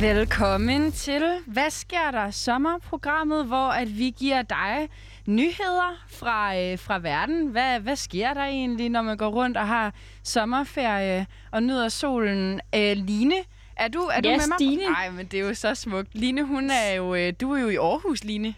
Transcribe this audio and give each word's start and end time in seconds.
Velkommen 0.00 0.92
til 0.92 1.22
Hvad 1.46 1.70
sker 1.70 2.10
der? 2.10 2.30
Sommerprogrammet, 2.30 3.46
hvor 3.46 3.68
at 3.68 3.98
vi 3.98 4.14
giver 4.18 4.42
dig 4.42 4.88
nyheder 5.26 6.04
fra, 6.08 6.58
øh, 6.58 6.78
fra 6.78 6.98
verden. 6.98 7.46
Hvad, 7.46 7.80
hvad 7.80 7.96
sker 7.96 8.34
der 8.34 8.44
egentlig, 8.44 8.88
når 8.88 9.02
man 9.02 9.16
går 9.16 9.28
rundt 9.28 9.56
og 9.56 9.66
har 9.66 9.94
sommerferie 10.22 11.26
og 11.50 11.62
nyder 11.62 11.88
solen? 11.88 12.60
Øh, 12.74 12.96
Line, 12.96 13.34
er 13.76 13.88
du, 13.88 13.98
er 13.98 14.20
du 14.20 14.28
Ja, 14.28 14.36
med 14.36 14.66
mig? 14.66 14.76
Nej, 14.90 15.10
men 15.10 15.26
det 15.26 15.40
er 15.40 15.44
jo 15.44 15.54
så 15.54 15.74
smukt. 15.74 16.14
Line, 16.14 16.42
hun 16.42 16.70
er 16.70 16.94
jo, 16.94 17.14
øh, 17.14 17.32
du 17.40 17.52
er 17.52 17.60
jo 17.60 17.68
i 17.68 17.76
Aarhus, 17.76 18.24
Line. 18.24 18.54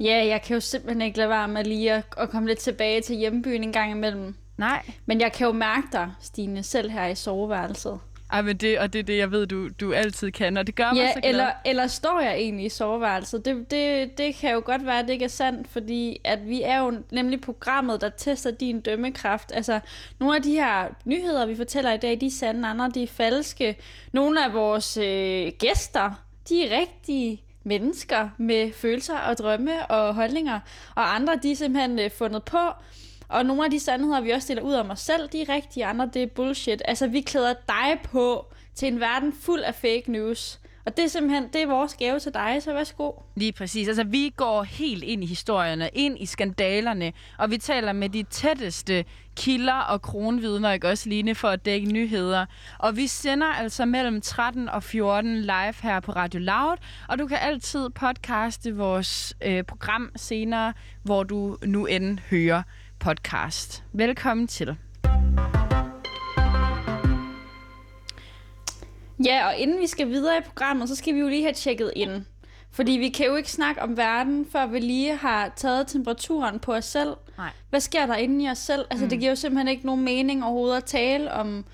Ja, 0.00 0.26
jeg 0.26 0.42
kan 0.42 0.54
jo 0.54 0.60
simpelthen 0.60 1.02
ikke 1.02 1.18
lade 1.18 1.28
være 1.28 1.48
med 1.48 1.64
lige 1.64 1.92
at, 1.92 2.04
at 2.18 2.30
komme 2.30 2.48
lidt 2.48 2.58
tilbage 2.58 3.00
til 3.00 3.16
hjembyen 3.16 3.62
en 3.62 3.72
gang 3.72 3.90
imellem. 3.90 4.34
Nej. 4.58 4.90
Men 5.06 5.20
jeg 5.20 5.32
kan 5.32 5.46
jo 5.46 5.52
mærke 5.52 5.86
dig, 5.92 6.10
Stine, 6.20 6.62
selv 6.62 6.90
her 6.90 7.06
i 7.06 7.14
soveværelset. 7.14 8.00
Ej, 8.32 8.42
men 8.42 8.56
det, 8.56 8.78
og 8.78 8.92
det 8.92 8.98
er 8.98 9.02
det, 9.02 9.18
jeg 9.18 9.30
ved, 9.30 9.46
du, 9.46 9.68
du 9.68 9.92
altid 9.92 10.30
kan, 10.30 10.56
og 10.56 10.66
det 10.66 10.74
gør 10.74 10.92
mig 10.92 10.96
Ja, 10.96 11.12
så 11.12 11.20
glad. 11.20 11.30
eller, 11.30 11.50
eller 11.64 11.86
står 11.86 12.20
jeg 12.20 12.34
egentlig 12.34 12.66
i 12.66 12.68
soveværelset? 12.68 13.44
Det, 13.44 13.70
det, 13.70 14.18
det 14.18 14.34
kan 14.34 14.52
jo 14.52 14.62
godt 14.64 14.86
være, 14.86 14.98
at 14.98 15.04
det 15.06 15.12
ikke 15.12 15.24
er 15.24 15.28
sandt, 15.28 15.68
fordi 15.68 16.20
at 16.24 16.48
vi 16.48 16.62
er 16.62 16.78
jo 16.78 16.94
nemlig 17.10 17.40
programmet, 17.40 18.00
der 18.00 18.08
tester 18.08 18.50
din 18.50 18.80
dømmekraft. 18.80 19.52
Altså, 19.54 19.80
nogle 20.20 20.36
af 20.36 20.42
de 20.42 20.52
her 20.52 20.88
nyheder, 21.04 21.46
vi 21.46 21.56
fortæller 21.56 21.92
i 21.92 21.96
dag, 21.98 22.20
de 22.20 22.26
er 22.26 22.30
sande, 22.30 22.68
andre 22.68 22.90
de 22.94 23.02
er 23.02 23.06
falske. 23.06 23.76
Nogle 24.12 24.44
af 24.44 24.52
vores 24.52 24.96
øh, 24.96 25.52
gæster, 25.58 26.10
de 26.48 26.66
er 26.68 26.78
rigtige 26.80 27.42
mennesker 27.64 28.28
med 28.38 28.72
følelser 28.72 29.18
og 29.18 29.38
drømme 29.38 29.86
og 29.86 30.14
holdninger, 30.14 30.60
og 30.94 31.14
andre, 31.14 31.38
de 31.42 31.52
er 31.52 31.56
simpelthen 31.56 31.98
øh, 31.98 32.10
fundet 32.10 32.42
på. 32.42 32.58
Og 33.28 33.46
nogle 33.46 33.64
af 33.64 33.70
de 33.70 33.80
sandheder, 33.80 34.20
vi 34.20 34.30
også 34.30 34.48
deler 34.48 34.62
ud 34.62 34.74
om 34.74 34.90
os 34.90 35.00
selv, 35.00 35.28
de 35.28 35.42
er 35.42 35.48
rigtige, 35.48 35.86
andre 35.86 36.10
det 36.14 36.22
er 36.22 36.26
bullshit. 36.26 36.82
Altså, 36.84 37.06
vi 37.06 37.20
klæder 37.20 37.54
dig 37.68 38.00
på 38.04 38.46
til 38.74 38.88
en 38.88 39.00
verden 39.00 39.32
fuld 39.32 39.60
af 39.60 39.74
fake 39.74 40.04
news. 40.06 40.60
Og 40.86 40.96
det 40.96 41.04
er 41.04 41.08
simpelthen, 41.08 41.48
det 41.52 41.62
er 41.62 41.66
vores 41.66 41.94
gave 41.94 42.18
til 42.18 42.34
dig, 42.34 42.62
så 42.62 42.72
værsgo. 42.72 43.12
Lige 43.36 43.52
præcis. 43.52 43.88
Altså, 43.88 44.04
vi 44.04 44.32
går 44.36 44.62
helt 44.62 45.02
ind 45.02 45.22
i 45.24 45.26
historierne, 45.26 45.90
ind 45.92 46.16
i 46.20 46.26
skandalerne, 46.26 47.12
og 47.38 47.50
vi 47.50 47.58
taler 47.58 47.92
med 47.92 48.08
de 48.08 48.22
tætteste 48.22 49.04
kilder 49.36 49.74
og 49.74 50.02
kronvidner, 50.02 50.72
ikke 50.72 50.88
også, 50.88 51.08
Line, 51.08 51.34
for 51.34 51.48
at 51.48 51.64
dække 51.64 51.92
nyheder. 51.92 52.46
Og 52.78 52.96
vi 52.96 53.06
sender 53.06 53.46
altså 53.46 53.84
mellem 53.84 54.20
13 54.20 54.68
og 54.68 54.82
14 54.82 55.40
live 55.40 55.74
her 55.82 56.00
på 56.00 56.12
Radio 56.12 56.40
Loud, 56.40 56.76
og 57.08 57.18
du 57.18 57.26
kan 57.26 57.38
altid 57.40 57.90
podcaste 57.90 58.76
vores 58.76 59.36
øh, 59.44 59.64
program 59.64 60.10
senere, 60.16 60.72
hvor 61.02 61.22
du 61.22 61.56
nu 61.64 61.86
end 61.86 62.18
hører 62.18 62.62
podcast. 63.06 63.84
Velkommen 63.92 64.46
til. 64.46 64.76
Ja, 69.24 69.46
og 69.46 69.56
inden 69.56 69.80
vi 69.80 69.86
skal 69.86 70.08
videre 70.08 70.38
i 70.38 70.40
programmet, 70.40 70.88
så 70.88 70.96
skal 70.96 71.14
vi 71.14 71.20
jo 71.20 71.28
lige 71.28 71.42
have 71.42 71.52
tjekket 71.52 71.92
ind. 71.96 72.24
Fordi 72.70 72.92
vi 72.92 73.08
kan 73.08 73.26
jo 73.26 73.36
ikke 73.36 73.50
snakke 73.50 73.82
om 73.82 73.96
verden, 73.96 74.46
før 74.52 74.66
vi 74.66 74.78
lige 74.78 75.16
har 75.16 75.52
taget 75.56 75.86
temperaturen 75.86 76.58
på 76.58 76.74
os 76.74 76.84
selv. 76.84 77.14
Nej. 77.38 77.50
Hvad 77.70 77.80
sker 77.80 78.06
der 78.06 78.14
inde 78.14 78.44
i 78.44 78.48
os 78.48 78.58
selv? 78.58 78.84
Altså, 78.90 79.04
mm. 79.04 79.10
det 79.10 79.18
giver 79.18 79.30
jo 79.30 79.36
simpelthen 79.36 79.68
ikke 79.68 79.86
nogen 79.86 80.04
mening 80.04 80.44
overhovedet 80.44 80.76
at 80.76 80.84
tale 80.84 81.32
om, 81.32 81.64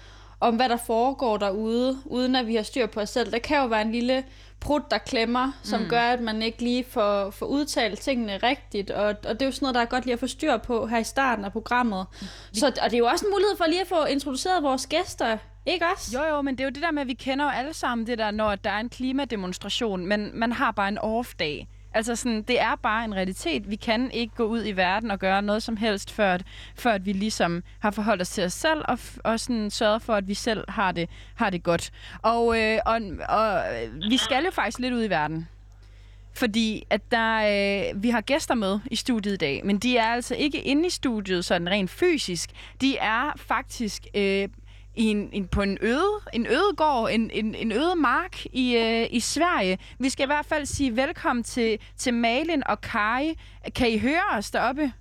om, 0.42 0.56
hvad 0.56 0.68
der 0.68 0.76
foregår 0.76 1.36
derude, 1.36 1.98
uden 2.04 2.36
at 2.36 2.46
vi 2.46 2.54
har 2.54 2.62
styr 2.62 2.86
på 2.86 3.00
os 3.00 3.10
selv. 3.10 3.32
Der 3.32 3.38
kan 3.38 3.56
jo 3.56 3.66
være 3.66 3.82
en 3.82 3.92
lille 3.92 4.24
prut, 4.60 4.90
der 4.90 4.98
klemmer, 4.98 5.52
som 5.62 5.80
mm. 5.80 5.88
gør, 5.88 6.00
at 6.00 6.20
man 6.20 6.42
ikke 6.42 6.62
lige 6.62 6.84
får, 6.84 7.30
får 7.30 7.46
udtalt 7.46 8.00
tingene 8.00 8.36
rigtigt. 8.36 8.90
Og, 8.90 9.04
og 9.04 9.16
det 9.32 9.42
er 9.42 9.46
jo 9.46 9.52
sådan 9.52 9.64
noget, 9.64 9.74
der 9.74 9.80
er 9.80 9.84
godt 9.84 10.04
lige 10.04 10.12
at 10.12 10.20
få 10.20 10.26
styr 10.26 10.56
på 10.56 10.86
her 10.86 10.98
i 10.98 11.04
starten 11.04 11.44
af 11.44 11.52
programmet. 11.52 12.06
Så, 12.52 12.66
og 12.66 12.90
det 12.90 12.94
er 12.94 12.98
jo 12.98 13.06
også 13.06 13.26
en 13.26 13.32
mulighed 13.32 13.56
for 13.56 13.64
lige 13.64 13.80
at 13.80 13.86
få 13.86 14.04
introduceret 14.04 14.62
vores 14.62 14.86
gæster, 14.86 15.38
ikke 15.66 15.86
også? 15.94 16.18
Jo, 16.18 16.24
jo, 16.24 16.42
men 16.42 16.54
det 16.54 16.60
er 16.60 16.64
jo 16.64 16.70
det 16.70 16.82
der 16.82 16.90
med, 16.90 17.02
at 17.02 17.08
vi 17.08 17.14
kender 17.14 17.44
jo 17.44 17.50
alle 17.50 17.74
sammen 17.74 18.06
det 18.06 18.18
der, 18.18 18.30
når 18.30 18.54
der 18.54 18.70
er 18.70 18.80
en 18.80 18.88
klimademonstration, 18.88 20.06
men 20.06 20.30
man 20.34 20.52
har 20.52 20.70
bare 20.70 20.88
en 20.88 20.98
off-dag. 20.98 21.68
Altså 21.94 22.16
sådan, 22.16 22.42
det 22.42 22.60
er 22.60 22.74
bare 22.82 23.04
en 23.04 23.14
realitet. 23.14 23.70
Vi 23.70 23.76
kan 23.76 24.10
ikke 24.10 24.34
gå 24.34 24.44
ud 24.44 24.66
i 24.66 24.72
verden 24.72 25.10
og 25.10 25.18
gøre 25.18 25.42
noget 25.42 25.62
som 25.62 25.76
helst, 25.76 26.10
før, 26.10 26.34
at, 26.34 26.42
før 26.76 26.92
at 26.92 27.06
vi 27.06 27.12
ligesom 27.12 27.62
har 27.78 27.90
forholdt 27.90 28.22
os 28.22 28.30
til 28.30 28.44
os 28.44 28.52
selv, 28.52 28.82
og, 28.84 28.98
f- 29.00 29.18
og 29.24 29.40
sådan 29.40 29.70
sørget 29.70 30.02
for, 30.02 30.14
at 30.14 30.28
vi 30.28 30.34
selv 30.34 30.64
har 30.68 30.92
det, 30.92 31.08
har 31.34 31.50
det 31.50 31.62
godt. 31.62 31.90
Og, 32.22 32.60
øh, 32.60 32.78
og, 32.86 33.00
og 33.28 33.62
vi 34.08 34.16
skal 34.16 34.44
jo 34.44 34.50
faktisk 34.50 34.78
lidt 34.78 34.94
ud 34.94 35.04
i 35.04 35.10
verden. 35.10 35.48
Fordi 36.34 36.84
at 36.90 37.10
der, 37.10 37.36
øh, 37.92 38.02
vi 38.02 38.10
har 38.10 38.20
gæster 38.20 38.54
med 38.54 38.78
i 38.90 38.96
studiet 38.96 39.32
i 39.34 39.36
dag, 39.36 39.66
men 39.66 39.78
de 39.78 39.96
er 39.96 40.06
altså 40.06 40.34
ikke 40.34 40.62
inde 40.62 40.86
i 40.86 40.90
studiet 40.90 41.44
sådan 41.44 41.70
rent 41.70 41.90
fysisk. 41.90 42.50
De 42.80 42.96
er 42.96 43.32
faktisk 43.36 44.06
øh, 44.14 44.48
i 44.94 45.04
en, 45.06 45.30
en, 45.32 45.48
på 45.48 45.62
en 45.62 45.78
øde, 45.80 46.10
en 46.32 46.46
ødegård, 46.46 47.10
en, 47.10 47.30
en, 47.30 47.54
en 47.54 47.72
øde 47.72 47.94
mark 47.96 48.46
i, 48.46 48.76
øh, 48.76 49.06
i 49.10 49.20
Sverige. 49.20 49.78
Vi 49.98 50.08
skal 50.08 50.24
i 50.24 50.26
hvert 50.26 50.46
fald 50.46 50.66
sige 50.66 50.96
velkommen 50.96 51.42
til, 51.42 51.78
til 51.96 52.14
Malin 52.14 52.62
og 52.66 52.80
Kai. 52.80 53.34
Kan 53.74 53.90
I 53.90 53.98
høre 53.98 54.22
os 54.38 54.50
deroppe? 54.50 54.92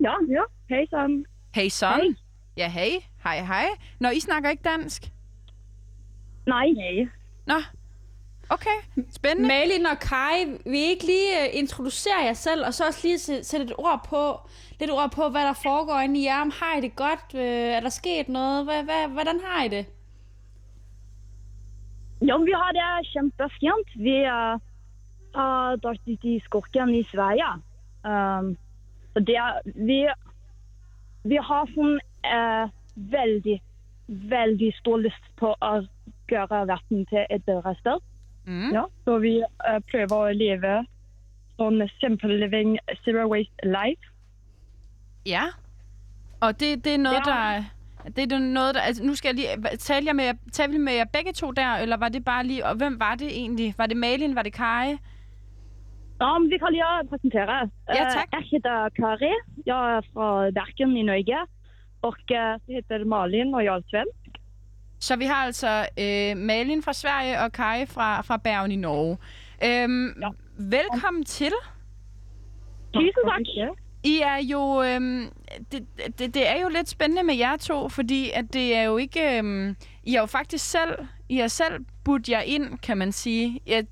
Ja, 0.00 0.12
ja. 0.30 0.42
Hej 0.68 0.86
Sam. 0.90 1.24
Hey 1.54 1.68
son. 1.68 1.88
Hej. 1.90 2.14
Ja, 2.56 2.68
hej. 2.68 2.90
Hej, 3.22 3.44
hej. 3.44 3.66
Når 4.00 4.10
I 4.10 4.20
snakker 4.20 4.50
ikke 4.50 4.62
dansk? 4.62 5.02
Nej. 6.46 6.66
Nej. 6.66 7.06
Nå, 7.46 7.54
okay. 8.48 9.04
Spændende. 9.10 9.48
Malin 9.48 9.86
og 9.86 9.98
Kai, 9.98 10.44
vil 10.64 10.74
I 10.74 10.84
ikke 10.84 11.06
lige 11.06 11.30
uh, 11.40 11.58
introducere 11.58 12.18
jer 12.24 12.32
selv, 12.32 12.66
og 12.66 12.74
så 12.74 12.86
også 12.86 13.00
lige 13.02 13.16
sæ- 13.18 13.42
sætte 13.42 13.64
et 13.66 13.72
ord 13.78 14.06
på, 14.08 14.40
lidt 14.80 14.90
ord 14.90 15.12
på, 15.16 15.28
hvad 15.28 15.44
der 15.46 15.62
foregår 15.62 16.00
inde 16.00 16.20
i 16.20 16.24
jer. 16.24 16.40
Om 16.40 16.52
Har 16.60 16.78
I 16.78 16.80
det 16.80 16.96
godt? 16.96 17.34
Uh, 17.34 17.74
er 17.76 17.80
der 17.80 17.88
sket 17.88 18.28
noget? 18.28 18.64
Hvad, 18.64 18.82
hvad, 18.84 19.08
hvordan 19.08 19.40
har 19.44 19.64
I 19.64 19.68
det? 19.68 19.86
Ja, 22.20 22.36
vi 22.36 22.52
har 22.60 22.72
det 22.72 23.08
kjempefint. 23.12 23.88
Vi 23.94 24.16
uh, 24.20 24.60
har 25.34 25.76
ut 25.84 26.24
i 26.24 26.40
skogen 26.44 26.94
i 26.94 27.02
Sverige. 27.02 27.50
Um, 28.04 28.56
så 29.12 29.20
det 29.20 29.36
er, 29.36 29.60
vi, 29.64 30.06
vi 31.24 31.36
har 31.36 31.68
sånn 31.74 31.98
uh, 32.24 32.72
veldig, 33.12 33.60
veldig 34.06 34.72
stor 34.80 35.02
lyst 35.04 35.30
på 35.40 35.52
å 35.60 35.72
gjøre 36.30 36.66
verden 36.70 37.06
til 37.10 37.26
et 37.30 37.44
bedre 37.44 37.74
sted. 37.80 38.04
Mm. 38.46 38.72
Ja, 38.72 38.84
så 39.04 39.18
vi 39.18 39.38
uh, 39.42 39.78
prøver 39.90 40.16
å 40.16 40.36
leve 40.36 40.74
sånn 41.56 41.82
simple 42.00 42.36
living, 42.40 42.76
zero 43.04 43.26
waste 43.32 43.68
life. 43.68 44.12
Ja. 45.26 45.42
Og 46.40 46.60
det, 46.60 46.84
det 46.84 46.94
er 46.94 46.98
noget, 46.98 47.22
Ja. 47.26 47.30
der... 47.32 47.64
Det 48.16 48.32
er 48.32 48.38
noget, 48.38 48.74
der... 48.74 48.80
Altså, 48.80 49.04
nu 49.04 49.14
skal 49.14 49.28
jeg 49.28 49.34
lige... 49.34 49.76
Talte 49.76 50.06
jeg 50.08 50.16
med, 50.16 50.50
talte 50.52 50.72
vi 50.72 50.78
med 50.78 50.92
jer 50.92 51.04
begge 51.04 51.32
to 51.32 51.50
der, 51.50 51.74
eller 51.76 51.96
var 51.96 52.08
det 52.08 52.24
bare 52.24 52.44
lige... 52.46 52.66
Og 52.66 52.74
hvem 52.76 53.00
var 53.00 53.14
det 53.14 53.28
egentlig? 53.40 53.74
Var 53.78 53.86
det 53.86 53.96
Malin? 53.96 54.34
Var 54.36 54.42
det 54.42 54.52
Kai? 54.52 54.88
Ja, 56.20 56.38
men 56.38 56.50
vi 56.50 56.58
kan 56.58 56.68
lige 56.70 57.08
presentere. 57.08 57.70
Ja, 57.88 58.06
Eh, 58.06 58.12
tack. 58.12 58.28
Jeg 58.32 58.42
heter 58.52 58.88
Kari. 58.96 59.32
Jeg 59.66 59.96
er 59.96 60.00
fra 60.14 60.50
Bergen 60.50 60.96
i 60.96 61.02
Norge. 61.02 61.46
Og 62.02 62.14
eh, 62.30 62.60
så 62.66 62.72
heter 62.72 63.04
Malin 63.04 63.54
og 63.54 63.64
jeg 63.64 63.74
er 63.76 63.80
svensk. 63.90 64.38
Så 65.00 65.16
vi 65.16 65.24
har 65.24 65.44
altså 65.44 65.86
øh, 65.98 66.36
Malin 66.36 66.82
fra 66.82 66.92
Sverige 66.92 67.40
og 67.40 67.52
Kai 67.52 67.86
fra, 67.86 68.20
fra 68.20 68.36
Bergen 68.36 68.72
i 68.72 68.76
Norge. 68.76 69.18
Øhm, 69.64 70.06
Ja. 70.20 70.28
Velkommen 70.58 71.24
til. 71.24 71.52
Tusind 72.94 73.12
tak. 73.28 73.76
I 74.06 74.20
er 74.20 74.36
jo... 74.36 74.82
Øhm, 74.82 75.28
det, 75.72 75.86
det, 76.18 76.34
det 76.34 76.48
er 76.48 76.60
jo 76.62 76.68
lidt 76.68 76.88
spændende 76.88 77.22
med 77.22 77.34
jer 77.36 77.56
to, 77.56 77.88
fordi 77.88 78.30
at 78.30 78.52
det 78.52 78.76
er 78.76 78.82
jo 78.82 78.96
ikke... 78.96 79.38
Øhm, 79.38 79.76
I 80.04 80.12
har 80.12 80.20
jo 80.20 80.26
faktisk 80.26 80.70
selv... 80.70 80.98
I 81.28 81.36
har 81.36 81.48
selv 81.48 81.84
budt 82.04 82.28
jer 82.28 82.40
ind, 82.40 82.78
kan 82.78 82.98
man 82.98 83.12
sige. 83.12 83.60
Jeg 83.66 83.86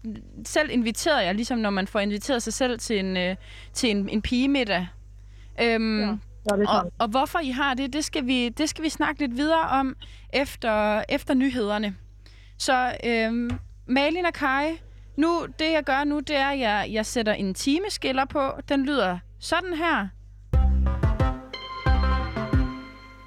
selv 0.44 0.70
inviteret 0.70 1.24
jer, 1.24 1.32
ligesom 1.32 1.58
når 1.58 1.70
man 1.70 1.86
får 1.86 2.00
inviteret 2.00 2.42
sig 2.42 2.52
selv 2.52 2.78
til 2.78 2.98
en, 2.98 3.16
øh, 3.16 3.36
til 3.72 3.90
en, 3.90 4.08
en 4.08 4.22
pigemiddag. 4.22 4.86
Øhm, 5.62 6.00
Ja. 6.00 6.16
Ja, 6.50 6.68
og, 6.68 6.92
og 6.98 7.08
hvorfor 7.08 7.38
I 7.38 7.50
har 7.50 7.74
det, 7.74 7.92
det 7.92 8.04
skal 8.04 8.26
vi, 8.26 8.48
det 8.48 8.68
skal 8.68 8.84
vi 8.84 8.88
snakke 8.88 9.20
lidt 9.20 9.36
videre 9.36 9.68
om 9.68 9.96
efter, 10.32 11.02
efter 11.08 11.34
nyhederne. 11.34 11.94
Så 12.58 12.96
øhm, 13.04 13.50
Malin 13.86 14.26
og 14.26 14.32
Kai, 14.32 14.66
nu, 15.16 15.46
det 15.58 15.72
jeg 15.72 15.84
gør 15.84 16.04
nu, 16.04 16.20
det 16.20 16.36
er, 16.36 16.46
at 16.46 16.58
jeg, 16.58 16.88
jeg 16.90 17.06
sætter 17.06 17.32
en 17.32 17.54
timeskiller 17.54 18.24
på. 18.24 18.50
Den 18.68 18.86
lyder 18.86 19.18
sådan 19.44 19.74
her. 19.74 20.08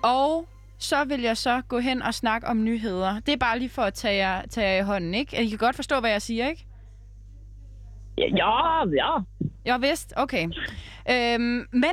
Og 0.03 0.47
så 0.79 1.03
vil 1.03 1.21
jeg 1.21 1.37
så 1.37 1.61
gå 1.67 1.79
hen 1.79 2.01
og 2.01 2.13
snakke 2.13 2.47
om 2.47 2.63
nyheder. 2.63 3.19
Det 3.19 3.33
er 3.33 3.37
bare 3.37 3.59
lige 3.59 3.69
for 3.69 3.81
at 3.81 3.93
tage 3.93 4.15
jer, 4.15 4.45
tage 4.47 4.67
jer 4.69 4.79
i 4.81 4.83
hånden, 4.85 5.13
ikke? 5.13 5.43
I 5.43 5.49
kan 5.49 5.57
godt 5.57 5.75
forstå, 5.75 5.99
hvad 5.99 6.09
jeg 6.09 6.21
siger, 6.21 6.47
ikke? 6.49 6.65
Ja, 8.17 8.83
ja. 8.95 9.17
Jeg 9.65 9.81
vidst, 9.81 10.13
okay. 10.15 10.47
Øhm, 11.09 11.67
men 11.71 11.91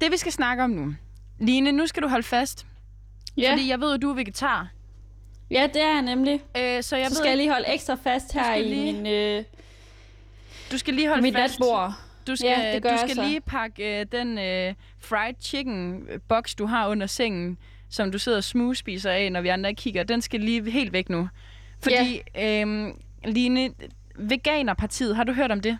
det, 0.00 0.12
vi 0.12 0.16
skal 0.16 0.32
snakke 0.32 0.64
om 0.64 0.70
nu. 0.70 0.94
Line, 1.40 1.72
nu 1.72 1.86
skal 1.86 2.02
du 2.02 2.08
holde 2.08 2.22
fast. 2.22 2.66
Ja, 3.36 3.52
Fordi 3.52 3.68
jeg 3.70 3.80
ved, 3.80 3.94
at 3.94 4.02
du 4.02 4.10
er 4.10 4.14
vegetar. 4.14 4.68
ja 5.50 5.68
det 5.74 5.82
er 5.82 5.92
jeg 5.92 6.02
nemlig. 6.02 6.34
Øh, 6.56 6.82
så 6.82 6.96
jeg 6.96 7.06
Så 7.06 7.10
ved, 7.10 7.16
skal 7.16 7.28
jeg 7.28 7.36
lige 7.36 7.50
holde 7.50 7.68
ekstra 7.74 7.94
fast 7.94 8.32
her 8.32 8.54
i 8.54 8.62
lige 8.62 8.92
min, 8.92 9.06
øh, 9.06 9.44
du 10.72 10.78
skal 10.78 10.94
lige 10.94 11.08
holde 11.08 11.22
mit 11.22 11.34
fast. 11.34 11.60
natbord. 11.60 11.92
Du 12.26 12.36
skal, 12.36 12.48
Ja, 12.48 12.78
du 12.78 12.98
skal 12.98 13.24
lige 13.24 13.40
pakke 13.40 14.00
øh, 14.00 14.06
den 14.12 14.38
øh, 14.38 14.74
fried 14.98 15.34
chicken 15.40 16.06
box, 16.28 16.54
du 16.54 16.66
har 16.66 16.88
under 16.88 17.06
sengen, 17.06 17.58
som 17.90 18.12
du 18.12 18.18
sidder 18.18 18.38
og 18.38 18.44
smugspiser 18.44 19.10
af, 19.10 19.32
når 19.32 19.40
vi 19.40 19.48
andre 19.48 19.74
kigger. 19.74 20.02
Den 20.02 20.22
skal 20.22 20.40
lige 20.40 20.70
helt 20.70 20.92
væk 20.92 21.08
nu. 21.08 21.28
Fordi, 21.80 22.20
ja. 22.34 22.60
øhm, 22.60 22.92
Line, 23.24 23.70
Veganerpartiet, 24.16 25.16
har 25.16 25.24
du 25.24 25.32
hørt 25.32 25.52
om 25.52 25.60
det? 25.60 25.78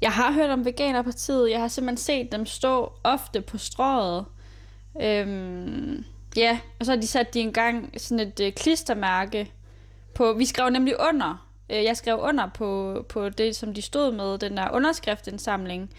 Jeg 0.00 0.10
har 0.10 0.32
hørt 0.32 0.50
om 0.50 0.64
Veganerpartiet. 0.64 1.50
Jeg 1.50 1.60
har 1.60 1.68
simpelthen 1.68 1.96
set 1.96 2.32
dem 2.32 2.46
stå 2.46 2.92
ofte 3.04 3.40
på 3.40 3.58
strået. 3.58 4.24
Øhm, 5.02 6.04
ja, 6.36 6.58
og 6.78 6.86
så 6.86 6.92
har 6.92 7.00
de 7.00 7.06
sat 7.06 7.34
de 7.34 7.40
engang 7.40 7.94
sådan 7.96 8.26
et 8.28 8.40
øh, 8.40 8.52
klistermærke 8.52 9.52
på... 10.14 10.32
Vi 10.32 10.44
skrev 10.44 10.70
nemlig 10.70 10.94
under. 11.08 11.49
Øh, 11.70 11.84
jeg 11.84 11.96
skrev 11.96 12.18
under 12.20 12.46
på, 12.54 13.02
på 13.08 13.28
det, 13.28 13.56
som 13.56 13.74
de 13.74 13.82
stod 13.82 14.12
med, 14.12 14.38
den 14.38 14.56
der 14.56 14.70
underskriftindsamling. 14.72 15.90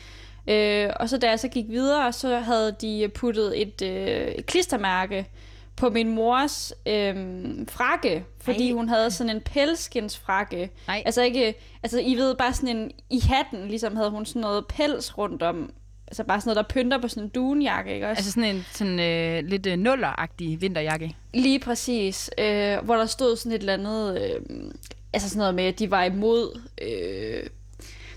Øh, 0.48 0.90
og 0.96 1.10
så 1.10 1.18
da 1.18 1.30
jeg 1.30 1.40
så 1.40 1.48
gik 1.48 1.66
videre, 1.70 2.14
så 2.14 2.40
havde 2.40 2.76
de 2.82 3.10
puttet 3.16 3.62
et, 3.62 3.82
øh, 3.82 4.28
et 4.28 4.46
klistermærke 4.46 5.28
på 5.76 5.90
min 5.90 6.16
mors 6.16 6.74
øhm, 6.86 7.68
frakke, 7.68 8.26
fordi 8.42 8.68
Ej. 8.68 8.74
hun 8.74 8.90
havde 8.90 9.12
sådan 9.12 9.36
en 9.36 9.42
pelskinsfrakke. 9.42 10.72
Nej. 10.88 11.04
Altså 11.06 11.22
ikke, 11.22 11.56
altså 11.84 12.00
I 12.00 12.16
ved 12.16 12.36
bare 12.36 12.54
sådan 12.54 12.78
en, 12.78 12.92
i 13.10 13.20
hatten 13.20 13.68
ligesom 13.68 13.96
havde 13.96 14.10
hun 14.10 14.26
sådan 14.26 14.42
noget 14.42 14.66
pels 14.68 15.18
rundt 15.18 15.42
om, 15.42 15.74
altså 16.08 16.24
bare 16.24 16.42
sådan 16.42 16.56
noget, 16.56 16.70
der 16.70 16.74
pynter 16.74 17.02
på 17.02 17.08
sådan 17.08 17.24
en 17.24 17.30
dunjakke, 17.30 17.94
ikke 17.94 18.08
også? 18.08 18.20
Altså 18.20 18.32
sådan 18.32 18.56
en 18.56 18.66
sådan, 18.72 19.00
øh, 19.00 19.50
lidt 19.50 19.66
øh, 19.66 19.78
nulleragtig 19.78 20.62
vinterjakke. 20.62 21.16
Lige 21.34 21.60
præcis, 21.60 22.30
øh, 22.38 22.78
hvor 22.84 22.96
der 22.96 23.06
stod 23.06 23.36
sådan 23.36 23.52
et 23.52 23.60
eller 23.60 23.74
andet, 23.74 24.22
øh, 24.22 24.42
altså 25.14 25.30
sådan 25.30 25.40
noget 25.40 25.56
med, 25.56 25.64
at 25.64 25.80
de 25.80 25.92
var 25.92 26.04
imod 26.04 26.62
øh, 26.82 27.44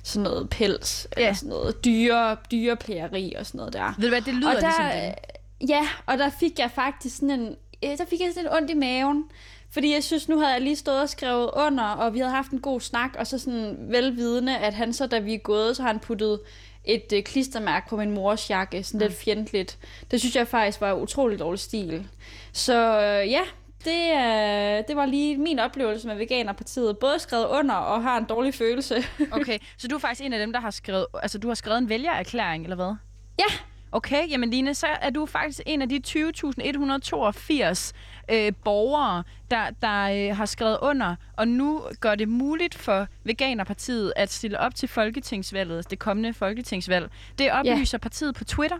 sådan 0.02 0.23
noget 0.23 0.50
pels, 0.50 1.08
ja. 1.17 1.23
eller 1.23 1.35
sådan 1.35 1.49
noget 1.49 1.85
dyre, 1.85 2.37
dyreplægeri 2.50 3.35
og 3.38 3.46
sådan 3.46 3.58
noget 3.58 3.73
der. 3.73 3.94
Ved 3.99 4.05
du 4.05 4.08
hvad, 4.08 4.20
det 4.20 4.35
lyder 4.35 4.49
og 4.49 4.55
der, 4.55 4.61
ligesom 4.61 4.85
det. 4.85 5.69
Ja, 5.69 5.88
og 6.06 6.19
der 6.19 6.31
fik 6.31 6.58
jeg 6.58 6.70
faktisk 6.70 7.17
sådan 7.17 7.31
en, 7.31 7.56
øh, 7.85 7.99
der 7.99 8.05
fik 8.11 8.20
jeg 8.20 8.31
sådan 8.35 8.50
en 8.50 8.56
ondt 8.56 8.70
i 8.70 8.75
maven. 8.75 9.25
Fordi 9.70 9.93
jeg 9.93 10.05
synes, 10.05 10.29
nu 10.29 10.38
havde 10.38 10.52
jeg 10.52 10.61
lige 10.61 10.76
stået 10.76 11.00
og 11.00 11.08
skrevet 11.08 11.50
under, 11.56 11.85
og 11.85 12.14
vi 12.14 12.19
havde 12.19 12.32
haft 12.32 12.50
en 12.50 12.61
god 12.61 12.81
snak, 12.81 13.17
og 13.19 13.26
så 13.26 13.38
sådan 13.38 13.76
velvidende, 13.79 14.58
at 14.58 14.75
han 14.75 14.93
så, 14.93 15.06
da 15.06 15.19
vi 15.19 15.35
er 15.35 15.38
gået, 15.38 15.76
så 15.76 15.82
har 15.82 15.90
han 15.90 16.00
puttet 16.00 16.40
et 16.85 17.12
øh, 17.12 17.23
klistermærke 17.23 17.88
på 17.88 17.97
min 17.97 18.11
mors 18.11 18.50
jakke, 18.50 18.82
sådan 18.82 18.99
mm. 18.99 19.02
lidt 19.02 19.19
fjendtligt. 19.19 19.79
Det 20.11 20.20
synes 20.20 20.37
jeg 20.37 20.49
faktisk 20.49 20.81
var 20.81 20.94
utrolig 20.94 21.38
dårlig 21.38 21.61
stil. 21.61 22.06
Så 22.52 23.00
øh, 23.00 23.31
ja, 23.31 23.43
det, 23.85 24.11
øh, 24.13 24.85
det 24.89 24.97
var 24.97 25.07
lige 25.07 25.37
min 25.37 25.59
oplevelse 25.59 26.09
med 26.09 26.17
Veganerpartiet. 26.17 26.99
Både 26.99 27.19
skrevet 27.19 27.47
under 27.47 27.75
og 27.75 28.03
har 28.03 28.19
en 28.19 28.25
dårlig 28.25 28.55
følelse. 28.55 28.95
okay, 29.41 29.59
så 29.77 29.89
du 29.89 29.95
er 29.95 29.99
faktisk 29.99 30.23
en 30.25 30.33
af 30.33 30.39
dem, 30.39 30.53
der 30.53 30.61
har 30.61 30.71
skrevet, 30.71 31.07
altså 31.23 31.39
du 31.39 31.49
har 31.49 31.55
skrevet 31.55 31.79
en 31.79 31.89
vælgererklæring, 31.89 32.65
eller 32.65 32.77
hvad? 32.77 32.95
Ja, 33.39 33.55
Okay, 33.95 34.31
jamen 34.31 34.51
Line, 34.51 34.75
så 34.75 34.87
er 34.87 35.11
du 35.11 35.27
faktisk 35.27 35.61
en 35.67 35.83
af 35.83 35.89
de 35.89 36.01
20.182 36.07 37.93
øh, 38.29 38.53
borgere, 38.65 39.25
der, 39.51 39.71
der 39.83 40.29
øh, 40.31 40.37
har 40.37 40.47
skrevet 40.47 40.79
under, 40.83 41.17
og 41.37 41.49
nu 41.49 41.83
gør 42.01 42.15
det 42.15 42.29
muligt 42.29 42.75
for 42.75 43.07
Veganerpartiet 43.25 44.13
at 44.17 44.33
stille 44.33 44.61
op 44.61 44.75
til 44.75 44.89
folketingsvalget, 44.89 45.91
det 45.91 45.99
kommende 45.99 46.35
folketingsvalg. 46.35 47.11
Det 47.39 47.53
oplyser 47.53 47.99
ja. 47.99 48.03
partiet 48.03 48.35
på 48.35 48.45
Twitter. 48.45 48.77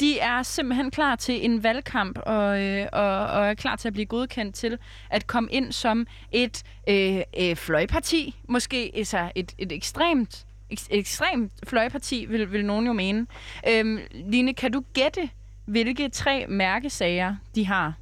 De 0.00 0.18
er 0.18 0.42
simpelthen 0.42 0.90
klar 0.90 1.16
til 1.16 1.44
en 1.44 1.62
valgkamp 1.62 2.18
og, 2.18 2.62
øh, 2.62 2.86
og, 2.92 3.26
og 3.26 3.46
er 3.46 3.54
klar 3.54 3.76
til 3.76 3.88
at 3.88 3.92
blive 3.92 4.06
godkendt 4.06 4.54
til 4.54 4.78
at 5.10 5.26
komme 5.26 5.48
ind 5.52 5.72
som 5.72 6.06
et 6.32 6.62
øh, 6.88 7.20
øh, 7.40 7.56
fløjparti, 7.56 8.36
måske 8.48 8.92
altså 8.94 9.32
et, 9.34 9.54
et 9.58 9.72
ekstremt 9.72 10.46
ekstremt 10.90 11.52
fløjparti, 11.66 12.24
vil, 12.24 12.52
vil 12.52 12.64
nogen 12.64 12.86
jo 12.86 12.92
mene. 12.92 13.26
Øhm, 13.68 13.98
Line, 14.10 14.54
kan 14.54 14.72
du 14.72 14.82
gætte, 14.94 15.30
hvilke 15.64 16.08
tre 16.08 16.46
mærkesager 16.48 17.36
de 17.54 17.66
har? 17.66 17.94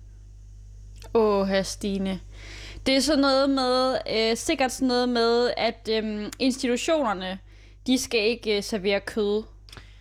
Åh, 1.15 1.49
her 1.49 1.63
Stine. 1.63 2.21
Det 2.87 2.97
er 2.97 3.01
sådan 3.01 3.21
noget 3.21 3.51
med, 3.51 3.97
øh, 4.13 4.37
sikkert 4.37 4.73
sådan 4.73 4.89
noget 4.89 5.09
med, 5.09 5.51
at 5.57 5.89
øh, 5.93 6.31
institutionerne, 6.39 7.39
de 7.87 7.99
skal 7.99 8.21
ikke 8.21 8.57
øh, 8.57 8.63
servere 8.63 9.01
kød. 9.01 9.43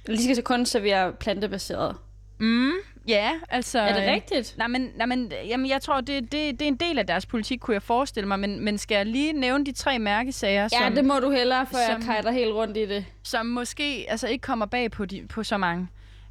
De 0.08 0.24
skal 0.24 0.36
så 0.36 0.42
kun 0.42 0.66
servere 0.66 1.14
plantebaseret. 1.14 1.96
Mm, 2.40 2.72
ja, 3.08 3.32
altså... 3.50 3.80
Er 3.80 4.00
det 4.00 4.10
rigtigt? 4.14 4.58
Nej, 4.58 4.68
men, 4.68 4.90
nej, 4.96 5.06
men 5.06 5.32
jamen, 5.48 5.70
jeg 5.70 5.82
tror, 5.82 6.02
det, 6.02 6.24
det, 6.24 6.32
det 6.32 6.62
er 6.62 6.68
en 6.68 6.76
del 6.76 7.00
af 7.00 7.08
deres 7.08 7.26
politik, 7.26 7.60
kunne 7.60 7.74
jeg 7.74 7.84
forestille 7.84 8.28
mig. 8.28 8.40
Men, 8.40 8.66
men 8.66 8.78
skal 8.78 8.96
jeg 8.96 9.06
lige 9.06 9.34
nævne 9.34 9.66
de 9.66 9.72
tre 9.72 10.00
mærkesager, 10.00 10.62
Ja, 10.62 10.86
som, 10.86 10.96
det 10.96 11.06
må 11.06 11.20
du 11.20 11.32
hellere, 11.32 11.66
for 11.66 11.74
som- 11.74 11.82
jeg 12.02 12.02
kajter 12.06 12.32
helt 12.32 12.54
rundt 12.54 12.78
i 12.78 12.86
det. 12.86 13.06
som 13.24 13.46
måske 13.46 14.06
altså, 14.10 14.28
ikke 14.28 14.42
kommer 14.42 14.66
bag 14.66 14.92
på, 14.92 15.06
de, 15.06 15.28
på 15.30 15.44
så 15.44 15.58
mange? 15.58 15.88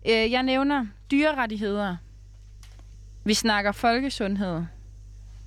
Øh, 0.09 0.33
jeg 0.33 0.43
nævner 0.43 0.87
dyrerettigheder. 1.11 1.97
Vi 3.25 3.35
snakker 3.35 3.73
folkesundhed. 3.73 4.63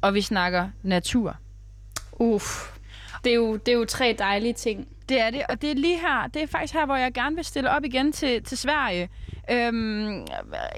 Og 0.02 0.14
vi 0.14 0.22
snakker 0.22 0.70
natur. 0.84 1.36
Uff. 2.12 2.46
Det 3.24 3.30
er, 3.31 3.36
jo, 3.36 3.56
det 3.56 3.68
er 3.72 3.75
jo 3.75 3.86
tre 3.86 4.16
dejlige 4.20 4.54
ting. 4.54 4.88
Det 5.09 5.19
er 5.21 5.29
det, 5.29 5.41
og 5.50 5.61
det 5.61 5.71
er 5.71 5.75
lige 5.75 6.00
her, 6.00 6.27
det 6.33 6.41
er 6.41 6.47
faktisk 6.47 6.73
her, 6.73 6.85
hvor 6.85 6.95
jeg 6.95 7.13
gerne 7.13 7.35
vil 7.35 7.45
stille 7.45 7.69
op 7.69 7.85
igen 7.85 8.11
til, 8.11 8.44
til 8.44 8.57
Sverige. 8.57 9.09
Øhm, 9.51 10.25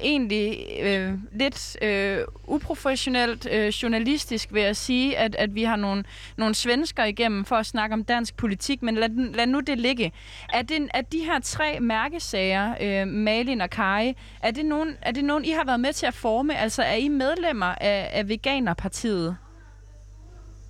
egentlig 0.02 0.68
øh, 0.82 1.14
lidt 1.32 1.84
øh, 1.84 2.20
uprofessionelt, 2.48 3.48
øh, 3.52 3.68
journalistisk 3.68 4.54
vil 4.54 4.62
jeg 4.62 4.76
sige, 4.76 5.18
at, 5.18 5.36
at 5.36 5.56
vi 5.56 5.64
har 5.64 5.76
nogle, 5.76 6.04
nogle 6.38 6.56
svensker 6.56 7.04
igennem 7.04 7.46
for 7.46 7.56
at 7.56 7.66
snakke 7.66 7.94
om 7.94 8.04
dansk 8.04 8.36
politik, 8.38 8.82
men 8.82 8.96
lad, 8.96 9.10
lad 9.34 9.48
nu 9.48 9.60
det 9.60 9.80
ligge. 9.80 10.12
Er, 10.54 10.62
det, 10.62 10.90
er 10.94 11.02
de 11.02 11.20
her 11.20 11.40
tre 11.40 11.80
mærkesager, 11.80 12.76
øh, 12.82 13.08
Malin 13.08 13.62
og 13.62 13.70
Kai, 13.70 14.14
er 14.42 14.52
det, 14.52 14.66
nogen, 14.66 14.98
er 15.02 15.12
det 15.12 15.24
nogen, 15.24 15.46
I 15.46 15.50
har 15.50 15.66
været 15.66 15.80
med 15.80 15.94
til 15.94 16.06
at 16.06 16.14
forme? 16.14 16.58
Altså 16.58 16.84
er 16.84 16.96
I 16.96 17.08
medlemmer 17.08 17.76
af, 17.82 18.10
af 18.14 18.30
Veganerpartiet? 18.30 19.38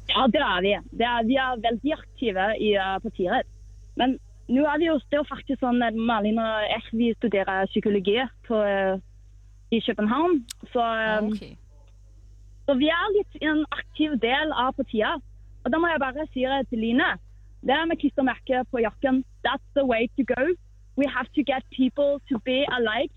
Ja, 0.10 0.28
det 0.34 0.42
er 0.42 0.62
vi. 0.62 0.74
Det 0.98 1.08
er, 1.08 1.26
vi 1.26 1.36
er 1.42 1.62
veldig 1.68 1.94
aktive 1.98 2.46
i 2.62 2.72
uh, 2.78 2.96
partiet. 3.04 3.48
Men 3.98 4.18
nu 4.48 4.64
er 4.64 4.78
det 4.78 4.88
jo, 4.88 4.96
det 5.10 5.18
er 5.18 5.24
jo 5.24 5.34
faktisk 5.34 5.60
sånn 5.64 5.82
at 5.82 5.98
Malin 5.98 6.40
og 6.42 6.66
jeg 6.70 6.84
vi 6.94 7.12
studerer 7.18 7.70
psykologi 7.72 8.20
på, 8.48 8.62
uh, 8.62 9.00
i 9.72 9.80
København. 9.86 10.42
Så, 10.74 10.82
um, 11.22 11.32
Okay. 11.34 11.56
så 12.66 12.78
vi 12.82 12.90
er 12.90 13.14
litt 13.18 13.42
en 13.42 13.66
aktiv 13.72 14.18
del 14.22 14.54
av 14.54 14.76
partiet. 14.78 15.24
Og 15.66 15.72
da 15.74 15.78
må 15.82 15.90
jeg 15.90 16.04
bare 16.04 16.28
si 16.34 16.46
det 16.46 16.68
til 16.70 16.80
Line. 16.80 17.16
Det 17.66 17.78
med 17.90 17.98
klistremerke 17.98 18.62
på 18.72 18.78
jakken. 18.86 19.24
That's 19.46 19.66
the 19.74 19.86
way 19.86 20.08
to 20.18 20.24
go. 20.36 20.54
We 20.98 21.06
have 21.10 21.28
to 21.36 21.42
get 21.42 21.64
people 21.74 22.22
to 22.30 22.40
be 22.46 22.66
alike. 22.78 23.14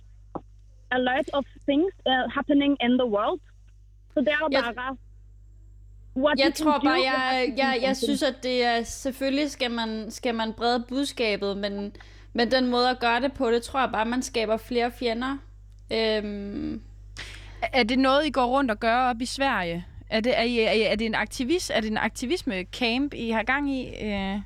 A 0.90 0.98
lot 0.98 1.28
of 1.34 1.44
things 1.68 1.92
uh, 2.06 2.24
happening 2.32 2.76
in 2.80 2.96
the 2.96 3.06
world. 3.06 3.40
Så 4.14 4.20
det 4.20 4.32
er 4.32 4.48
bare... 4.48 4.96
What 6.16 6.38
Jeg 6.38 6.54
tror 6.54 6.78
bare, 6.84 7.00
jeg, 7.04 7.54
jeg, 7.56 7.78
jeg 7.82 7.96
synes, 7.96 8.22
at 8.22 8.42
det 8.42 8.64
er, 8.64 8.82
selvfølgelig 8.82 9.50
skal 9.50 9.70
man, 9.70 10.10
skal 10.10 10.34
man 10.34 10.52
brede 10.52 10.84
budskabet, 10.88 11.56
men, 11.56 11.92
men 12.32 12.50
den 12.50 12.66
måde 12.70 12.90
at 12.90 12.98
gøre 13.00 13.20
det 13.20 13.32
på, 13.32 13.50
det 13.50 13.62
tror 13.62 13.80
jeg 13.80 13.90
bare, 13.92 14.04
man 14.06 14.22
skaber 14.22 14.56
flere 14.56 14.90
fjender. 14.90 15.38
Øhm, 15.92 16.82
Er 17.72 17.82
det 17.82 17.98
noget, 17.98 18.26
I 18.26 18.30
går 18.30 18.46
rundt 18.46 18.70
og 18.70 18.78
gør 18.80 18.96
op 18.96 19.20
i 19.20 19.26
Sverige? 19.26 19.86
Er 20.10 20.20
det, 20.20 20.38
er, 20.38 20.42
I, 20.42 20.58
er, 20.58 20.72
I- 20.72 20.82
er 20.82 20.96
det 20.96 21.06
en 21.06 21.14
aktivist, 21.14 21.70
er 21.74 21.80
det 21.80 21.90
en 21.90 21.96
aktivisme 21.98 22.64
camp, 22.78 23.14
I 23.14 23.30
har 23.30 23.42
gang 23.42 23.70
i? 23.70 23.82
Øh, 23.88 24.36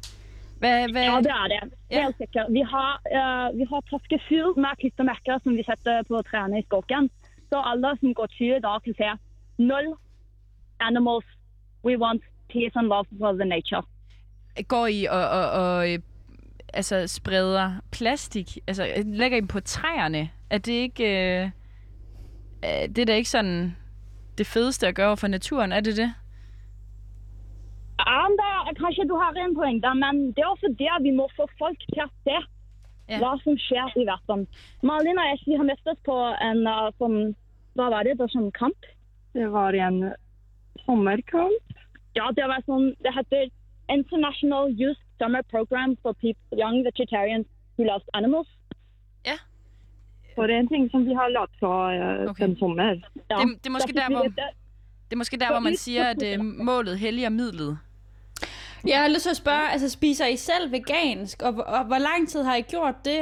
hvad, 0.59 0.88
hvad? 0.92 1.02
Ja, 1.04 1.16
det 1.19 1.26
er 1.42 1.49
det. 1.49 1.73
Ja. 1.90 2.02
Helt 2.02 2.16
sikkert. 2.16 2.47
Vi 2.50 2.62
har, 2.75 2.92
uh, 3.19 3.59
vi 3.59 3.64
har 3.71 3.81
full 4.28 4.61
med 4.64 4.76
klistremerker 4.81 5.38
som 5.42 5.57
vi 5.57 5.62
setter 5.71 6.02
på 6.09 6.23
trærne 6.31 6.59
i 6.59 6.62
skogen. 6.69 7.11
Så 7.49 7.62
alle 7.71 7.90
som 8.00 8.14
går 8.14 8.26
tur 8.26 8.59
da 8.64 8.78
kan 8.85 8.95
se 9.00 9.09
null 9.59 9.88
animals. 10.81 11.26
We 11.84 11.96
want 11.98 12.22
peace 12.48 12.72
and 12.74 12.86
love 12.88 13.06
for 13.18 13.32
the 13.32 13.44
nature. 13.44 13.82
Går 14.68 14.86
I 14.86 15.06
og, 15.10 15.28
og, 15.28 15.50
og 15.50 15.92
øh, 15.92 15.98
altså, 16.74 17.06
spreder 17.06 17.72
plastik? 17.92 18.58
Altså, 18.66 19.02
lægger 19.06 19.36
I 19.36 19.40
dem 19.40 19.48
på 19.48 19.60
træerne? 19.60 20.30
Er 20.50 20.58
det 20.58 20.72
ikke... 20.72 21.04
Øh, 21.04 21.50
er 22.62 22.86
det 22.86 22.98
er 22.98 23.06
da 23.06 23.14
ikke 23.14 23.30
sådan 23.30 23.76
det 24.38 24.46
fedeste 24.46 24.86
at 24.86 24.94
gøre 24.94 25.16
for 25.16 25.28
naturen, 25.28 25.72
er 25.72 25.80
det 25.80 25.96
det? 25.96 26.10
Ja, 28.06 28.28
men 28.28 28.36
det 28.40 28.46
er, 28.52 28.74
kanskje 28.82 29.08
du 29.08 29.16
har 29.22 29.30
en 29.32 29.54
poeng 29.54 29.82
der, 29.82 29.94
men 29.94 30.26
det 30.34 30.42
er 30.42 30.50
også 30.54 30.74
det 30.78 30.88
vi 31.06 31.10
må 31.10 31.28
få 31.36 31.44
folk 31.58 31.78
til 31.78 32.02
at 32.06 32.12
se. 32.24 32.36
Ja. 33.10 33.18
Hva 33.18 33.32
som 33.44 33.58
skjer 33.58 33.88
i 33.98 34.04
verden. 34.06 34.46
Malin 34.82 35.18
og 35.18 35.26
jeg 35.28 35.38
vi 35.46 35.56
har 35.60 35.66
møttes 35.68 35.98
på 36.06 36.16
en 36.48 36.60
uh, 36.66 36.88
sånn, 37.02 37.34
hva 37.76 37.90
var 37.92 38.06
det, 38.06 38.14
det 38.14 38.24
var 38.24 38.32
sånn 38.32 38.52
kamp? 38.56 38.86
Det 39.36 39.48
var 39.52 39.74
en 39.74 39.98
sommerkamp. 40.87 41.62
Ja, 42.17 42.31
det 42.37 42.45
var 42.49 42.61
sånn, 42.67 42.95
det 43.05 43.12
heter 43.17 43.50
International 43.91 44.71
Youth 44.81 45.00
Summer 45.19 45.43
Program 45.50 45.97
for 46.02 46.12
people, 46.12 46.59
young 46.62 46.85
vegetarians 46.85 47.47
who 47.79 47.85
love 47.85 48.05
animals. 48.14 48.49
For 50.35 50.49
en 50.49 50.69
ting 50.69 50.91
som 50.91 51.02
vi 51.05 51.12
har 51.14 51.29
latt 51.29 51.50
fra 51.61 51.93
eh, 51.95 52.31
Okay. 52.31 52.47
den 52.47 52.57
sommer. 52.57 52.95
Ja, 53.31 53.37
Det- 53.41 53.59
det 53.62 53.67
er 53.67 53.71
måske 53.71 53.93
der, 53.93 54.09
hvor-. 54.09 54.23
Det 55.09 55.12
er 55.12 55.17
måske 55.17 55.37
der, 55.37 55.50
hvor 55.50 55.61
man 55.61 55.76
siger, 55.76 56.05
at 56.05 56.23
øh, 56.29 56.45
målet 56.45 56.99
helliger 56.99 57.29
midlet. 57.29 57.79
jeg 58.87 59.00
har 59.02 59.09
lyst 59.09 59.23
til 59.23 59.31
at 59.31 59.37
spørge, 59.37 59.71
altså 59.73 59.88
spiser 59.88 60.26
I 60.26 60.37
selv 60.37 60.73
vegansk, 60.73 61.43
og, 61.43 61.52
og 61.67 61.85
hvor 61.85 61.99
lang 61.99 62.29
tid 62.29 62.43
har 62.43 62.57
I 62.57 62.61
gjort 62.62 63.05
det? 63.05 63.21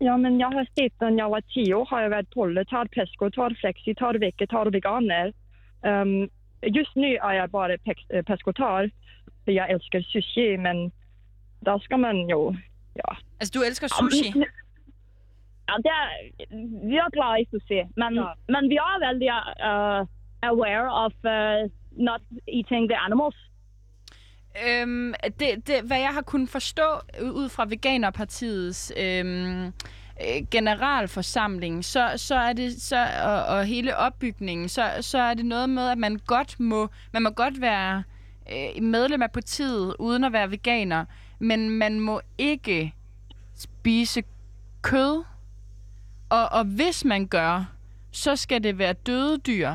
Ja, 0.00 0.16
men 0.16 0.40
jeg 0.40 0.48
har 0.48 0.66
siden 0.78 1.18
jeg 1.18 1.30
var 1.30 1.40
10 1.40 1.72
år 1.72 1.84
har 1.90 2.00
jeg 2.00 2.10
vært 2.10 2.26
proletar, 2.34 2.84
pescotar, 2.96 3.50
flexitar, 3.60 4.12
vegetar 4.18 4.64
og 4.68 4.72
veganer. 4.72 5.32
Um, 5.82 6.28
just 6.62 6.96
nu 6.96 7.16
är 7.16 7.32
jag 7.32 7.50
bara 7.50 7.76
pex- 7.76 8.10
eh, 8.14 8.22
pescatör. 8.22 8.90
För 9.44 9.52
jag 9.52 9.70
älskar 9.70 10.00
sushi, 10.00 10.56
men 10.58 10.92
då 11.60 11.78
ska 11.78 11.96
man 11.96 12.16
ju... 12.28 12.54
Ja. 12.94 13.16
Altså, 13.40 13.58
du 13.58 13.66
elsker 13.66 13.88
sushi. 13.88 14.44
Ja, 15.68 15.76
det 15.84 15.90
er, 15.90 16.08
vi 16.88 16.96
er 16.96 17.10
glad 17.10 17.38
i 17.40 17.44
sushi, 17.50 17.82
men, 17.96 18.14
Ja. 18.14 18.34
men 18.48 18.68
vi 18.68 18.76
er 18.76 18.98
veldig 19.08 19.28
uh, 19.28 20.06
aware 20.42 20.88
of 21.04 21.12
uh, 21.24 21.70
not 22.08 22.20
eating 22.48 22.88
the 22.88 22.96
animals. 22.96 23.36
Øhm, 24.66 25.14
det, 25.38 25.66
det, 25.66 25.82
hvad 25.82 25.98
jeg 25.98 26.08
har 26.14 26.22
kunnet 26.22 26.48
forstå 26.50 26.88
ud 27.22 27.48
fra 27.48 27.64
Veganerpartiets 27.64 28.92
øhm, 28.96 29.72
øh, 30.20 30.46
generalforsamling, 30.50 31.84
så, 31.84 32.12
så 32.16 32.34
er 32.34 32.52
det 32.52 32.82
så, 32.82 33.06
og, 33.24 33.44
og 33.44 33.64
hele 33.64 33.96
opbygningen, 33.96 34.68
så, 34.68 34.90
så 35.00 35.18
er 35.18 35.34
det 35.34 35.44
noget 35.44 35.68
med, 35.70 35.88
at 35.88 35.98
man 35.98 36.20
godt 36.26 36.60
må, 36.60 36.88
man 37.12 37.22
må 37.22 37.30
godt 37.30 37.60
være 37.60 38.02
øh, 38.52 38.82
medlem 38.82 39.22
af 39.22 39.30
partiet 39.30 39.94
uden 39.98 40.24
at 40.24 40.32
være 40.32 40.50
veganer, 40.50 41.04
men 41.38 41.70
man 41.70 42.00
må 42.00 42.20
ikke 42.38 42.94
spise 43.54 44.22
kød. 44.82 45.24
Og, 46.30 46.48
og 46.52 46.64
hvis 46.64 47.04
man 47.04 47.26
gør, 47.26 47.64
så 48.10 48.36
skal 48.36 48.62
det 48.62 48.78
være 48.78 48.92
døde 48.92 49.38
dyr. 49.38 49.70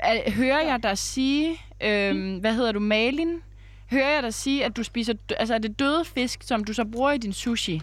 Er- 0.00 0.30
Hører 0.30 0.60
jeg 0.60 0.82
dig 0.82 0.98
sige, 0.98 1.56
øhm, 1.80 2.38
hvad 2.38 2.54
hedder 2.54 2.72
du, 2.72 2.80
Malin? 2.80 3.40
Hører 3.90 4.14
jeg 4.14 4.22
dig 4.22 4.34
sige, 4.34 4.64
at 4.64 4.76
du 4.76 4.82
spiser, 4.82 5.14
altså 5.38 5.54
er 5.54 5.58
det 5.58 5.78
døde 5.78 6.04
fisk, 6.04 6.42
som 6.42 6.64
du 6.64 6.72
så 6.72 6.84
bruger 6.84 7.12
i 7.12 7.18
din 7.18 7.32
sushi? 7.32 7.80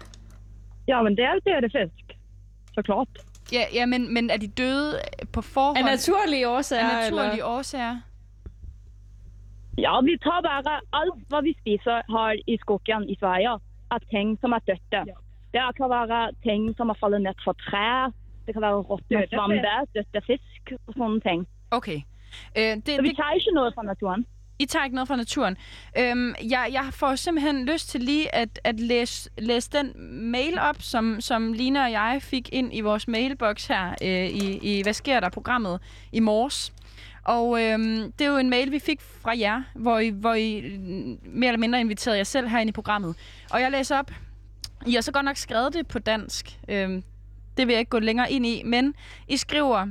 Ja, 0.85 1.01
men 1.01 1.15
det 1.15 1.23
är 1.23 1.39
död 1.39 1.71
fisk. 1.71 2.17
Såklart. 2.75 3.17
Ja, 3.51 3.65
ja 3.73 3.85
men, 3.85 4.13
men 4.13 4.29
er 4.29 4.37
de 4.37 4.47
døde 4.47 4.99
på 5.33 5.41
forhånd? 5.41 5.77
Af 5.77 5.85
naturlige 5.85 6.49
årsager, 6.49 6.89
af 6.89 7.11
naturlige 7.11 7.31
eller? 7.31 7.45
årsager? 7.57 7.95
Ja, 9.77 10.01
vi 10.01 10.17
tar 10.17 10.41
bare 10.41 10.79
alt 10.93 11.19
hva 11.29 11.41
vi 11.41 11.53
spiser 11.61 12.01
her 12.15 12.31
i 12.47 12.57
skogen 12.57 13.09
i 13.09 13.15
Sverige, 13.19 13.53
er 13.91 13.99
ting 14.11 14.37
som 14.41 14.51
er 14.51 14.61
dødte. 14.69 15.01
Det 15.53 15.61
kan 15.77 15.89
være 15.89 16.31
ting 16.43 16.75
som 16.77 16.89
har 16.89 16.97
fallet 17.03 17.21
ned 17.21 17.35
fra 17.45 17.53
træ, 17.65 18.11
det 18.45 18.53
kan 18.53 18.61
være 18.61 18.75
råtne 18.89 19.17
Døde 19.17 19.27
svampe, 19.33 19.61
dødte 19.95 20.21
fisk 20.27 20.63
og 20.87 20.93
sånne 20.97 21.19
ting. 21.19 21.47
Okay. 21.71 21.99
Øh, 22.57 22.73
det, 22.85 22.91
Så 22.95 23.01
vi 23.01 23.13
tager 23.19 23.33
ikke 23.37 23.51
noget 23.53 23.73
fra 23.75 23.83
naturen. 23.83 24.25
I 24.59 24.65
tager 24.65 24.83
ikke 24.85 24.95
noget 24.95 25.07
fra 25.07 25.15
naturen. 25.15 25.57
Øhm, 25.97 26.33
jeg, 26.49 26.69
jeg 26.71 26.87
får 26.91 27.15
simpelthen 27.15 27.65
lyst 27.65 27.89
til 27.89 28.01
lige 28.01 28.35
at, 28.35 28.59
at 28.63 28.79
læse, 28.79 29.29
læse 29.37 29.69
den 29.71 29.91
mail 30.31 30.59
op, 30.59 30.75
som, 30.79 31.21
som 31.21 31.53
Lina 31.53 31.83
og 31.83 31.91
jeg 31.91 32.17
fik 32.21 32.49
ind 32.53 32.75
i 32.75 32.81
vores 32.81 33.07
mailbox 33.07 33.67
her 33.67 33.95
øh, 34.01 34.27
i, 34.27 34.57
i 34.61 34.83
Hvad 34.83 34.93
sker 34.93 35.19
der? 35.19 35.29
programmet 35.29 35.79
i 36.11 36.19
morges. 36.19 36.73
Og 37.23 37.63
øhm, 37.63 38.11
det 38.11 38.25
er 38.25 38.31
jo 38.31 38.37
en 38.37 38.49
mail, 38.49 38.71
vi 38.71 38.79
fik 38.79 39.01
fra 39.01 39.37
jer, 39.39 39.63
hvor 39.75 39.99
I, 39.99 40.09
hvor 40.09 40.33
I 40.33 40.61
mere 41.23 41.47
eller 41.47 41.59
mindre 41.59 41.79
inviterede 41.79 42.17
jer 42.17 42.23
selv 42.23 42.47
herinde 42.47 42.69
i 42.69 42.73
programmet. 42.73 43.15
Og 43.51 43.61
jeg 43.61 43.71
læser 43.71 43.97
op. 43.99 44.11
I 44.87 44.93
har 44.93 45.01
så 45.01 45.11
godt 45.11 45.25
nok 45.25 45.37
skrevet 45.37 45.73
det 45.73 45.87
på 45.87 45.99
dansk. 45.99 46.59
Øhm, 46.69 47.03
det 47.57 47.67
vil 47.67 47.73
jeg 47.73 47.79
ikke 47.79 47.89
gå 47.89 47.99
længere 47.99 48.31
ind 48.31 48.45
i. 48.45 48.61
Men 48.65 48.93
I 49.27 49.37
skriver, 49.37 49.87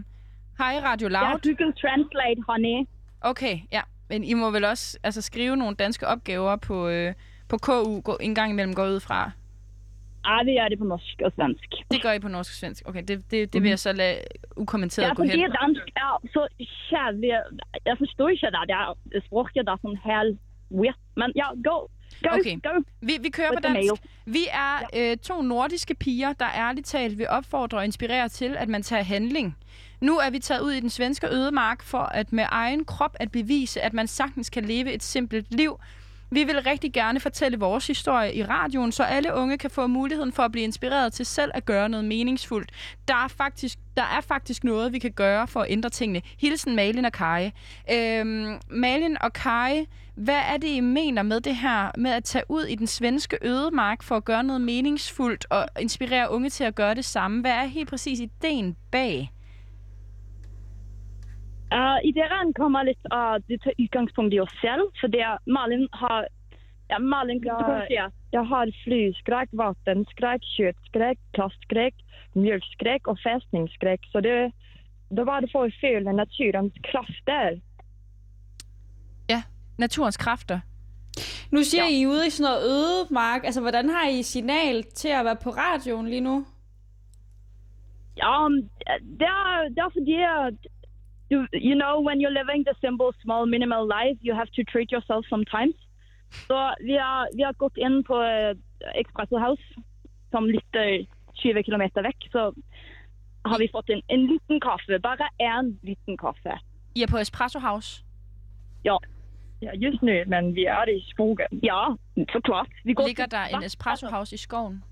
Hej 0.58 0.80
Radio 0.84 1.08
Loud. 1.08 1.24
Google 1.42 1.72
Translate, 1.72 2.42
honey. 2.48 2.88
Okay, 3.20 3.58
ja. 3.72 3.80
Men 4.12 4.24
I 4.24 4.34
må 4.34 4.50
vel 4.50 4.64
også 4.64 4.98
altså, 5.02 5.20
skrive 5.22 5.56
nogle 5.56 5.74
danske 5.76 6.06
opgaver 6.06 6.56
på, 6.56 6.88
øh, 6.88 7.14
på 7.48 7.56
KU 7.58 8.00
gå, 8.00 8.16
en 8.20 8.34
gang 8.34 8.50
imellem 8.52 8.74
går 8.74 8.86
ud 8.86 9.00
fra. 9.00 9.30
Ja, 10.26 10.44
vi 10.44 10.52
gør 10.60 10.68
det 10.68 10.78
på 10.78 10.84
norsk 10.84 11.20
og 11.24 11.32
svensk. 11.36 11.70
Det 11.90 12.02
gør 12.02 12.12
I 12.12 12.18
på 12.18 12.28
norsk 12.28 12.50
og 12.50 12.58
svensk. 12.62 12.88
Okay, 12.88 13.02
det, 13.08 13.30
det, 13.30 13.52
det 13.52 13.62
vil 13.62 13.68
jeg 13.68 13.78
så 13.78 13.92
lade 13.92 14.18
ukommenteret 14.56 15.08
Ja, 15.08 15.14
gå 15.14 15.22
fordi 15.22 15.40
hen. 15.40 15.50
dansk 15.62 15.82
er 15.96 16.12
så 16.34 16.42
kjærlig. 16.88 17.30
Jeg 17.86 17.96
forstår 17.98 18.28
ikke 18.28 18.46
det. 18.46 18.54
Det 19.10 19.16
er 19.16 19.26
språket 19.26 19.66
der 19.66 19.72
er 19.72 19.80
sådan 19.82 20.00
helt 20.10 20.38
weird. 20.80 20.98
Men 21.16 21.32
ja, 21.36 21.46
go. 21.68 21.76
Go, 22.22 22.28
Okay. 22.38 22.60
go. 22.62 22.82
Vi, 23.00 23.18
vi 23.20 23.30
kører 23.30 23.48
på 23.48 23.54
With 23.54 23.74
dansk. 23.74 24.02
Vi 24.26 24.46
er 24.52 24.78
øh, 24.96 25.16
to 25.16 25.42
nordiske 25.42 25.94
piger, 25.94 26.32
der 26.32 26.46
ærligt 26.54 26.86
talt 26.86 27.18
vil 27.18 27.28
opfordre 27.28 27.78
og 27.78 27.84
inspirere 27.84 28.28
til, 28.28 28.56
at 28.58 28.68
man 28.68 28.82
tager 28.82 29.02
handling. 29.02 29.56
Nu 30.00 30.18
er 30.18 30.30
vi 30.30 30.38
taget 30.38 30.60
ud 30.60 30.72
i 30.72 30.80
den 30.80 30.90
svenske 30.90 31.26
ødemark 31.34 31.82
for 31.82 31.98
at 31.98 32.32
med 32.32 32.44
egen 32.48 32.84
krop 32.84 33.16
at 33.20 33.32
bevise, 33.32 33.80
at 33.80 33.92
man 33.92 34.06
sagtens 34.06 34.50
kan 34.50 34.64
leve 34.64 34.92
et 34.92 35.02
simpelt 35.02 35.54
liv. 35.54 35.78
Vi 36.32 36.44
vil 36.44 36.62
rigtig 36.62 36.92
gerne 36.92 37.20
fortælle 37.20 37.58
vores 37.58 37.86
historie 37.86 38.34
i 38.34 38.44
radioen, 38.44 38.92
så 38.92 39.02
alle 39.02 39.34
unge 39.34 39.58
kan 39.58 39.70
få 39.70 39.86
muligheden 39.86 40.32
for 40.32 40.42
at 40.42 40.52
blive 40.52 40.64
inspireret 40.64 41.12
til 41.12 41.26
selv 41.26 41.50
at 41.54 41.64
gøre 41.64 41.88
noget 41.88 42.04
meningsfuldt. 42.04 42.70
Der 43.08 43.14
er 43.14 43.28
faktisk, 43.28 43.78
der 43.96 44.02
er 44.02 44.20
faktisk 44.20 44.64
noget, 44.64 44.92
vi 44.92 44.98
kan 44.98 45.12
gøre 45.12 45.46
for 45.46 45.60
at 45.60 45.66
ændre 45.70 45.90
tingene. 45.90 46.22
Hilsen 46.38 46.76
Malin 46.76 47.04
og 47.04 47.12
Kai. 47.12 47.50
Øhm, 47.92 48.58
Malin 48.70 49.16
og 49.20 49.32
Kai, 49.32 49.86
hvad 50.14 50.40
er 50.52 50.56
det, 50.56 50.68
I 50.68 50.80
mener 50.80 51.22
med 51.22 51.40
det 51.40 51.56
her 51.56 51.90
med 51.98 52.10
at 52.10 52.24
tage 52.24 52.44
ud 52.48 52.62
i 52.62 52.74
den 52.74 52.86
svenske 52.86 53.38
ødemark 53.42 54.02
for 54.02 54.16
at 54.16 54.24
gøre 54.24 54.42
noget 54.42 54.60
meningsfuldt 54.60 55.46
og 55.50 55.66
inspirere 55.80 56.30
unge 56.30 56.50
til 56.50 56.64
at 56.64 56.74
gøre 56.74 56.94
det 56.94 57.04
samme? 57.04 57.40
Hvad 57.40 57.52
er 57.52 57.64
helt 57.64 57.88
præcis 57.88 58.20
ideen 58.20 58.76
bag? 58.90 59.32
Uh, 61.72 61.98
ideen 62.04 62.52
kommer 62.54 62.84
litt 62.84 63.06
av 63.10 63.40
det 63.48 63.62
tar 63.62 63.72
utgangspunkt 63.78 64.34
i 64.34 64.40
oss 64.40 64.52
selv, 64.60 64.90
for 65.00 65.08
det 65.08 65.38
Malin 65.46 65.88
har 65.92 66.26
ja, 66.88 66.98
Malin, 66.98 67.40
Ja. 67.44 67.58
du 67.58 67.64
kan 67.64 67.86
si 67.88 67.96
at 67.96 68.12
Jag 68.30 68.44
har 68.44 68.70
flyskräck, 68.84 69.48
vattenskräck, 69.52 70.42
köttskräck, 70.56 71.18
plastskräck, 71.32 71.94
mjölkskräck 72.32 73.08
och 73.08 73.18
fästningsskräck. 73.18 74.00
Så 74.12 74.20
det, 74.20 74.52
det 75.08 75.24
var 75.24 75.40
det 75.40 75.48
för 75.48 75.66
att 75.66 75.74
följa 75.74 76.12
naturens 76.12 76.72
krafter. 76.82 77.60
Naturens 79.78 80.16
kræfter. 80.16 80.60
Nu 81.50 81.64
siger 81.64 81.82
ja. 81.82 81.90
I 81.90 82.06
ude 82.06 82.26
i 82.26 82.30
sådan 82.30 82.50
noget 82.50 82.62
ødemark. 82.64 83.44
Altså, 83.44 83.60
hvordan 83.60 83.88
har 83.88 84.08
I 84.08 84.22
signal 84.22 84.82
til 84.82 85.08
at 85.08 85.24
være 85.24 85.36
på 85.36 85.50
radioen 85.50 86.08
lige 86.08 86.20
nu? 86.20 86.44
Ja, 88.16 88.46
um, 88.46 88.52
det 89.18 89.26
er, 89.26 89.68
det 89.68 89.78
er 89.78 89.90
fordi 89.92 90.16
at 90.22 90.54
du, 91.32 91.46
you 91.68 91.74
know, 91.82 91.94
when 92.06 92.20
you're 92.20 92.36
living 92.40 92.64
the 92.64 92.74
simple, 92.80 93.10
small, 93.22 93.46
minimal 93.46 93.84
life, 93.98 94.18
you 94.20 94.34
have 94.34 94.50
to 94.56 94.62
treat 94.72 94.88
yourself 94.94 95.22
sometimes. 95.28 95.74
Så 96.48 96.58
vi 96.88 96.96
har, 96.96 97.28
vi 97.36 97.42
har 97.42 97.52
gått 97.52 97.76
inn 97.76 98.04
på 98.04 98.16
uh, 98.16 98.52
Espresso 99.00 99.38
House, 99.38 99.64
som 100.30 100.44
ligger 100.44 101.06
20 101.42 101.62
km 101.62 101.82
vekk. 102.08 102.28
Så 102.32 102.52
har 103.44 103.58
vi 103.58 103.68
fått 103.72 103.90
en, 103.90 104.02
en 104.08 104.26
liten 104.26 104.60
kaffe. 104.60 104.98
Bare 104.98 105.28
en 105.38 105.78
liten 105.82 106.16
kaffe. 106.16 106.58
I 106.94 107.02
er 107.02 107.10
på 107.10 107.18
Espresso 107.18 107.58
House. 107.58 108.04
Ja, 108.84 108.98
Ja, 109.62 109.72
just 109.74 110.02
nu, 110.02 110.24
men 110.26 110.54
vi 110.54 110.66
är 110.66 110.90
i 110.90 111.00
skogen. 111.00 111.46
ja 111.62 111.96
så 112.32 112.40
klart. 112.40 112.68
Vi 112.84 112.92
går 112.92 113.06
Ligger 113.06 113.26
der 113.26 113.56
en 113.56 113.62
Espresso 113.62 114.06
House 114.06 114.34
i 114.34 114.38
skoven? 114.38 114.82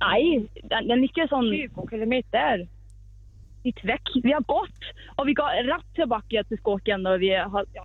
Nei, 0.00 0.48
den, 0.70 0.88
den 0.88 1.00
ligger 1.00 1.26
sånn 1.26 1.46
20 1.50 1.86
kilometer. 1.90 2.66
Litt 3.64 3.80
vekk. 3.84 4.10
Vi 4.24 4.32
har 4.32 4.44
gått, 4.48 4.90
og 5.16 5.26
vi 5.26 5.34
går 5.34 5.62
rett 5.68 5.86
tilbake 5.98 6.42
til 6.48 6.58
Skåken 6.60 7.00
når 7.06 7.18
vi 7.18 7.30
har 7.34 7.64
ja, 7.74 7.84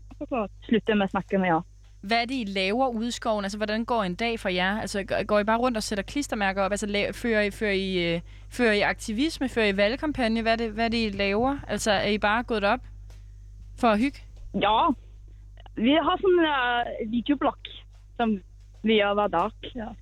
sluttet 0.67 0.97
med 0.97 1.09
snakken. 1.09 1.45
Ja. 1.45 1.61
Hvad 2.03 2.21
er 2.21 2.25
det, 2.25 2.35
I 2.35 2.43
laver 2.51 2.87
ude 2.89 3.07
i 3.07 3.11
skoven? 3.11 3.45
Altså, 3.45 3.57
hvordan 3.57 3.85
går 3.85 4.03
en 4.03 4.15
dag 4.15 4.39
for 4.39 4.49
jer? 4.49 4.79
Altså, 4.81 5.03
går- 5.27 5.39
I 5.39 5.43
bare 5.43 5.57
rundt 5.57 5.77
og 5.77 5.83
sætter 5.83 6.03
klistermærker 6.03 6.61
op? 6.61 6.71
Altså, 6.71 6.87
fører 7.13 7.41
I, 7.41 7.51
fører 7.51 7.71
I, 7.71 8.15
øh, 8.15 8.21
fører 8.49 8.71
I 8.73 8.81
aktivisme? 8.81 9.49
Fører 9.49 9.67
I 9.67 9.77
valgkampagne? 9.77 10.41
Hvad 10.41 10.51
er, 10.51 10.55
det, 10.55 10.71
hvad 10.71 10.85
er 10.85 10.89
det, 10.89 10.97
I 10.97 11.09
laver? 11.17 11.57
Altså, 11.67 11.91
er 11.91 12.07
I 12.09 12.17
bare 12.17 12.43
gået 12.43 12.63
op 12.63 12.79
for 13.79 13.87
at 13.87 13.99
hygge? 13.99 14.19
ja. 14.61 14.91
Vi 15.75 15.89
har 16.05 16.19
sånn 16.21 16.35
uh, 16.45 16.89
videoblokk 17.09 17.69
som 18.19 18.35
vi 18.85 18.99
gjør 18.99 19.15
hver 19.17 19.31
dag. 19.33 19.95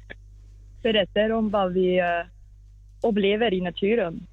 Berättar 0.84 1.32
om 1.32 1.48
vad 1.54 1.72
vi 1.74 2.02
uh, 2.02 2.26
upplever 3.08 3.54
i 3.54 3.60
naturen. 3.64 4.28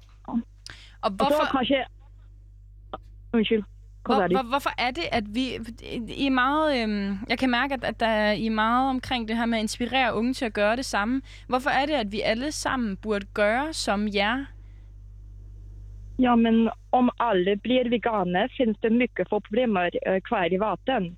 Og 1.01 1.11
Og 1.11 1.17
så 1.19 1.25
hvorfor, 1.25 1.57
kanskje 1.57 1.85
Unnskyld. 3.33 3.63
Hva 4.05 4.27
hvor, 4.27 4.49
hvorfor 4.49 4.73
er 4.77 4.91
det, 4.91 5.07
at 5.11 5.23
vi... 5.35 5.45
I 6.23 6.25
er 6.25 6.29
meget... 6.29 6.83
Øhm, 6.83 7.17
jeg 7.29 7.37
kan 7.37 7.49
mærke, 7.49 7.73
at, 7.73 7.83
at 7.83 7.99
der 7.99 8.05
er, 8.05 8.31
I 8.31 8.45
er 8.45 8.51
meget 8.51 8.89
omkring 8.89 9.27
det 9.27 9.37
her 9.37 9.45
med 9.45 9.57
at 9.57 9.61
inspirere 9.61 10.15
unge 10.15 10.33
til 10.33 10.45
at 10.45 10.53
gøre 10.53 10.75
det 10.75 10.85
samme. 10.85 11.21
Hvorfor 11.47 11.69
er 11.69 11.85
det, 11.85 11.93
at 11.93 12.11
vi 12.11 12.21
alle 12.21 12.51
sammen 12.51 12.97
burde 12.97 13.25
gøre 13.33 13.73
som 13.73 14.07
jer? 14.07 14.45
Ja, 16.19 16.35
men 16.35 16.69
om 16.91 17.09
alla 17.19 17.55
blir 17.55 17.89
veganer 17.89 18.47
finns 18.57 18.77
det 18.83 18.91
mycket 18.91 19.29
få 19.29 19.39
problemer 19.39 19.89
eh, 20.07 20.21
kvar 20.21 20.51
i 20.51 20.59
vatten. 20.59 21.17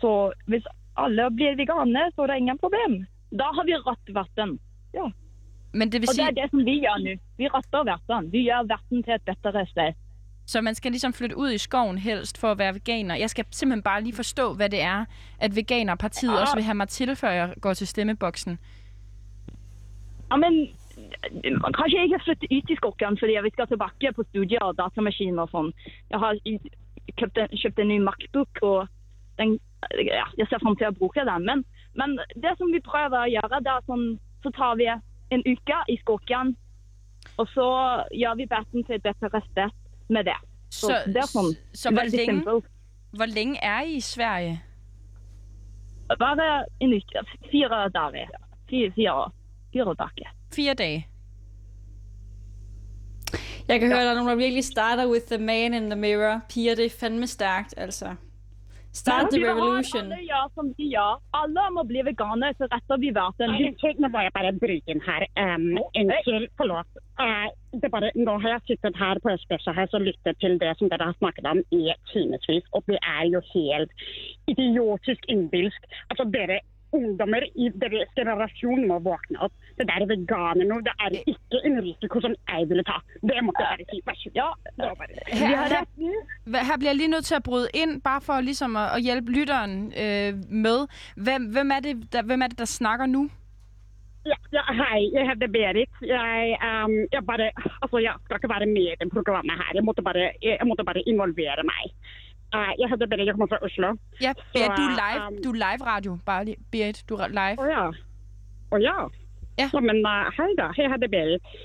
Så 0.00 0.32
hvis 0.46 0.66
alla 0.96 1.30
blir 1.30 1.56
veganer 1.56 2.10
så 2.14 2.22
är 2.22 2.28
det 2.28 2.38
inga 2.38 2.56
problem. 2.56 3.06
Da 3.30 3.44
har 3.44 3.64
vi 3.64 3.74
rødt 3.74 4.14
vann. 4.14 4.58
Men 5.74 5.92
det 5.92 6.00
vil 6.00 6.08
Og 6.08 6.12
det 6.12 6.14
sige, 6.14 6.26
er 6.28 6.30
det 6.42 6.50
som 6.50 6.58
vi 6.64 6.74
gjør 6.80 6.98
nå. 7.04 7.12
Vi 7.38 7.48
retter 7.48 7.98
vann. 8.08 8.32
Vi 8.32 8.42
gjør 8.42 8.62
vann 8.72 9.02
til 9.02 9.12
et 9.14 9.38
bedre 9.42 9.66
sted. 9.66 9.92
Så 10.46 10.60
man 10.60 10.74
skal 10.74 10.90
ligesom 10.90 11.12
flytte 11.12 11.36
ud 11.36 11.50
i 11.50 11.58
skoven 11.58 11.98
helst 11.98 12.38
for 12.40 12.48
at 12.50 12.58
være 12.58 12.74
veganer. 12.74 13.14
Jeg 13.14 13.30
skal 13.30 13.44
simpelthen 13.50 13.82
bare 13.82 14.02
lige 14.02 14.14
forstå, 14.14 14.54
hvad 14.54 14.68
det 14.70 14.82
er, 14.82 15.04
at 15.40 15.56
Veganerpartiet 15.56 16.32
Ja. 16.32 16.40
også 16.40 16.54
vil 16.54 16.64
have 16.64 16.74
mig 16.74 16.88
til, 16.88 17.16
før 17.16 17.30
jeg 17.30 17.54
går 17.60 17.74
til 17.74 17.86
stemmeboksen. 17.86 18.58
Ja, 20.30 20.36
men 20.36 20.54
man 21.62 21.72
kanskje 21.78 22.02
ikke 22.02 22.20
flytte 22.24 22.46
ut 22.56 22.70
i 22.70 22.76
skogen 22.80 23.18
fordi 23.20 23.32
vi 23.46 23.50
skal 23.52 23.66
tilbake 23.66 24.12
på 24.16 24.22
studier 24.30 24.62
og 24.68 24.76
datamaskin 24.80 25.38
og 25.38 25.48
sånn. 25.54 25.72
Jeg 26.10 26.18
har 26.24 26.32
köpt 27.20 27.36
en, 27.38 27.48
köpt 27.62 27.78
en 27.78 27.88
ny 27.88 27.98
Macbook 28.08 28.58
och 28.62 28.88
den, 29.38 29.58
ja, 30.20 30.26
jag 30.36 30.48
ser 30.48 30.58
fram 30.58 30.76
till 30.76 30.86
att 30.86 30.98
bruka 30.98 31.24
den. 31.24 31.44
Men, 31.44 31.64
men 31.94 32.10
det 32.42 32.54
som 32.58 32.72
vi 32.72 32.80
prövar 32.80 33.22
att 33.24 33.32
göra, 33.32 33.60
det 33.60 33.70
är 33.70 33.80
sån, 33.86 34.18
så 34.42 34.50
tar 34.52 34.76
vi 34.76 34.86
en 35.34 35.42
uka 35.52 35.78
i 35.88 35.96
skogen 35.96 36.56
och 37.36 37.48
så 37.48 37.66
gör 38.22 38.34
vi 38.36 38.46
bättre 38.46 38.82
till 38.86 38.96
ett 38.96 39.02
bättre 39.02 39.26
recept 39.38 39.76
med 40.08 40.24
det. 40.24 40.36
Så, 40.70 40.86
Så, 40.86 40.92
det 41.06 41.18
är 41.18 41.26
sån, 41.26 41.54
så 41.72 41.88
hvor, 41.90 42.02
længe, 42.16 42.24
simpelt. 42.26 42.64
hvor 43.10 43.26
længe 43.26 43.58
er 43.62 43.82
I 43.82 43.94
i 43.96 44.00
Sverige? 44.00 44.62
Bara 46.18 46.64
en 46.80 46.92
uka, 46.94 47.20
fyra 47.52 47.88
dagar. 47.88 48.28
Fyra, 48.70 48.92
fyra, 48.96 49.32
fyra 49.72 49.94
dagar. 49.94 50.34
Fire 50.54 50.74
dage. 50.74 51.06
Jeg 53.68 53.80
kan 53.80 53.88
høre, 53.88 54.00
at 54.00 54.04
der 54.04 54.10
er 54.10 54.14
nogen, 54.14 54.28
der 54.28 54.34
virkelig 54.36 54.64
starter 54.64 55.06
with 55.10 55.26
the 55.26 55.38
man 55.38 55.74
in 55.74 55.90
the 55.90 55.96
mirror. 56.00 56.40
Piger, 56.48 56.74
det 56.74 56.84
er 56.84 56.90
fandme 57.00 57.26
stærkt, 57.26 57.74
altså. 57.76 58.14
Start 58.92 59.30
the 59.30 59.38
Vi 59.38 59.44
har- 59.46 59.54
revolution. 59.56 60.12
Alle 60.12 60.24
gjør 60.28 60.48
som 60.54 60.66
de 60.78 60.84
gjør. 60.94 61.20
Alle 61.32 61.62
må 61.72 61.82
bli 61.88 62.02
veganere, 62.04 62.54
så 62.58 62.68
retter 62.72 62.98
vi 63.00 63.10
verden. 63.10 63.50
Unnskyld, 63.56 63.98
nå 64.04 64.08
må 64.12 64.20
jeg 64.22 64.32
bare 64.34 64.52
bryte 64.52 64.88
inn 64.92 65.00
her. 65.00 65.24
Um, 65.36 65.78
unnskyld, 65.96 66.48
forlåt. 66.60 66.90
Uh, 67.18 67.48
det 67.80 67.90
bare, 67.90 68.10
nå 68.16 68.34
har 68.42 68.50
jeg 68.58 68.62
sittet 68.68 68.96
her 68.96 69.16
på 69.24 69.32
Espresso 69.32 69.72
House 69.72 69.94
og 69.96 70.02
lyttet 70.04 70.36
til 70.44 70.58
det 70.60 70.74
som 70.78 70.90
dere 70.92 71.08
har 71.08 71.16
snakket 71.22 71.46
om 71.48 71.62
i 71.72 71.82
timevis, 72.12 72.64
og 72.72 72.84
det 72.86 72.98
er 73.00 73.24
jo 73.32 73.40
helt 73.54 73.90
idiotisk 74.48 75.24
innbilsk. 75.28 75.82
Altså, 76.10 76.24
dere 76.36 76.60
ungdommer 76.98 77.44
i 77.64 77.68
deres 77.82 78.10
generasjon 78.18 78.86
må 78.90 78.98
våkne 79.06 79.40
opp. 79.46 79.54
Det 79.78 79.86
der 79.90 80.06
veganer 80.12 80.68
nå, 80.70 80.80
det 80.86 80.94
er 81.04 81.18
ikke 81.32 81.60
en 81.68 81.76
risiko 81.88 82.20
som 82.24 82.34
jeg 82.48 82.68
ville 82.70 82.84
ta. 82.88 82.98
Det 83.28 83.44
måtte 83.46 83.64
jeg 83.64 83.78
bare 83.78 83.88
si. 83.90 84.00
Vær 84.06 84.18
så 84.22 84.30
god. 84.36 84.40
Ja, 84.42 84.48
Det 84.76 84.88
var 84.90 84.96
bare 85.00 85.08
det. 85.12 85.18
vi 85.30 85.36
Her, 85.38 85.68
her, 85.74 86.64
her 86.68 86.76
bliver 86.78 86.92
jeg 86.92 87.00
lige 87.00 87.14
nødt 87.14 87.24
til 87.24 87.34
at 87.34 87.42
bryde 87.42 87.68
ind, 87.74 87.92
bare 88.02 88.20
for 88.20 88.40
ligesom 88.40 88.76
at, 88.76 88.88
at 88.96 89.02
hjælpe 89.02 89.30
lytteren 89.38 89.92
øh, 90.02 90.30
med. 90.64 90.78
Hvem, 91.24 91.42
hvem, 91.54 91.70
er 91.76 91.80
det, 91.86 92.12
der, 92.12 92.22
hvem 92.22 92.42
er 92.42 92.46
det, 92.46 92.58
der 92.58 92.64
snakker 92.64 93.06
nu? 93.06 93.30
Ja, 94.30 94.38
ja, 94.56 94.62
hei, 94.80 95.00
jeg 95.14 95.22
heter 95.28 95.48
Berit. 95.56 95.94
Jeg, 96.14 96.58
um, 96.68 96.92
jeg 97.14 97.22
bare, 97.30 97.46
altså, 97.82 97.98
jeg 98.06 98.14
skal 98.24 98.36
ikke 98.38 98.52
være 98.54 98.66
med 98.76 98.86
i 98.92 98.98
det 99.00 99.08
programmet 99.16 99.56
her. 99.60 99.70
Jeg 99.74 99.84
måtte 99.84 100.02
bare, 100.08 100.26
jeg 100.42 100.66
måtte 100.70 100.84
bare 100.84 101.02
involvere 101.12 101.62
meg. 101.72 101.84
Uh, 102.52 102.72
jeg 102.80 102.88
heter 102.90 103.06
Berit, 103.06 103.26
jeg 103.26 103.34
kommer 103.34 103.48
fra 103.48 103.58
Oslo. 103.64 103.94
Ja, 104.20 104.32
Berit, 104.52 104.76
du 104.76 104.82
er 104.84 104.96
live, 105.02 105.22
um, 105.26 105.36
du 105.44 105.50
er 105.50 105.58
live 105.64 105.82
radio. 105.92 106.18
Bare 106.26 106.44
lige, 106.44 106.56
Berit, 106.72 107.04
du 107.08 107.14
er 107.14 107.32
live. 107.32 107.56
Å 107.56 107.68
ja. 107.70 107.86
Å 108.72 108.80
ja. 108.82 108.98
Ja. 109.60 109.68
men 109.80 110.04
uh, 110.04 110.28
hei 110.36 110.50
da, 110.60 110.68
jeg 110.76 110.92
heter 110.92 111.08
Berit. 111.12 111.56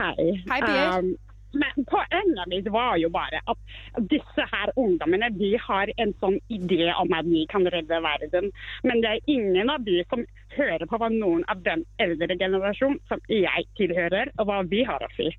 Hei. 0.00 0.28
Hei, 0.50 0.60
Berit. 0.66 0.92
Um, 0.98 1.16
men 1.56 1.84
poenget 1.88 2.48
mitt 2.52 2.68
var 2.68 2.98
jo 3.00 3.08
bare 3.08 3.40
at 3.48 4.02
disse 4.12 4.44
her 4.52 4.72
ungdommene 4.76 5.30
de 5.38 5.54
har 5.64 5.88
en 5.96 6.12
sånn 6.20 6.36
idé 6.52 6.90
om 6.92 7.14
at 7.16 7.24
de 7.24 7.46
kan 7.48 7.64
redde 7.72 8.00
verden. 8.04 8.50
Men 8.84 9.00
det 9.04 9.14
er 9.14 9.32
ingen 9.32 9.72
av 9.72 9.86
de 9.86 10.02
som 10.10 10.26
hører 10.58 10.84
på 10.90 11.00
hva 11.00 11.08
noen 11.14 11.46
av 11.48 11.62
den 11.64 11.86
eldre 12.04 12.36
generasjon 12.36 12.98
som 13.08 13.24
jeg 13.32 13.64
tilhører, 13.80 14.34
og 14.36 14.50
hva 14.50 14.60
vi 14.68 14.84
har 14.84 15.00
å 15.00 15.10
si. 15.16 15.30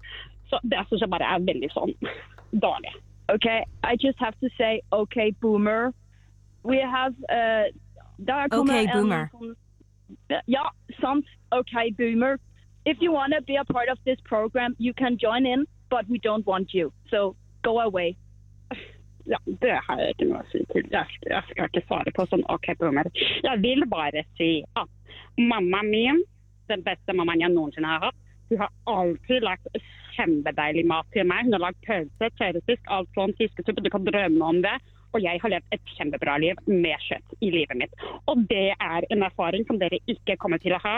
Så 0.49 0.57
det 0.65 0.81
syns 0.89 1.05
jeg 1.05 1.13
bare 1.13 1.29
er 1.29 1.45
veldig 1.45 1.69
sånn 1.75 1.93
dårlig. 2.65 2.95
Okay, 3.35 3.63
I 3.83 3.95
just 3.95 4.17
have 4.19 4.33
to 4.41 4.49
say, 4.57 4.81
okay, 4.91 5.31
boomer. 5.41 5.93
We 6.63 6.77
have, 6.79 7.13
uh, 7.29 7.65
der 8.25 8.47
kommer 8.49 8.73
Okay, 8.73 8.87
boomer. 8.93 9.29
sånn- 9.33 9.55
Ja, 10.47 10.69
sant. 11.01 11.25
Okay, 11.51 11.91
boomer. 11.91 12.39
If 12.85 12.97
you 13.01 13.11
want 13.11 13.33
to 13.33 13.41
be 13.41 13.55
a 13.55 13.63
part 13.65 13.89
of 13.89 13.97
this 14.05 14.19
program, 14.21 14.75
you 14.79 14.93
can 14.93 15.17
join 15.17 15.45
in, 15.45 15.65
but 15.89 16.07
we 16.09 16.17
don't 16.19 16.45
want 16.45 16.73
you. 16.73 16.91
So 17.11 17.35
go 17.61 17.79
away. 17.79 18.15
Ja, 19.27 19.37
det 19.45 19.79
har 19.87 19.97
jeg 19.99 20.09
ikke 20.15 20.25
noe 20.29 20.39
å 20.41 20.51
si 20.51 20.65
til. 20.73 20.83
Jeg 20.91 21.05
skal, 21.13 21.31
jeg 21.31 21.43
skal 21.49 21.65
ikke 21.69 21.85
svare 21.87 22.11
på 22.17 22.25
sånn 22.31 22.43
OK, 22.49 22.73
boomer. 22.79 23.03
Jeg 23.43 23.61
vil 23.61 23.85
bare 23.85 24.23
si 24.37 24.63
at 24.75 24.87
mammaen 25.37 25.89
min, 25.91 26.23
den 26.67 26.81
beste 26.83 27.13
mammaen 27.13 27.39
jeg 27.41 27.49
noensinne 27.53 27.85
har 27.85 27.99
hatt, 28.07 28.15
hun 28.49 28.61
har 28.63 28.69
alltid 28.89 29.45
lagt 29.45 29.67
kjempedeilig 30.17 30.85
mat 30.89 31.09
til 31.15 31.27
meg. 31.29 31.47
Hun 31.47 31.57
har 31.57 31.65
lagd 31.67 31.81
pølse, 31.87 32.31
tørrfisk, 32.39 32.87
alt 32.91 33.11
sånn 33.17 33.35
fiskesuppe. 33.39 33.83
Du 33.85 33.91
kan 33.93 34.07
drømme 34.07 34.53
om 34.53 34.61
det. 34.65 34.77
Og 35.17 35.23
jeg 35.23 35.41
har 35.41 35.53
levd 35.53 35.73
et 35.73 35.91
kjempebra 35.97 36.37
liv 36.41 36.59
med 36.69 37.01
kjøtt 37.07 37.35
i 37.41 37.49
livet 37.53 37.77
mitt. 37.81 38.07
Og 38.29 38.45
det 38.51 38.71
er 38.75 39.07
en 39.09 39.25
erfaring 39.25 39.65
som 39.65 39.79
dere 39.81 40.01
ikke 40.11 40.37
kommer 40.41 40.61
til 40.61 40.75
å 40.77 40.81
ha. 40.83 40.97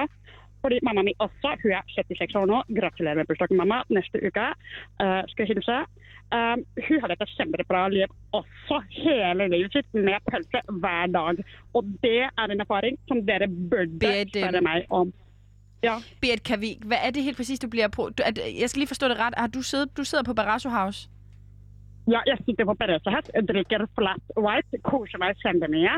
Fordi 0.62 0.78
mamma 0.86 1.02
mi 1.06 1.14
også, 1.24 1.56
hun 1.64 1.74
er 1.74 1.94
76 1.96 2.36
år 2.38 2.50
nå. 2.50 2.60
Gratulerer 2.78 3.22
med 3.22 3.30
bursdagen, 3.30 3.58
mamma. 3.58 3.82
Neste 3.90 4.22
uke 4.22 4.52
uh, 5.02 5.22
skal 5.32 5.50
hilse. 5.50 5.80
Um, 6.32 6.62
hun 6.88 7.02
har 7.02 7.12
levd 7.12 7.26
et 7.26 7.34
kjempebra 7.36 7.88
liv 7.92 8.12
også 8.38 8.78
hele 8.94 9.50
livet 9.52 9.74
sitt 9.76 9.98
med 9.98 10.22
pølse 10.30 10.62
hver 10.70 11.10
dag. 11.16 11.42
Og 11.76 11.90
det 12.06 12.28
er 12.30 12.54
en 12.54 12.64
erfaring 12.64 13.00
som 13.10 13.24
dere 13.28 13.50
burde 13.50 14.14
spørre 14.30 14.64
meg 14.64 14.88
om. 15.02 15.12
Ja. 15.84 15.96
Berit, 16.22 16.44
kan 16.44 16.62
vi, 16.62 16.78
hvad 16.86 16.98
er 17.02 17.10
det 17.10 17.24
helt 17.24 17.38
præcis, 17.38 17.60
du 17.60 17.67
bliver 17.67 17.88
på? 17.88 18.10
Du, 18.10 18.24
at, 18.26 18.39
jeg 18.60 18.70
skal 18.70 18.80
lige 18.80 18.88
forstå 18.88 19.08
det 19.08 19.17
ret. 19.20 19.34
Har 19.38 19.48
du, 19.48 19.62
siddet, 19.62 19.98
du 19.98 20.04
sidder 20.04 20.24
på 20.24 20.34
Barrasso 20.34 20.70
House? 20.70 21.10
ja, 22.08 22.20
jeg 22.28 22.38
sitter 22.46 22.65
på 22.65 22.74
Perezahest, 22.74 23.32
drikker 23.50 23.86
flat 23.98 24.24
white, 24.46 24.82
koser 24.89 25.22
meg 25.22 25.38
kjempemye. 25.44 25.94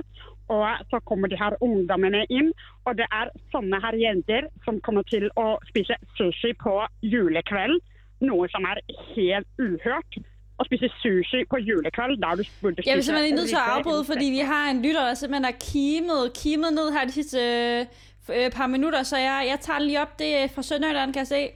Og 0.51 0.67
så 0.91 0.99
kommer 1.07 1.27
de 1.27 1.39
her 1.39 1.55
ungdommene 1.61 2.25
inn, 2.29 2.51
og 2.85 2.97
det 2.99 3.07
er 3.19 3.31
sånne 3.53 3.79
her 3.85 3.95
jenter 3.95 4.49
som 4.65 4.81
kommer 4.85 5.05
til 5.07 5.29
å 5.39 5.55
spise 5.69 5.95
sushi 6.17 6.51
på 6.65 6.75
julekveld. 7.13 7.79
Noe 8.27 8.49
som 8.51 8.67
er 8.67 8.83
helt 9.15 9.47
uhørt. 9.63 10.19
Å 10.59 10.67
spise 10.67 10.89
sushi 10.99 11.45
på 11.49 11.61
julekveld, 11.63 12.19
der 12.21 12.41
du 12.41 12.43
burde 12.61 12.83
spise 12.83 12.89
Jeg 12.89 12.99
vil 12.99 13.05
simpelthen 13.07 13.29
lige 13.29 13.39
nødt 13.39 13.49
til 13.49 13.61
at 13.61 13.71
afbryde, 13.77 14.03
fordi 14.11 14.27
vi 14.35 14.43
har 14.51 14.69
en 14.71 14.83
lytter, 14.85 15.03
der 15.07 15.13
simpelthen 15.13 15.47
er 15.49 15.57
kimet, 15.71 16.33
kimet 16.43 16.73
ned 16.73 16.91
her 16.95 17.05
de 17.09 17.15
sidste 17.19 17.39
øh, 17.39 17.85
par 18.27 18.67
minutter, 18.67 19.03
så 19.03 19.17
jeg, 19.17 19.45
jeg 19.49 19.59
tager 19.59 19.79
den 19.79 19.87
lige 19.87 20.01
op. 20.01 20.19
Det 20.19 20.37
er 20.37 20.47
fra 20.55 20.61
Sønderjylland, 20.61 21.13
kan 21.13 21.19
jeg 21.19 21.27
se. 21.27 21.49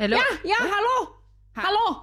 Hallo? 0.00 0.16
Ja, 0.16 0.48
ja, 0.48 0.54
hallo! 0.60 1.12
Hallo! 1.56 1.94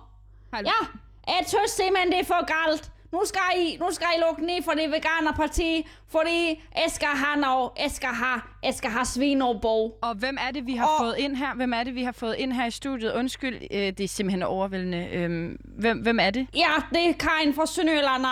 Hallo? 0.53 0.69
Ja, 0.69 0.87
jeg 1.27 1.45
synes 1.47 1.71
simpelthen, 1.71 2.11
det 2.11 2.19
er 2.19 2.23
for 2.25 2.45
galt. 2.69 2.91
Nu 3.13 3.21
skal 3.25 3.41
I, 3.57 3.77
nu 3.77 3.85
skal 3.91 4.07
I 4.17 4.21
lukke 4.21 4.45
ned 4.45 4.63
for 4.63 4.71
det 4.71 4.91
veganerparti, 4.91 5.87
fordi 6.11 6.61
jeg 6.75 6.85
skal 6.91 7.07
have 7.07 7.41
noget, 7.41 7.71
jeg 7.79 7.91
skal 7.91 8.09
have, 8.09 8.41
jeg 8.63 8.73
skal 8.73 8.89
have 8.89 9.05
svinerborg. 9.05 9.97
Og 10.01 10.15
hvem 10.15 10.37
er 10.47 10.51
det, 10.51 10.65
vi 10.65 10.75
har 10.75 10.85
Og- 10.87 10.99
fået 10.99 11.15
ind 11.17 11.35
her? 11.35 11.55
Hvem 11.55 11.73
er 11.73 11.83
det, 11.83 11.95
vi 11.95 12.03
har 12.03 12.11
fået 12.11 12.35
ind 12.35 12.53
her 12.53 12.65
i 12.65 12.71
studiet? 12.71 13.13
Undskyld, 13.13 13.55
øh, 13.71 13.79
det 13.79 13.99
er 13.99 14.07
simpelthen 14.07 14.43
overvældende. 14.43 15.07
Øhm, 15.11 15.57
hvem, 15.77 15.97
hvem 15.97 16.19
er 16.19 16.29
det? 16.29 16.47
Ja, 16.55 16.71
det 16.89 17.09
er 17.09 17.13
Karin 17.13 17.53
fra 17.53 17.65
Sønderjylland. 17.65 18.25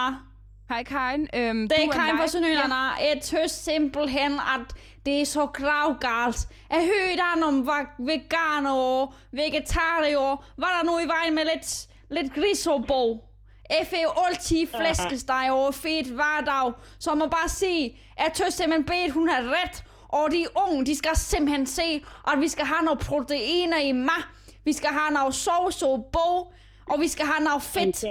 Hej 0.69 0.83
Karin. 0.83 1.27
Øhm, 1.33 1.67
Det 1.69 1.83
er 1.83 1.91
Karin 1.91 2.17
fra 2.17 2.27
Sønderjylland. 2.27 2.73
Jeg 2.99 3.19
synes 3.23 3.51
simpelthen, 3.51 4.31
at 4.33 4.73
det 5.05 5.21
er 5.21 5.25
så 5.25 5.45
gravgalt. 5.45 6.47
Jeg 6.69 6.79
hørte 6.81 7.21
han 7.21 7.43
om 7.43 7.69
veganer 7.99 8.71
og 8.71 9.13
vegetarier. 9.31 10.43
Var 10.57 10.67
der 10.81 10.83
nu 10.91 10.99
i 10.99 11.07
vejen 11.07 11.35
med 11.35 11.43
lidt, 11.53 11.87
lidt 12.09 12.33
grisobo? 12.33 13.23
Jeg 13.69 13.87
får 13.89 14.25
altid 14.27 14.67
flæskesteg 14.67 15.47
og 15.51 15.73
fedt 15.75 16.07
hver 16.07 16.41
dag. 16.45 16.71
Så 16.99 17.15
må 17.15 17.27
bare 17.27 17.49
sige, 17.49 17.99
jeg 18.19 18.31
synes 18.33 18.53
simpelthen, 18.53 18.85
Berit, 18.85 19.11
hun 19.11 19.29
har 19.29 19.41
ret. 19.43 19.83
Og 20.09 20.31
de 20.31 20.45
unge, 20.67 20.85
de 20.85 20.95
skal 20.95 21.15
simpelthen 21.15 21.65
se, 21.65 22.05
at 22.27 22.39
vi 22.39 22.47
skal 22.47 22.65
have 22.65 22.83
noget 22.83 22.99
proteiner 22.99 23.77
i 23.77 23.91
mad. 23.91 24.23
Vi 24.65 24.73
skal 24.73 24.89
have 24.89 25.11
noget 25.13 25.35
sovs 25.35 25.81
og 25.83 26.09
bog. 26.13 26.53
Og 26.89 26.99
vi 26.99 27.07
skal 27.07 27.25
have 27.25 27.43
noget 27.43 27.61
fedt. 27.61 28.01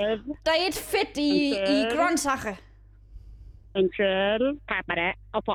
Der 0.46 0.52
er 0.52 0.68
et 0.68 0.74
fedt 0.74 1.16
i, 1.16 1.50
i 1.74 1.76
grøntsager. 1.96 2.56
Unnskyld. 3.74 4.60
Kan 4.68 4.76
jeg 4.76 4.84
bare 4.88 5.14
Altså, 5.34 5.54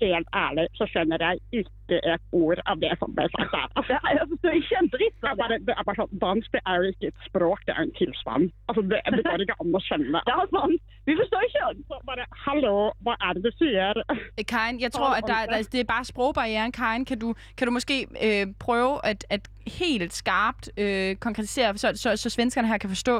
helt 0.00 0.28
ærlig 0.44 0.64
så 0.78 0.84
skjønner 0.90 1.18
jeg 1.26 1.34
ikke 1.60 1.96
et 2.12 2.22
ord 2.32 2.58
av 2.70 2.76
det 2.84 2.92
som 3.00 3.10
ble 3.16 3.26
sagt 3.34 3.50
der. 3.56 3.66
Altså, 3.76 3.92
Ja, 3.96 4.00
jeg 4.18 4.26
forstår 4.32 4.52
ikke 4.60 4.76
en 4.82 4.88
dritt 4.94 5.16
det 5.22 5.28
av 5.30 5.32
er 5.32 5.34
det. 5.34 5.42
bare, 5.42 5.58
det 5.66 5.74
er 5.78 5.84
bare 5.88 5.98
sånn, 6.00 6.18
Dans 6.24 6.46
det 6.54 6.60
er 6.72 6.86
ikke 6.90 7.06
et 7.12 7.18
språk, 7.28 7.60
det 7.66 7.72
er 7.76 7.82
en 7.86 7.94
tilstand. 8.00 8.44
Altså, 8.68 8.80
det, 8.90 8.98
det 9.16 9.22
går 9.28 9.44
ikke 9.46 9.56
an 9.62 9.78
å 9.78 9.82
skjønne. 9.88 10.20
Det 10.28 10.34
er 10.38 10.48
sant. 10.56 10.80
Vi 11.08 11.12
forstår 11.20 11.40
ikke. 11.48 11.62
Så 11.90 11.98
bare, 12.10 12.24
Hallo, 12.46 12.74
hva 13.04 13.14
er 13.26 13.32
det 13.36 13.42
du 13.46 13.50
sier? 13.60 14.00
Øh, 14.10 14.44
Karin, 14.52 14.80
jeg 14.80 14.92
tror, 14.96 15.10
at 15.20 15.24
der, 15.32 15.40
der, 15.52 15.62
det 15.72 15.80
er 15.80 15.88
bare 15.94 16.04
sprogbarrieren. 16.12 16.72
Karin, 16.72 17.04
kan 17.04 17.18
du, 17.18 17.34
kan 17.56 17.66
du 17.66 17.72
måske 17.78 17.96
øh, 18.26 18.46
prøve 18.66 18.94
at, 19.10 19.20
at 19.30 19.42
helt 19.80 20.12
skarpt 20.12 20.70
øh, 20.78 21.16
konkretisere, 21.16 21.78
så, 21.78 21.92
så, 21.94 22.16
så 22.16 22.30
svenskerne 22.30 22.68
her 22.68 22.78
kan 22.78 22.90
forstå? 22.90 23.16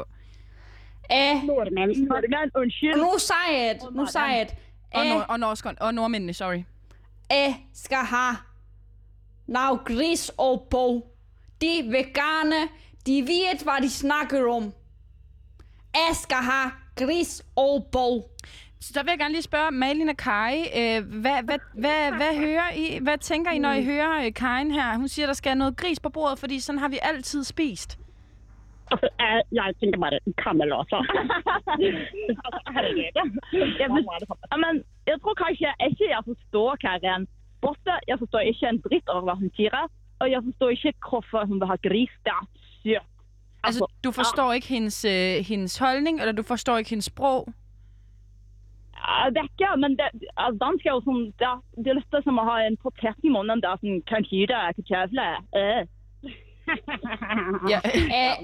Eh, 1.10 1.37
Nordmenn 1.46 1.90
Norge, 2.08 2.50
unnskyld. 2.54 2.92
Og 2.92 2.98
nu 2.98 3.10
siger 3.18 3.48
jeg 3.52 3.74
det, 3.80 3.94
nu 3.96 4.06
siger 4.06 4.26
jeg 4.37 4.46
det. 4.50 4.56
Og, 4.94 5.04
Eh, 5.04 5.09
nord, 5.12 5.26
og, 5.28 5.40
norsk, 5.40 5.64
og 5.80 5.94
nordmændene, 5.94 6.35
sorry. 6.35 6.62
jeg 7.30 7.57
skal 7.74 7.98
have 7.98 8.37
noget 9.46 9.80
gris 9.85 10.28
og 10.38 10.66
bog. 10.70 11.11
De 11.61 11.85
veganer, 11.87 12.66
de 13.07 13.22
ved, 13.22 13.62
hvad 13.64 13.83
de 13.83 13.90
snakker 13.90 14.50
om. 14.52 14.72
Jeg 15.94 16.16
skal 16.16 16.37
have 16.37 16.70
gris 16.96 17.42
og 17.57 17.87
bog. 17.92 18.30
Så 18.80 18.90
der 18.94 19.02
vil 19.02 19.11
jeg 19.11 19.18
gerne 19.18 19.33
lige 19.33 19.42
spørge 19.42 19.70
Malin 19.70 20.09
og 20.09 20.16
Kai, 20.16 20.61
øh, 20.61 21.04
hvad, 21.20 21.42
hvad, 21.42 21.59
hvad, 21.74 22.12
hvad, 22.12 22.37
hører 22.37 22.70
I, 22.72 22.98
hvad 23.02 23.18
tænker 23.18 23.50
I, 23.50 23.59
når 23.59 23.72
I 23.72 23.85
hører 23.85 24.26
øh, 24.26 24.33
Karin 24.35 24.70
her? 24.70 24.96
Hun 24.96 25.09
siger, 25.09 25.26
der 25.26 25.33
skal 25.33 25.57
noget 25.57 25.76
gris 25.76 26.00
på 26.00 26.09
bordet, 26.09 26.38
fordi 26.38 26.61
sådan 26.61 26.78
har 26.78 26.88
vi 26.88 26.98
altid 27.02 27.44
spist. 27.44 27.98
Altså, 28.92 29.09
jeg, 29.18 29.42
jeg 29.59 29.75
tenker 29.81 29.99
bare 30.05 30.18
altså, 30.83 30.99
for, 34.29 34.37
ja, 34.53 34.57
men, 34.64 34.75
jeg 35.07 35.16
tror 35.23 35.35
kanskje 35.42 35.73
ikke 35.88 36.07
jeg 36.16 36.23
forstår 36.31 36.77
Karen. 36.85 37.27
Både, 37.64 37.92
jeg 38.09 38.18
forstår 38.18 38.40
ikke 38.51 38.68
en 38.68 38.81
dritt 38.87 39.09
av 39.09 39.25
hva 39.25 39.35
hun 39.40 39.51
sier, 39.57 39.77
og 40.20 40.27
jeg 40.31 40.40
forstår 40.49 40.68
ikke 40.77 40.92
hvorfor 41.09 41.47
hun 41.49 41.61
vil 41.61 41.73
ha 41.73 41.77
gris. 41.88 42.14
Det 42.25 42.33
er 42.40 42.47
sykt. 42.83 43.11
Altså, 43.64 43.87
du 44.05 44.11
forstår 44.12 44.53
ikke 44.53 44.66
hendes, 44.77 45.05
øh, 45.05 45.44
hendes 45.49 45.79
holdning, 45.79 46.20
eller 46.20 46.33
du 46.33 46.42
forstår 46.42 46.77
ikke 46.79 46.90
hendes 46.90 47.05
sprog? 47.05 47.49
Ja, 48.97 49.31
det 49.31 49.37
er 49.37 49.49
ikke, 49.53 49.77
men 49.81 49.90
det, 49.99 50.09
altså, 50.37 50.59
dansk 50.64 50.87
er 50.87 50.92
jo 50.97 51.03
sånn 51.05 51.25
Det 51.40 51.47
er, 51.49 51.59
det 51.85 51.90
er 51.92 51.99
litt 51.99 52.16
som 52.25 52.40
å 52.40 52.47
ha 52.49 52.57
en 52.64 52.77
potet 52.85 53.27
i 53.27 53.33
munnen. 53.33 53.61
Det 53.64 53.68
er 53.70 53.81
sånn 53.83 54.05
Kanskje 54.11 54.44
hva 54.44 54.87
kjøvle. 54.90 55.27
Eh. 55.61 55.83
Ja. 57.68 57.81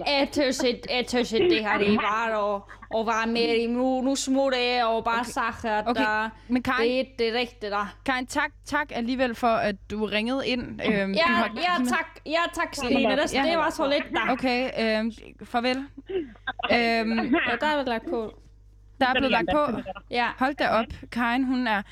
Jeg, 0.06 0.28
tøs 0.32 0.62
ikke, 0.62 0.80
jeg 0.90 1.06
tøs 1.06 1.32
ikke, 1.32 1.50
det 1.50 1.64
her 1.64 1.78
det 1.78 1.94
er 1.94 1.98
bare 2.00 2.54
at, 2.56 2.62
at 3.00 3.06
være 3.06 3.26
med 3.26 3.54
i. 3.56 3.66
Nu, 3.66 4.00
nu 4.00 4.14
smutter 4.16 4.58
jeg 4.58 4.84
og 4.86 5.04
bare 5.04 5.20
okay. 5.20 5.30
sagt, 5.30 5.64
at 5.64 5.88
Okay, 5.88 6.00
okay. 6.02 6.28
men 6.48 6.62
Karin, 6.62 7.06
det 7.18 7.26
er 7.28 7.32
det 7.32 7.40
rigtige 7.40 7.70
der. 7.70 7.94
Karin 8.06 8.26
tak, 8.26 8.50
tak 8.64 8.86
alligevel 8.94 9.34
for, 9.34 9.46
at 9.46 9.76
du 9.90 10.04
ringede 10.04 10.46
ind. 10.48 10.62
Øhm, 10.62 10.80
Ja, 10.90 11.02
du 11.02 11.12
har- 11.32 11.50
ja, 11.56 11.84
tak, 11.88 12.06
ja, 12.26 12.40
tak, 12.54 12.74
Celine. 12.74 13.16
Det, 13.16 13.34
Ja. 13.34 13.42
det 13.42 13.58
var 13.58 13.70
så 13.70 13.88
lidt 13.88 14.04
der. 14.12 14.32
Okay, 14.32 14.70
øhm, 14.98 15.12
farvel. 15.44 15.76
Øhm, 16.72 17.34
Ja, 17.34 17.56
der 17.60 17.66
er 17.66 17.84
lagt 17.84 18.04
på. 18.10 18.34
der 19.00 19.06
er 19.06 19.12
blevet 19.14 19.30
lagt 19.30 19.48
på. 19.54 19.66
Ja. 20.10 20.28
Hold 20.38 20.54
da 20.54 20.68
op, 20.68 20.86
Karin, 21.12 21.44
hun 21.44 21.66
er... 21.66 21.82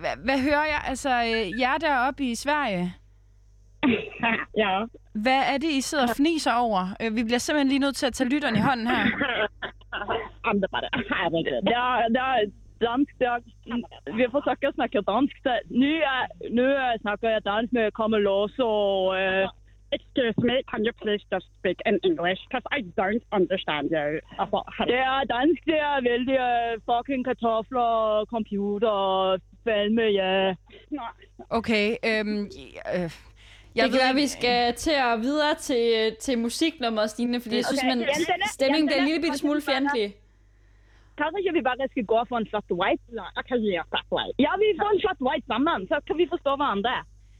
Hvad, 0.00 0.16
hvad 0.24 0.38
hører 0.38 0.64
jeg? 0.64 0.80
Altså, 0.86 1.10
øh, 1.10 1.60
jer 1.60 1.78
deroppe 1.78 2.24
i 2.24 2.34
Sverige, 2.34 2.94
ja. 4.56 4.80
Hvad 5.14 5.42
er 5.52 5.58
det, 5.58 5.70
I 5.70 5.80
sidder 5.80 6.04
og 6.08 6.16
fniser 6.16 6.52
over? 6.52 6.82
Øh, 7.02 7.16
Vi 7.16 7.22
bliver 7.24 7.38
simpelthen 7.38 7.68
lige 7.68 7.78
nødt 7.78 7.96
til 7.96 8.06
at 8.06 8.12
tage 8.12 8.28
lytteren 8.30 8.56
i 8.56 8.60
hånden 8.68 8.86
her. 8.86 9.04
Er 10.44 10.68
bare. 10.72 10.88
Det 11.68 11.74
er, 11.76 12.08
det 12.14 12.20
er 12.30 12.50
dansk. 12.86 13.12
Det 13.18 13.26
er, 13.32 13.38
vi 14.18 14.24
forsøker 14.36 14.68
å 14.68 14.74
snakke 14.78 15.02
dansk. 15.12 15.36
Nå 15.82 15.92
er- 16.14 16.30
nå 16.58 16.66
snakker 17.04 17.28
jeg 17.34 17.44
dansk 17.44 17.72
med 17.72 17.90
Kamelås 17.98 18.54
og 18.58 19.20
eh, 19.20 19.48
Excuse 19.96 20.40
me, 20.48 20.54
can 20.70 20.80
you 20.86 20.92
please 21.02 21.24
just 21.32 21.46
speak 21.58 21.78
in 21.90 21.96
English? 22.08 22.40
Because 22.48 22.66
I 22.78 22.80
don't 23.00 23.24
understand 23.38 23.86
you. 23.98 24.08
Altså, 24.42 24.58
Det 24.90 24.98
er 25.12 25.18
dansk. 25.36 25.60
Det 25.72 25.78
er 25.90 25.96
veldig 26.12 26.36
eh, 26.50 26.72
fucking 26.88 27.22
kartofler, 27.28 28.24
computer, 28.34 28.96
film, 29.66 29.98
ja. 29.98 30.54
Nej. 30.98 31.12
Okay, 31.58 31.86
øhm, 32.10 32.44
øh, 32.96 33.10
jeg 33.76 33.84
det 33.84 33.92
ved 33.92 34.00
ikke- 34.08 34.20
vi 34.20 34.26
skal 34.26 34.74
til 34.74 34.96
at 35.10 35.20
videre 35.20 35.54
til, 35.68 36.16
til 36.24 36.38
musiknummer, 36.38 37.06
Stine, 37.06 37.40
fordi 37.40 37.56
jeg 37.56 37.64
synes, 37.64 37.82
Okay, 37.82 37.96
man, 37.96 38.06
stemningen 38.56 38.86
bliver 38.88 39.00
en 39.00 39.08
lille 39.08 39.22
bitte 39.22 39.38
smule 39.38 39.60
fjendtlig. 39.68 40.06
Kanskje 41.18 41.38
ikke 41.40 41.52
vi 41.58 41.62
bare 41.68 41.88
skal 41.94 42.04
gå 42.14 42.18
for 42.28 42.36
en 42.42 42.46
flat 42.50 42.68
white? 42.80 43.02
Ja, 43.18 43.24
jeg 43.36 43.44
kan 43.48 43.56
gi 43.64 43.70
deg 43.94 44.04
white. 44.16 44.36
Ja, 44.46 44.50
vi 44.64 44.68
får 44.80 44.90
en 44.96 45.00
flat 45.04 45.20
white 45.28 45.46
sammen, 45.52 45.78
så 45.90 45.96
kan 46.06 46.14
vi 46.20 46.26
forstå 46.34 46.50
hverandre. 46.60 46.94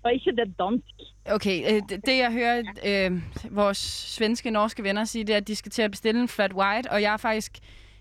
Og 0.05 0.12
ikke 0.12 0.31
det 0.40 0.55
dansk. 0.59 0.95
Okay, 1.37 1.57
øh, 1.71 1.81
det- 2.07 2.18
jeg 2.25 2.33
hører 2.33 2.57
øh, 2.90 3.11
vores 3.51 3.79
svenske, 4.16 4.51
norske 4.51 4.83
venner 4.83 5.05
sige, 5.05 5.25
det 5.25 5.33
er, 5.33 5.37
at 5.37 5.49
de 5.49 5.57
skal 5.57 5.73
til 5.73 5.83
at 5.83 5.90
bestille 5.90 6.21
en 6.21 6.29
flat 6.29 6.53
white, 6.53 6.90
og 6.90 7.03
jeg 7.03 7.12
er 7.12 7.16
faktisk 7.16 7.53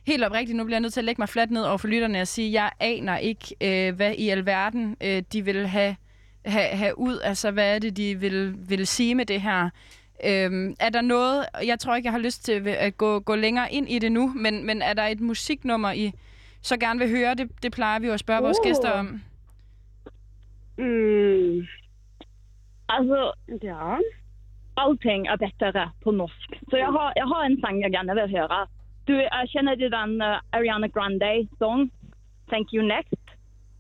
helt 0.08 0.24
oprigtigt, 0.24 0.58
nu 0.58 0.64
bliver 0.64 0.76
jeg 0.76 0.82
nødt 0.82 0.94
til 0.94 1.00
at 1.00 1.04
lægge 1.06 1.22
mig 1.22 1.30
fladt 1.30 1.52
ned 1.52 1.64
over 1.64 1.78
for 1.78 1.88
lytterne 1.88 2.22
og 2.22 2.28
sige, 2.28 2.48
at 2.48 2.54
jeg 2.54 2.72
aner 2.80 3.18
ikke, 3.18 3.56
øh, 3.62 3.96
hvad 3.96 4.14
i 4.18 4.30
alverden 4.30 4.98
øh, 5.04 5.24
de 5.34 5.46
vil 5.46 5.68
have, 5.68 5.96
have, 6.46 6.68
have 6.78 6.98
ud, 6.98 7.20
altså 7.24 7.52
hvad 7.52 7.76
er 7.76 7.80
det, 7.80 7.98
de 7.98 8.20
vil, 8.20 8.56
vil 8.70 8.88
sige 8.88 9.16
med 9.16 9.26
det 9.26 9.42
her. 9.42 9.70
Øhm, 10.26 10.76
er 10.80 10.90
der 10.90 11.02
noget, 11.02 11.46
jeg 11.66 11.80
tror 11.80 11.96
ikke, 11.96 12.06
jeg 12.08 12.14
har 12.14 12.20
lyst 12.20 12.46
til 12.46 12.68
at 12.68 12.98
gå, 12.98 13.20
gå 13.20 13.36
længere 13.36 13.72
ind 13.74 13.90
i 13.90 14.00
det 14.00 14.12
nu, 14.12 14.34
men, 14.36 14.66
men 14.66 14.82
er 14.82 14.94
der 14.94 15.04
et 15.04 15.20
musiknummer, 15.20 15.92
I 15.92 16.12
så 16.62 16.78
gerne 16.78 17.00
vil 17.00 17.10
høre? 17.10 17.34
Det, 17.36 17.64
det 17.64 17.72
plejer 17.72 18.00
vi 18.00 18.08
jo 18.08 18.14
at 18.14 18.20
spørge 18.20 18.42
vores 18.42 18.58
Uh. 18.60 18.66
gæster 18.66 18.92
om. 18.92 19.22
Mm. 20.78 21.68
Altså, 22.90 23.32
Ja. 23.64 23.98
allting 24.78 25.28
er 25.28 25.36
bedre 25.60 25.92
på 26.04 26.12
norsk. 26.12 26.50
Så 26.70 26.78
jeg 26.78 26.86
har, 26.88 27.14
jeg 27.16 27.24
har 27.26 27.42
en 27.46 27.62
sang 27.62 27.82
jeg 27.82 27.92
gerne 27.92 28.14
vil 28.14 28.30
høre. 28.30 28.68
Du, 29.08 29.14
jeg 29.14 29.48
kjenner 29.52 29.76
du 29.76 29.84
den 29.98 30.22
eh, 30.22 30.40
Ariana 30.58 30.88
Grande-song? 30.88 31.92
Thank 32.52 32.68
you 32.74 32.82
next. 32.88 33.24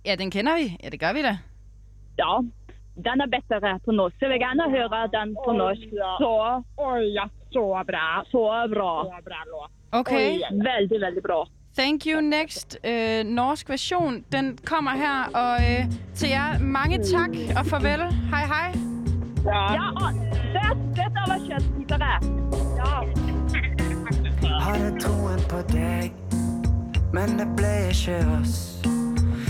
Ja, 0.05 0.15
den 0.15 0.31
kender 0.31 0.55
vi. 0.55 0.77
Ja, 0.83 0.89
det 0.89 0.99
gør 0.99 1.13
vi 1.13 1.21
da. 1.21 1.37
Ja, 2.17 2.39
den 2.95 3.21
er 3.21 3.29
bedre 3.37 3.79
på 3.85 3.91
norsk. 3.91 4.15
Så 4.19 4.25
jeg 4.25 4.31
vil 4.33 4.39
gerne 4.39 4.69
høre 4.71 5.07
den 5.17 5.35
på 5.45 5.51
norsk. 5.51 5.87
Så, 6.23 6.33
Oi, 6.77 7.03
ja, 7.13 7.25
så 7.53 7.83
bra. 7.87 8.23
så 8.31 8.43
bra. 8.73 8.91
Så 9.05 9.23
bra 9.29 9.39
låt. 9.53 9.71
Okay. 9.91 10.39
Veldig, 10.51 11.01
veldig 11.01 11.23
bra. 11.23 11.45
Thank 11.77 12.05
you 12.07 12.21
next. 12.21 12.79
Øh, 12.83 13.23
norsk 13.25 13.69
version, 13.69 14.25
den 14.31 14.57
kommer 14.65 14.91
her. 14.91 15.19
Og 15.33 15.55
øh, 15.69 15.85
til 16.15 16.29
jer, 16.29 16.59
mange 16.59 16.97
tak 17.03 17.29
og 17.59 17.65
farvel. 17.65 18.01
Hej 18.33 18.45
hej. 18.45 18.71
Ja, 19.45 19.87
og 20.05 20.13
det, 20.53 20.77
dette 20.95 21.21
var 21.27 21.39
kjøttbitere. 21.47 22.13
Ja. 22.77 22.93
Hadde 24.61 24.99
troen 24.99 25.39
på 25.49 25.57
deg, 25.71 26.11
men 27.13 27.39
det 27.39 27.47
ble 27.57 27.71
ikke 27.89 28.19
oss. 28.41 28.83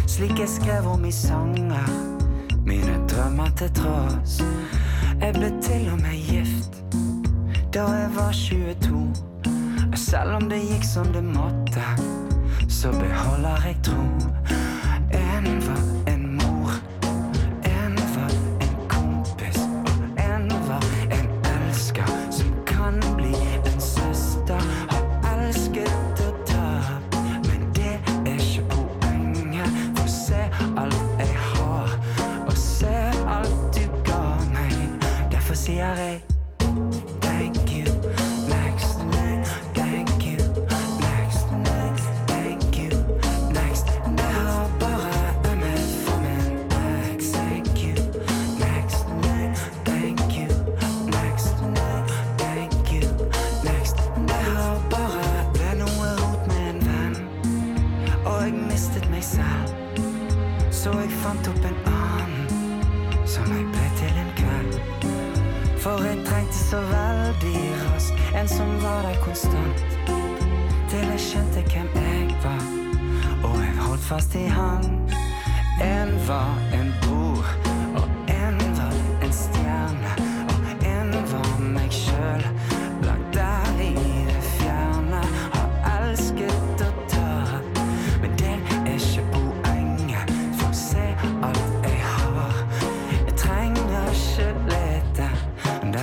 Slik 0.08 0.40
jeg 0.40 0.50
skrev 0.50 0.88
om 0.94 1.06
i 1.06 1.12
sanger, 1.12 1.90
mine 2.72 3.08
drømmer 3.08 3.50
til 3.58 3.72
trods 3.76 4.40
Jeg 5.22 5.34
ble 5.34 5.50
til 5.62 5.90
og 5.92 5.98
med 6.02 6.16
gift 6.30 6.78
da 7.72 7.86
jeg 7.88 8.10
var 8.16 8.32
22. 8.36 8.98
Og 9.92 9.98
selvom 9.98 10.50
det 10.50 10.60
gik 10.60 10.84
som 10.84 11.06
det 11.14 11.24
måtte, 11.24 11.84
så 12.70 12.92
beholder 12.92 13.64
jeg 13.66 13.78
tro. 13.84 14.61
Har 54.58 54.80
bare 54.92 55.46
ble 55.54 55.72
noe 55.82 56.10
rot 56.20 56.48
med 56.52 56.84
en. 56.96 57.16
Og 58.26 58.38
jeg 58.46 58.54
mistet 58.68 59.08
meg 59.12 59.24
selv. 59.24 59.74
Så 60.72 60.94
jeg 60.98 61.12
fant 61.22 61.48
opp 61.52 61.66
en 61.70 61.80
annen, 61.92 62.48
som 63.26 63.48
jeg 63.54 63.68
ble 63.74 63.88
til 64.00 64.22
en 64.24 64.32
kveld. 64.40 64.80
For 65.82 66.04
jeg 66.06 66.22
trengte 66.28 66.58
så 66.58 66.82
veldig 66.90 67.66
raskt 67.84 68.36
en 68.38 68.48
som 68.48 68.72
var 68.84 69.02
der 69.08 69.18
konstant. 69.26 69.84
Til 70.90 71.06
jeg 71.14 71.22
skjønte 71.28 71.64
hvem 71.72 71.90
jeg 71.96 72.36
var, 72.44 72.66
og 73.44 73.58
jeg 73.62 73.76
holdt 73.86 74.08
fast 74.10 74.36
i 74.36 74.46
han. 74.52 74.90
En 75.82 76.12
var 76.28 76.58
en 76.78 76.94
bror, 77.02 77.71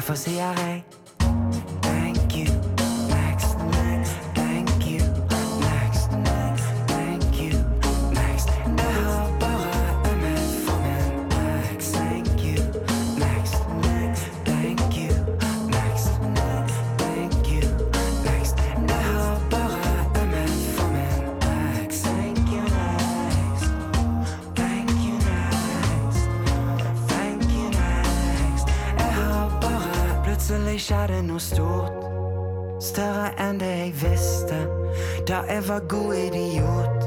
derfor 0.08 0.22
sier 0.22 0.52
jeg 0.56 0.97
jeg 35.46 35.56
er 35.56 35.60
var 35.60 35.80
god 35.88 36.14
idiot. 36.14 37.02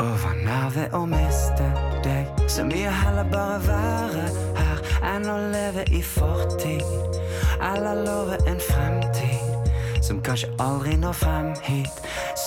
Og 0.00 0.10
var 0.22 0.36
nær 0.44 0.70
ved 0.74 0.88
at 1.00 1.08
miste 1.08 1.72
dig 2.04 2.34
Så 2.48 2.64
mye 2.64 2.90
heller 2.90 3.24
bare 3.32 3.66
være 3.66 4.28
her 4.56 4.76
End 5.16 5.26
at 5.26 5.40
leve 5.52 5.98
i 5.98 6.02
fortid. 6.02 6.80
Eller 7.74 7.94
love 7.94 8.34
en 8.48 8.60
fremtid 8.70 10.02
Som 10.02 10.22
kanskje 10.22 10.48
aldrig 10.58 10.96
når 10.96 11.12
frem 11.12 11.54
hit. 11.62 11.96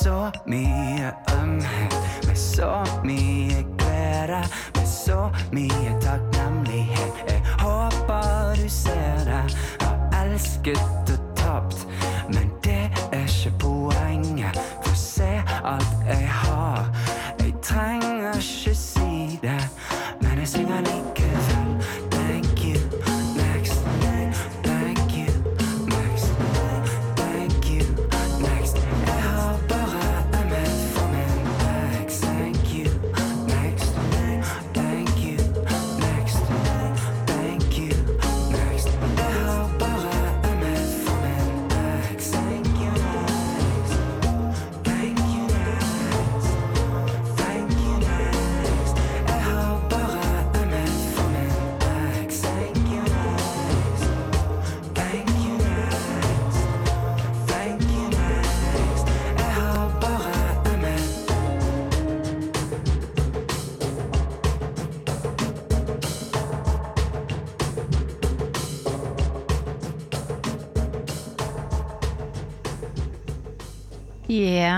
Så 0.02 0.32
mye 0.48 1.12
ømhed 1.42 1.92
Med 2.28 2.36
så 2.36 2.86
mye 3.04 3.66
glæde 3.78 4.44
Med 4.76 4.88
så 5.06 5.30
mye 5.52 5.92
taknemmelighed. 6.02 7.12
Jeg 7.28 7.42
håber 7.60 8.56
du 8.64 8.70
ser 8.70 9.18
det 9.26 9.58
Har 9.82 10.24
elsket 10.26 11.03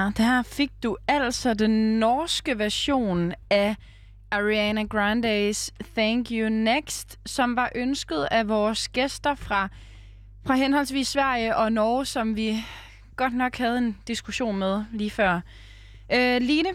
Yeah, 0.05 0.17
der 0.17 0.41
fik 0.41 0.71
du 0.83 0.97
altså 1.07 1.53
den 1.53 1.99
norske 1.99 2.59
version 2.59 3.33
af 3.49 3.75
Ariana 4.31 4.81
Grande's 4.93 5.69
Thank 5.95 6.27
You 6.31 6.49
Next, 6.49 7.19
som 7.25 7.55
var 7.55 7.69
ønsket 7.75 8.27
af 8.31 8.47
vores 8.47 8.87
gæster 8.87 9.35
fra, 9.35 9.69
fra 10.45 10.55
henholdsvis 10.55 11.07
Sverige 11.07 11.55
og 11.55 11.71
Norge, 11.71 12.05
som 12.05 12.35
vi 12.35 12.57
godt 13.15 13.33
nok 13.33 13.57
havde 13.57 13.77
en 13.77 13.97
diskussion 14.07 14.57
med 14.57 14.83
lige 14.91 15.11
før. 15.11 15.41
Øh, 16.13 16.41
Line, 16.41 16.69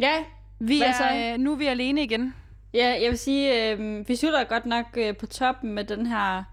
Ja, 0.00 0.12
vi 0.58 0.80
er, 0.82 0.92
så? 0.92 1.36
nu 1.38 1.52
er 1.52 1.56
vi 1.56 1.66
alene 1.66 2.02
igen. 2.02 2.34
ja 2.74 2.98
jeg 3.02 3.10
vil 3.10 3.18
sige, 3.18 3.70
øh, 3.72 4.08
vi 4.08 4.16
slutter 4.16 4.44
godt 4.44 4.66
nok 4.66 4.86
øh, 4.96 5.16
på 5.16 5.26
toppen 5.26 5.72
med 5.72 5.84
den 5.84 6.06
her... 6.06 6.44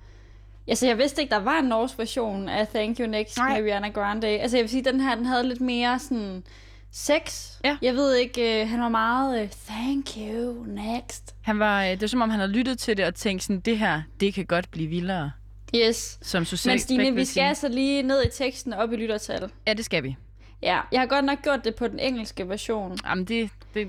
Altså, 0.68 0.88
jeg 0.88 0.98
vidste 0.98 1.22
ikke, 1.22 1.32
der 1.32 1.40
var 1.40 1.60
en 1.60 1.66
norsk 1.66 2.00
version 2.00 2.50
af 2.50 2.68
Thank 2.68 3.00
You 3.00 3.08
Next 3.08 3.38
Nej. 3.38 3.50
med 3.50 3.58
Ariana 3.58 3.90
Grande. 3.90 4.28
Altså, 4.28 4.58
jeg 4.58 4.64
vil 4.64 4.70
sige, 4.70 4.84
den 4.84 5.02
her, 5.02 5.16
den 5.16 5.26
havde 5.26 5.48
lidt 5.48 5.62
mere 5.62 6.00
sådan 6.00 6.44
sex. 6.92 7.52
Ja. 7.64 7.78
Jeg 7.82 7.94
ved 7.94 8.16
ikke, 8.16 8.62
øh, 8.62 8.70
han 8.70 8.82
var 8.82 8.90
meget 8.90 9.42
øh, 9.42 9.50
Thank 9.68 10.08
You 10.18 10.66
Next. 10.68 11.36
Han 11.42 11.60
var, 11.60 11.84
øh, 11.84 11.90
det 11.90 12.02
var 12.02 12.08
som 12.08 12.22
om, 12.22 12.30
han 12.30 12.40
havde 12.40 12.52
lyttet 12.52 12.80
til 12.80 12.98
det 12.98 13.06
og 13.06 13.16
tænkt 13.16 13.44
sådan, 13.44 13.60
det 13.60 13.78
her, 13.78 14.02
det 14.20 14.34
kan 14.34 14.46
godt 14.46 14.72
blive 14.72 14.88
vildere. 14.88 15.32
Yes. 15.76 16.20
Som 16.22 16.46
Susanne 16.46 16.74
Men 16.74 16.80
Stine, 16.80 17.16
vi 17.16 17.26
skal 17.26 17.42
altså 17.42 17.68
lige 17.68 18.04
ned 18.04 18.24
i 18.26 18.30
teksten 18.30 18.74
og 18.74 18.80
op 18.80 18.94
i 18.94 18.96
lyttertal. 18.96 19.50
Ja, 19.68 19.74
det 19.74 19.86
skal 19.86 20.04
vi. 20.04 20.16
Ja, 20.62 20.80
jeg 20.92 21.02
har 21.02 21.06
godt 21.06 21.26
nok 21.26 21.42
gjort 21.44 21.66
det 21.66 21.76
på 21.76 21.88
den 21.88 22.00
engelske 22.00 22.50
version. 22.50 22.98
Jamen, 23.06 23.26
det, 23.26 23.50
det, 23.74 23.88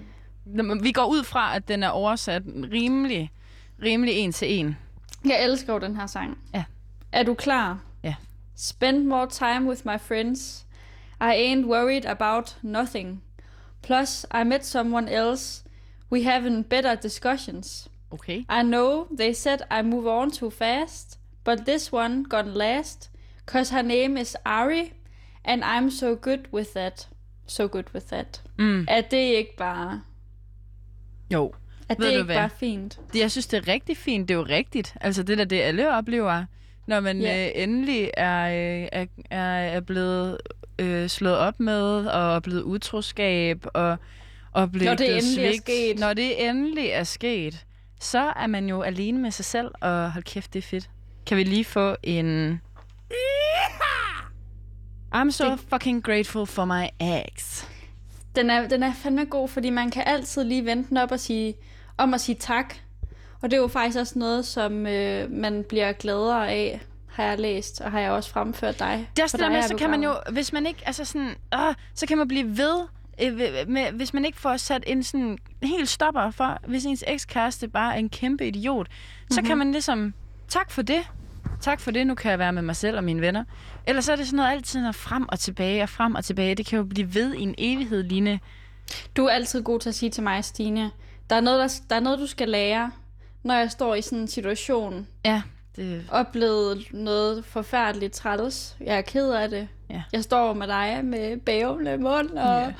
vi 0.82 0.92
går 0.92 1.04
ud 1.04 1.24
fra, 1.24 1.56
at 1.56 1.68
den 1.68 1.82
er 1.82 1.88
oversat 1.88 2.42
rimelig, 2.72 3.30
rimelig 3.82 4.14
en 4.14 4.32
til 4.32 4.52
en. 4.52 4.76
Jeg 5.24 5.44
elsker 5.44 5.72
jo 5.72 5.78
den 5.78 5.96
her 5.96 6.06
sang. 6.06 6.38
Ja. 6.54 6.64
Er 7.12 7.22
du 7.22 7.34
klar? 7.34 7.78
Ja. 8.02 8.14
Spend 8.56 9.06
more 9.06 9.26
time 9.26 9.68
with 9.68 9.86
my 9.86 9.98
friends. 9.98 10.66
I 11.20 11.32
ain't 11.34 11.66
worried 11.66 12.06
about 12.06 12.56
nothing. 12.62 13.22
Plus, 13.82 14.26
I 14.34 14.44
met 14.44 14.66
someone 14.66 15.08
else. 15.08 15.64
We 16.12 16.22
having 16.22 16.64
better 16.64 16.94
discussions. 16.94 17.88
Okay. 18.10 18.44
I 18.48 18.62
know 18.62 19.06
they 19.18 19.32
said 19.32 19.58
I 19.70 19.82
move 19.82 20.06
on 20.06 20.30
too 20.30 20.50
fast, 20.50 21.18
but 21.44 21.64
this 21.66 21.92
one 21.92 22.22
gonna 22.22 22.52
last. 22.52 23.10
Cause 23.46 23.70
her 23.70 23.82
name 23.82 24.20
is 24.20 24.36
Ari, 24.46 24.92
and 25.44 25.64
I'm 25.64 25.90
so 25.90 26.14
good 26.14 26.48
with 26.52 26.72
that. 26.74 27.08
So 27.46 27.68
good 27.68 27.92
with 27.94 28.08
that. 28.08 28.42
Mm. 28.58 28.86
Er 28.88 29.00
det 29.00 29.36
ikke 29.36 29.56
bare... 29.56 30.02
Jo. 31.32 31.54
Er 31.88 31.94
Ved 31.98 32.06
det 32.06 32.12
ikke 32.12 32.24
hvad? 32.24 32.36
bare 32.36 32.50
fint? 32.50 33.00
Det, 33.12 33.18
jeg 33.20 33.30
synes, 33.30 33.46
det 33.46 33.56
er 33.68 33.72
rigtig 33.72 33.96
fint. 33.96 34.28
Det 34.28 34.34
er 34.34 34.38
jo 34.38 34.46
rigtigt. 34.48 34.94
Altså, 35.00 35.22
det 35.22 35.38
der, 35.38 35.44
det 35.44 35.60
alle 35.60 35.96
oplever, 35.96 36.44
når 36.86 37.00
man 37.00 37.20
Ja. 37.20 37.46
øh, 37.46 37.52
endelig 37.62 38.10
er, 38.16 38.44
øh, 38.46 38.88
er, 38.92 39.06
er, 39.30 39.42
er 39.58 39.80
blevet 39.80 40.38
øh, 40.78 41.08
slået 41.08 41.36
op 41.36 41.60
med, 41.60 42.06
og 42.06 42.34
er 42.36 42.40
blevet 42.40 42.62
utroskab, 42.62 43.64
og 43.74 43.96
oplevet 44.52 44.86
Når 44.86 44.94
det 44.94 45.16
endelig 45.16 45.44
er 45.44 45.50
svigt. 45.50 45.62
sket. 45.62 45.98
Når 45.98 46.14
det 46.14 46.48
endelig 46.48 46.86
er 46.88 47.04
sket, 47.04 47.64
så 48.00 48.32
er 48.36 48.46
man 48.46 48.68
jo 48.68 48.82
alene 48.82 49.18
med 49.18 49.30
sig 49.30 49.44
selv, 49.44 49.70
og 49.80 50.12
hold 50.12 50.24
kæft, 50.24 50.52
det 50.52 50.58
er 50.58 50.68
fedt. 50.68 50.90
Kan 51.26 51.36
vi 51.36 51.42
lige 51.44 51.64
få 51.64 51.96
en... 52.02 52.60
I'm 55.14 55.30
so 55.30 55.50
Det- 55.50 55.60
fucking 55.72 56.02
grateful 56.04 56.46
for 56.46 56.64
my 56.64 56.84
ex. 57.00 57.64
Den 58.36 58.50
er, 58.50 58.68
den 58.68 58.82
er 58.82 58.92
fandme 59.02 59.24
god, 59.24 59.48
fordi 59.48 59.70
man 59.70 59.90
kan 59.90 60.02
altid 60.06 60.44
lige 60.44 60.64
vente 60.64 60.88
den 60.88 60.96
op 60.96 61.10
og 61.12 61.20
sige, 61.20 61.54
om 61.98 62.14
at 62.14 62.20
sige 62.20 62.36
tak. 62.40 62.74
Og 63.42 63.50
det 63.50 63.56
er 63.56 63.60
jo 63.60 63.68
faktisk 63.68 63.98
også 63.98 64.18
noget, 64.18 64.46
som 64.46 64.86
øh, 64.86 65.30
man 65.30 65.64
bliver 65.68 65.92
gladere 65.92 66.48
af, 66.50 66.80
har 67.08 67.24
jeg 67.24 67.38
læst, 67.38 67.80
og 67.80 67.90
har 67.90 68.00
jeg 68.00 68.10
også 68.10 68.30
fremført 68.30 68.78
dig. 68.78 69.08
Det 69.16 69.18
er 69.18 69.24
også 69.24 69.36
det 69.36 69.44
der 69.44 69.50
med, 69.52 69.62
så 69.62 69.76
kan 69.76 69.90
man 69.90 70.02
jo, 70.02 70.14
hvis 70.32 70.52
man 70.52 70.66
ikke, 70.66 70.82
altså 70.86 71.04
sådan, 71.04 71.34
øh, 71.54 71.74
så 71.94 72.06
kan 72.06 72.18
man 72.18 72.28
blive 72.28 72.56
ved, 72.56 72.80
øh, 73.22 73.36
med, 73.68 73.92
hvis 73.92 74.14
man 74.14 74.24
ikke 74.24 74.40
får 74.40 74.56
sat 74.56 74.84
en 74.86 75.02
sådan 75.02 75.38
helt 75.62 75.88
stopper 75.88 76.30
for, 76.30 76.58
hvis 76.66 76.84
ens 76.84 77.04
ekskæreste 77.06 77.68
bare 77.68 77.94
er 77.94 77.98
en 77.98 78.08
kæmpe 78.08 78.48
idiot, 78.48 78.86
så 79.30 79.40
Mhm. 79.40 79.46
kan 79.48 79.58
man 79.58 79.72
ligesom, 79.72 80.14
tak 80.48 80.70
for 80.70 80.82
det, 80.82 81.00
tak 81.60 81.80
for 81.80 81.90
det, 81.90 82.06
nu 82.06 82.14
kan 82.14 82.30
jeg 82.30 82.38
være 82.38 82.52
med 82.52 82.62
mig 82.62 82.76
selv 82.76 82.96
og 82.96 83.04
mine 83.04 83.20
venner. 83.20 83.44
Ellers 83.86 84.04
så 84.04 84.12
er 84.12 84.16
det 84.16 84.26
sådan 84.26 84.36
noget 84.36 84.50
altid 84.50 84.80
noget 84.80 84.94
frem 84.94 85.28
og 85.28 85.38
tilbage 85.38 85.82
og 85.82 85.88
frem 85.88 86.14
og 86.14 86.24
tilbage. 86.24 86.54
Det 86.54 86.66
kan 86.66 86.76
jo 86.78 86.84
blive 86.84 87.14
ved 87.14 87.34
i 87.34 87.40
en 87.42 87.54
evighed, 87.58 88.02
Line. 88.02 88.40
Du 89.16 89.24
er 89.26 89.30
altid 89.30 89.62
god 89.62 89.80
til 89.80 89.88
at 89.88 89.94
sige 89.94 90.10
til 90.10 90.22
mig, 90.22 90.44
Stine, 90.44 90.90
der 91.30 91.36
er 91.36 91.40
noget, 91.40 91.60
der, 91.60 91.80
der 91.90 91.96
er 91.96 92.00
noget 92.00 92.18
du 92.18 92.26
skal 92.26 92.48
lære, 92.48 92.90
når 93.42 93.54
jeg 93.54 93.70
står 93.70 93.94
i 93.94 94.02
sådan 94.02 94.18
en 94.18 94.28
situation, 94.28 95.06
Ja, 95.24 95.42
det, 95.76 96.04
oplevet 96.10 96.86
noget 96.92 97.44
forfærdeligt 97.44 98.12
træls. 98.12 98.76
Jeg 98.80 98.96
er 98.96 99.00
ked 99.00 99.30
af 99.30 99.50
det. 99.50 99.68
Ja. 99.90 100.02
Jeg 100.12 100.22
står 100.22 100.52
med 100.52 100.66
dig 100.68 101.00
med 101.04 101.36
bævende 101.36 101.96
mund 101.98 102.30
og 102.30 102.60
Ja. 102.60 102.72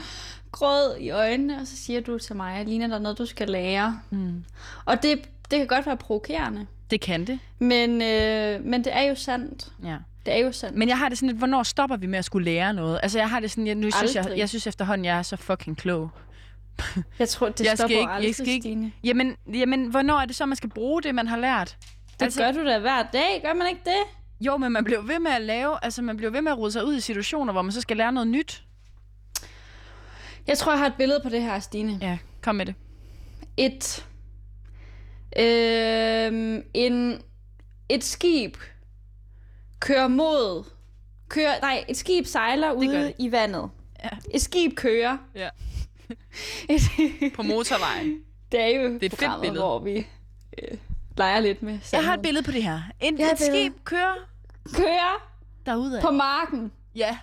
gråd 0.53 0.97
i 1.01 1.11
øjnene, 1.11 1.61
og 1.61 1.67
så 1.67 1.77
siger 1.77 2.01
du 2.01 2.19
til 2.19 2.37
mig, 2.37 2.65
Lina, 2.67 2.89
der 2.89 2.95
er 2.95 2.99
noget, 2.99 3.19
du 3.19 3.27
skal 3.27 3.49
lære. 3.49 4.01
mm, 4.11 4.45
Og 4.85 5.03
det, 5.03 5.19
det 5.51 5.59
kan 5.59 5.67
godt 5.67 5.87
være 5.87 5.97
provokerende, 5.97 6.67
det 6.91 7.01
kan 7.01 7.27
det, 7.27 7.39
men, 7.59 8.03
øh, 8.03 8.65
men 8.65 8.85
det 8.85 8.97
er 8.97 9.03
jo 9.03 9.15
sandt. 9.15 9.73
ja. 9.85 9.97
Det 10.27 10.35
er 10.35 10.39
jo 10.39 10.53
sandt. 10.53 10.77
Men 10.79 10.89
jeg 10.89 10.99
har 10.99 11.09
det 11.09 11.19
sådan 11.19 11.29
lidt, 11.29 11.39
hvornår 11.39 11.63
stopper 11.63 11.97
vi 11.97 12.07
med 12.07 12.19
at 12.19 12.25
skulle 12.25 12.45
lære 12.45 12.75
noget? 12.75 13.01
Altså 13.03 13.19
jeg 13.19 13.31
har 13.31 13.41
det 13.41 13.51
sådan, 13.51 13.67
jeg, 13.67 13.75
nu 13.75 13.91
synes 13.91 14.15
jeg, 14.15 14.23
Aldrig. 14.25 14.39
jeg 14.39 14.49
synes 14.49 14.67
efterhånden, 14.67 15.05
jeg 15.05 15.19
er 15.19 15.23
så 15.23 15.37
fucking 15.37 15.77
klog. 15.77 16.11
Jeg 17.19 17.29
tror, 17.29 17.49
det 17.49 17.65
jeg 17.67 17.79
stopper 17.79 17.97
ikke- 17.97 18.09
jeg 18.09 18.17
aldrig, 18.17 18.35
skal 18.35 18.49
ikke- 18.49 18.63
Stine. 18.63 18.93
Jamen, 19.05 19.37
jamen, 19.55 19.87
hvornår 19.87 20.19
er 20.21 20.25
det 20.25 20.37
så, 20.37 20.47
man 20.47 20.57
skal 20.57 20.71
bruge 20.71 21.03
det, 21.03 21.15
man 21.15 21.27
har 21.29 21.37
lært? 21.37 21.77
Det 22.21 22.23
altså, 22.25 22.41
gør 22.43 22.53
du 22.53 22.65
da 22.67 22.79
hver 22.79 23.03
dag, 23.13 23.41
gør 23.45 23.55
man 23.55 23.67
ikke 23.69 23.81
det? 23.85 24.47
Jo, 24.47 24.57
men 24.57 24.73
man 24.73 24.85
bliver 24.85 25.03
ved 25.03 25.19
med 25.19 25.31
at 25.31 25.43
lave, 25.43 25.85
altså 25.85 26.03
man 26.03 26.17
bliver 26.17 26.31
ved 26.31 26.43
med 26.43 26.53
at 26.53 26.59
rode 26.59 26.73
sig 26.73 26.85
ud 26.87 26.95
i 26.97 27.01
situationer, 27.01 27.53
hvor 27.53 27.63
man 27.63 27.73
så 27.73 27.81
skal 27.81 27.97
lære 27.97 28.13
noget 28.13 28.29
nyt. 28.29 28.65
Jeg 30.47 30.59
tror, 30.59 30.73
jeg 30.73 30.79
har 30.79 30.87
et 30.87 30.95
billede 30.99 31.21
på 31.23 31.29
det 31.29 31.43
her, 31.43 31.59
Stine. 31.61 31.99
Ja, 32.03 32.19
kom 32.43 32.55
med 32.55 32.67
det. 32.67 32.75
Et, 33.57 34.07
øh, 35.39 36.63
en, 36.75 37.23
et 37.89 38.05
skib 38.05 38.57
kører 39.81 40.09
mod... 40.09 40.65
Kører, 41.29 41.61
nej, 41.63 41.85
et 41.89 41.97
skib 41.97 42.27
sejler 42.27 42.73
ude 42.73 43.13
i 43.19 43.33
vandet. 43.33 43.71
Ja. 44.05 44.09
Et 44.35 44.41
skib 44.43 44.75
kører. 44.77 45.17
Ja. 45.35 45.49
Et, 46.69 47.33
På 47.35 47.43
motorvejen. 47.43 48.21
det 48.53 48.61
er 48.61 48.67
jo 48.67 48.99
et 49.03 49.13
fedt 49.15 49.41
billede. 49.41 49.61
hvor 49.61 49.79
vi 49.79 50.07
øh, 50.63 50.79
leger 51.17 51.41
lidt 51.41 51.63
med 51.63 51.73
Jeg 51.73 51.79
har 51.79 51.83
et 51.83 51.87
sandheden. 51.87 52.23
billede 52.23 52.45
på 52.45 52.51
det 52.51 52.63
her. 52.63 52.81
En, 53.01 53.15
et 53.15 53.19
billede. 53.19 53.37
skib 53.37 53.73
kører 53.85 54.15
Kører 54.75 55.29
derudad. 55.67 56.01
på 56.03 56.11
marken. 56.11 56.73
Ja. 56.95 57.19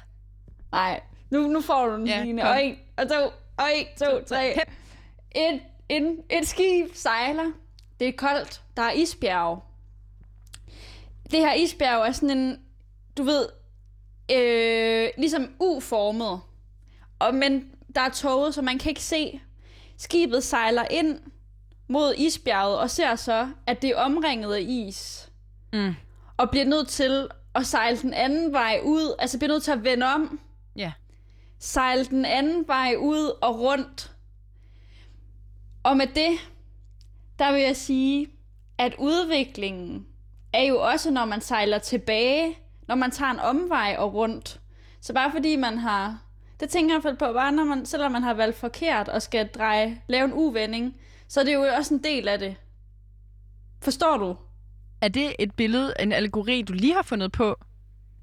Nej, 0.71 1.01
nu, 1.29 1.47
nu 1.47 1.61
får 1.61 1.85
du 1.87 1.95
den, 1.95 2.07
Ja, 2.07 2.23
Line. 2.23 2.49
Og 2.49 2.63
en, 2.65 2.75
og 2.97 3.09
to, 3.09 3.15
og 3.57 3.65
en, 3.75 3.85
to, 3.99 4.05
tre. 4.27 4.53
Hep. 4.53 4.73
Et, 5.35 5.61
en, 5.89 6.17
et 6.29 6.47
skib 6.47 6.85
sejler. 6.93 7.51
Det 7.99 8.07
er 8.07 8.11
koldt. 8.17 8.61
Der 8.77 8.81
er 8.83 8.91
isbjerg. 8.91 9.63
Det 11.31 11.39
her 11.39 11.53
isbjerg 11.53 12.07
er 12.07 12.11
sådan 12.11 12.37
en, 12.37 12.59
du 13.17 13.23
ved, 13.23 13.45
øh, 14.31 15.09
ligesom 15.17 15.47
U-formet. 15.59 16.39
Og, 17.19 17.35
men 17.35 17.71
der 17.95 18.01
er 18.01 18.09
toget, 18.09 18.53
så 18.53 18.61
man 18.61 18.77
kan 18.77 18.89
ikke 18.89 19.03
se. 19.03 19.41
Skibet 19.97 20.43
sejler 20.43 20.83
ind 20.91 21.19
mod 21.87 22.13
isbjerget 22.17 22.79
og 22.79 22.89
ser 22.89 23.15
så, 23.15 23.49
at 23.67 23.81
det 23.81 23.89
er 23.89 23.97
omringet 23.97 24.53
af 24.55 24.61
is. 24.61 25.29
Mm. 25.73 25.95
Og 26.37 26.49
bliver 26.49 26.65
nødt 26.65 26.87
til 26.87 27.27
at 27.55 27.65
sejle 27.65 27.97
den 28.01 28.13
anden 28.13 28.53
vej 28.53 28.79
ud. 28.83 29.15
Altså 29.19 29.37
bliver 29.37 29.51
nødt 29.51 29.63
til 29.63 29.71
at 29.71 29.83
vende 29.83 30.05
om 30.05 30.39
Ja. 30.75 30.91
sejle 31.59 32.05
den 32.05 32.25
anden 32.25 32.67
vej 32.67 32.95
ud 32.99 33.31
og 33.41 33.59
rundt. 33.59 34.11
Og 35.83 35.97
med 35.97 36.07
det, 36.07 36.37
der 37.39 37.51
vil 37.51 37.61
jeg 37.61 37.75
sige, 37.77 38.27
at 38.77 38.95
udviklingen 38.99 40.05
er 40.53 40.63
jo 40.63 40.81
også, 40.81 41.11
når 41.11 41.25
man 41.25 41.41
sejler 41.41 41.77
tilbage, 41.79 42.57
når 42.87 42.95
man 42.95 43.11
tager 43.11 43.31
en 43.31 43.39
omvej 43.39 43.95
og 43.99 44.13
rundt. 44.13 44.59
Så 45.01 45.13
bare 45.13 45.31
fordi 45.31 45.55
man 45.55 45.77
har... 45.77 46.21
Det 46.61 46.69
tænker 46.69 46.93
jeg 46.93 46.99
i 46.99 47.01
hvert 47.01 47.09
fald 47.19 47.29
på, 47.29 47.33
bare 47.33 47.51
når 47.51 47.63
man, 47.63 47.85
selvom 47.85 48.11
man 48.11 48.23
har 48.23 48.33
valgt 48.33 48.57
forkert 48.57 49.09
og 49.09 49.21
skal 49.21 49.47
dreje, 49.47 50.01
lave 50.07 50.25
en 50.25 50.33
uvending, 50.33 50.95
så 51.27 51.39
er 51.39 51.43
det 51.43 51.53
jo 51.53 51.61
også 51.77 51.93
en 51.93 52.03
del 52.03 52.27
af 52.27 52.39
det. 52.39 52.55
Forstår 53.81 54.17
du? 54.17 54.35
Er 55.01 55.07
det 55.07 55.35
et 55.39 55.53
billede, 55.55 55.93
en 55.99 56.11
allegori, 56.11 56.61
du 56.61 56.73
lige 56.73 56.93
har 56.93 57.01
fundet 57.01 57.31
på? 57.31 57.55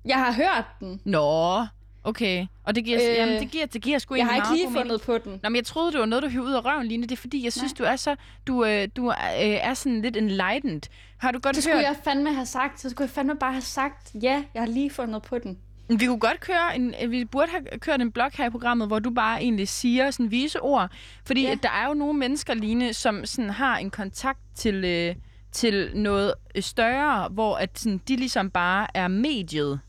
Jeg 0.05 0.17
har 0.17 0.33
hørt 0.33 0.65
den. 0.81 1.01
Nå, 1.05 1.65
okay. 2.05 2.47
Og 2.65 2.75
det 2.75 2.85
giver, 2.85 2.99
øh, 3.11 3.17
jamen, 3.17 3.43
det 3.43 3.51
giver, 3.51 3.67
det 3.67 3.83
giver 3.83 3.99
sgu 3.99 4.15
Jeg 4.15 4.27
har 4.27 4.35
ikke 4.37 4.65
lige 4.65 4.73
fundet 4.73 5.01
på 5.03 5.19
den. 5.19 5.41
Nå, 5.43 5.49
men 5.49 5.57
jeg 5.57 5.65
troede, 5.67 5.93
det 5.93 6.01
var 6.01 6.07
noget, 6.07 6.23
du 6.23 6.29
hævde 6.29 6.49
ud 6.49 6.53
af 6.55 6.65
røven, 6.65 6.87
Line. 6.87 7.03
Det 7.03 7.13
er 7.13 7.17
fordi, 7.17 7.45
jeg 7.45 7.53
synes, 7.53 7.73
du 7.73 7.85
er 7.85 7.97
så... 7.97 8.17
Du, 8.47 8.65
øh, 8.65 8.89
du 8.97 9.11
øh, 9.11 9.17
er 9.41 9.75
sådan 9.75 10.03
lidt 10.03 10.17
enlightened. 10.17 10.81
Har 11.19 11.33
du 11.33 11.39
godt 11.39 11.57
Det 11.57 11.65
hørt... 11.65 11.73
skulle 11.73 11.87
jeg 11.89 11.97
fandme 12.05 12.35
have 12.35 12.47
sagt. 12.47 12.81
Så 12.81 12.91
skulle 12.91 13.07
jeg 13.07 13.11
fandme 13.11 13.37
bare 13.37 13.53
have 13.53 13.63
sagt, 13.63 14.11
ja, 14.23 14.45
jeg 14.55 14.63
har 14.63 14.69
lige 14.69 14.91
fundet 14.91 15.23
på 15.23 15.39
den. 15.39 15.59
Vi 15.89 16.07
kunne 16.07 16.19
godt 16.21 16.41
køre 16.41 16.77
en, 16.77 16.95
øh, 17.03 17.11
vi 17.11 17.25
burde 17.25 17.51
have 17.51 17.79
kørt 17.79 18.01
en 18.01 18.13
blog 18.13 18.31
her 18.35 18.47
i 18.47 18.51
programmet, 18.51 18.87
hvor 18.89 18.99
du 18.99 19.11
bare 19.11 19.43
egentlig 19.43 19.69
siger 19.69 20.11
sådan 20.11 20.31
vise 20.31 20.61
ord. 20.61 20.91
Fordi 21.25 21.43
Ja. 21.43 21.49
ja. 21.49 21.55
der 21.63 21.71
er 21.71 21.89
jo 21.89 21.95
nogle 21.95 22.19
mennesker, 22.19 22.55
Line, 22.55 22.95
som 22.95 23.27
sådan 23.27 23.51
har 23.51 23.79
en 23.79 23.91
kontakt 23.91 24.39
til, 24.55 24.85
øh, 24.85 25.15
til 25.53 25.91
noget 25.95 26.35
større, 26.61 27.29
hvor 27.29 27.57
at 27.57 27.79
sådan, 27.79 28.01
de 28.09 28.17
ligesom 28.17 28.51
bare 28.51 28.87
er 28.95 29.09
mediet. 29.09 29.81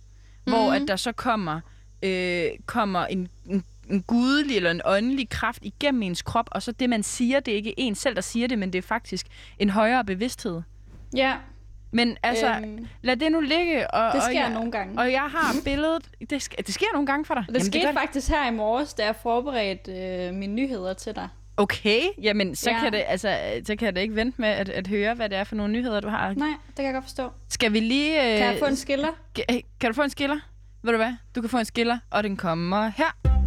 Mm. 0.48 0.54
Hvor 0.54 0.74
at 0.74 0.82
der 0.88 0.96
så 0.96 1.12
kommer, 1.12 1.62
øh, 2.04 2.46
kommer 2.66 3.06
en, 3.06 3.28
en, 3.46 3.64
en 3.90 4.02
gudelig 4.02 4.56
eller 4.56 4.72
en 4.72 4.82
åndelig 4.86 5.30
kraft 5.30 5.60
igennem 5.62 6.02
ens 6.02 6.22
krop, 6.22 6.50
og 6.52 6.64
så 6.64 6.72
det, 6.72 6.90
man 6.90 7.04
siger, 7.04 7.40
det 7.40 7.52
er 7.52 7.56
ikke 7.56 7.80
en 7.80 7.96
selv, 7.96 8.16
der 8.16 8.22
siger 8.22 8.48
det, 8.48 8.60
men 8.60 8.74
det 8.74 8.78
er 8.80 8.88
faktisk 8.88 9.28
en 9.60 9.70
højere 9.70 10.06
bevidsthed. 10.06 10.62
Ja, 11.16 11.36
Men 11.92 12.18
altså, 12.24 12.56
Øhm, 12.64 12.88
lad 13.02 13.16
det 13.16 13.32
nu 13.32 13.40
ligge. 13.40 13.92
Og, 13.94 14.14
det 14.14 14.22
og 14.22 14.24
sker 14.24 14.42
jeg, 14.42 14.50
nogle 14.54 14.72
gange. 14.72 15.00
og 15.00 15.12
jeg 15.12 15.22
har 15.22 15.54
billedet. 15.66 16.10
Det, 16.30 16.50
sk- 16.50 16.62
det 16.66 16.74
sker 16.74 16.86
nogle 16.94 17.06
gange 17.08 17.26
for 17.26 17.34
dig. 17.34 17.46
Og 17.48 17.54
det 17.54 17.66
skete 17.66 17.86
gør 17.86 17.94
faktisk 17.94 18.30
her 18.30 18.48
i 18.52 18.54
morges, 18.54 18.94
da 18.94 19.06
jeg 19.06 19.16
forberedte 19.16 19.92
øh, 19.92 20.34
mine 20.34 20.54
nyheder 20.54 20.94
til 20.94 21.16
dig. 21.16 21.28
Okay, 21.58 22.02
jamen 22.22 22.56
så, 22.56 22.70
Ja. 22.70 22.76
ja. 22.76 22.84
kan 22.84 22.94
det, 22.94 23.04
altså, 23.08 23.38
så 23.68 23.76
kan 23.76 23.86
jeg 23.86 23.96
da 23.96 24.02
ikke 24.02 24.16
vente 24.16 24.42
med 24.42 24.50
at, 24.50 24.70
at 24.70 24.88
høre, 24.88 25.14
hvad 25.14 25.30
det 25.30 25.38
er 25.38 25.44
for 25.44 25.56
nogle 25.56 25.74
nyheder, 25.74 26.00
du 26.00 26.08
har. 26.10 26.34
Nej, 26.34 26.48
det 26.68 26.76
kan 26.76 26.86
jeg 26.86 26.94
godt 26.94 27.04
forstå. 27.06 27.30
Skal 27.50 27.74
vi 27.74 27.80
lige... 27.80 28.18
Øh, 28.34 28.38
Kan 28.38 28.48
jeg 28.48 28.60
få 28.60 28.66
en 28.66 28.76
skiller? 28.76 29.08
Kan, 29.36 29.46
kan 29.80 29.90
du 29.90 29.94
få 29.96 30.02
en 30.02 30.10
skiller? 30.10 30.38
Ved 30.84 30.92
du 30.92 30.98
hvad? 30.98 31.14
Du 31.36 31.42
kan 31.42 31.50
få 31.50 31.58
en 31.58 31.66
skiller, 31.66 31.98
og 32.12 32.24
den 32.24 32.38
kommer 32.38 32.92
her. 32.98 33.39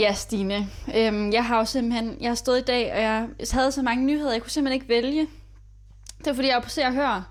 Ja, 0.00 0.14
Stine. 0.14 0.68
Øhm, 0.94 1.32
jeg 1.32 1.44
har 1.44 1.58
jo 1.58 1.64
simpelthen... 1.64 2.16
Jeg 2.20 2.30
har 2.30 2.34
stået 2.34 2.58
i 2.58 2.64
dag, 2.64 2.92
og 2.92 3.00
jeg 3.00 3.28
havde 3.52 3.72
så 3.72 3.82
mange 3.82 4.04
nyheder, 4.04 4.32
jeg 4.32 4.42
kunne 4.42 4.50
simpelthen 4.50 4.82
ikke 4.82 4.88
vælge. 4.88 5.26
Det 6.18 6.26
er 6.26 6.34
fordi, 6.34 6.48
jeg 6.48 6.56
er 6.56 6.60
på 6.60 6.68
se 6.68 6.82
og 6.82 6.92
hør. 6.92 7.30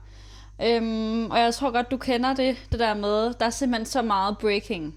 Øhm, 0.62 1.32
og 1.32 1.40
jeg 1.40 1.54
tror 1.54 1.72
godt, 1.72 1.92
du 1.92 1.98
kender 1.98 2.34
det, 2.34 2.58
det 2.72 2.80
der 2.80 2.94
med, 2.94 3.34
der 3.34 3.46
er 3.46 3.50
simpelthen 3.50 3.86
så 3.86 4.02
meget 4.02 4.38
breaking. 4.38 4.96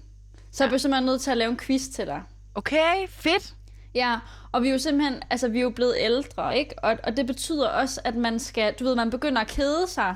Så 0.51 0.63
jeg 0.63 0.69
bliver 0.69 0.79
simpelthen 0.79 1.05
nødt 1.05 1.21
til 1.21 1.31
at 1.31 1.37
lave 1.37 1.51
en 1.51 1.57
quiz 1.57 1.87
til 1.87 2.07
dig. 2.07 2.21
Okay, 2.55 3.07
fedt. 3.09 3.53
Ja, 3.95 4.19
og 4.51 4.63
vi 4.63 4.67
er 4.67 4.71
jo 4.71 4.79
simpelthen, 4.79 5.21
altså 5.29 5.47
vi 5.47 5.57
er 5.57 5.63
jo 5.63 5.69
blevet 5.69 5.95
ældre, 5.99 6.57
ikke? 6.57 6.75
Og, 6.83 6.97
og 7.03 7.17
det 7.17 7.27
betyder 7.27 7.67
også, 7.69 8.01
at 8.03 8.15
man 8.15 8.39
skal, 8.39 8.73
du 8.73 8.83
ved, 8.83 8.95
man 8.95 9.09
begynder 9.09 9.41
at 9.41 9.47
kede 9.47 9.87
sig, 9.87 10.15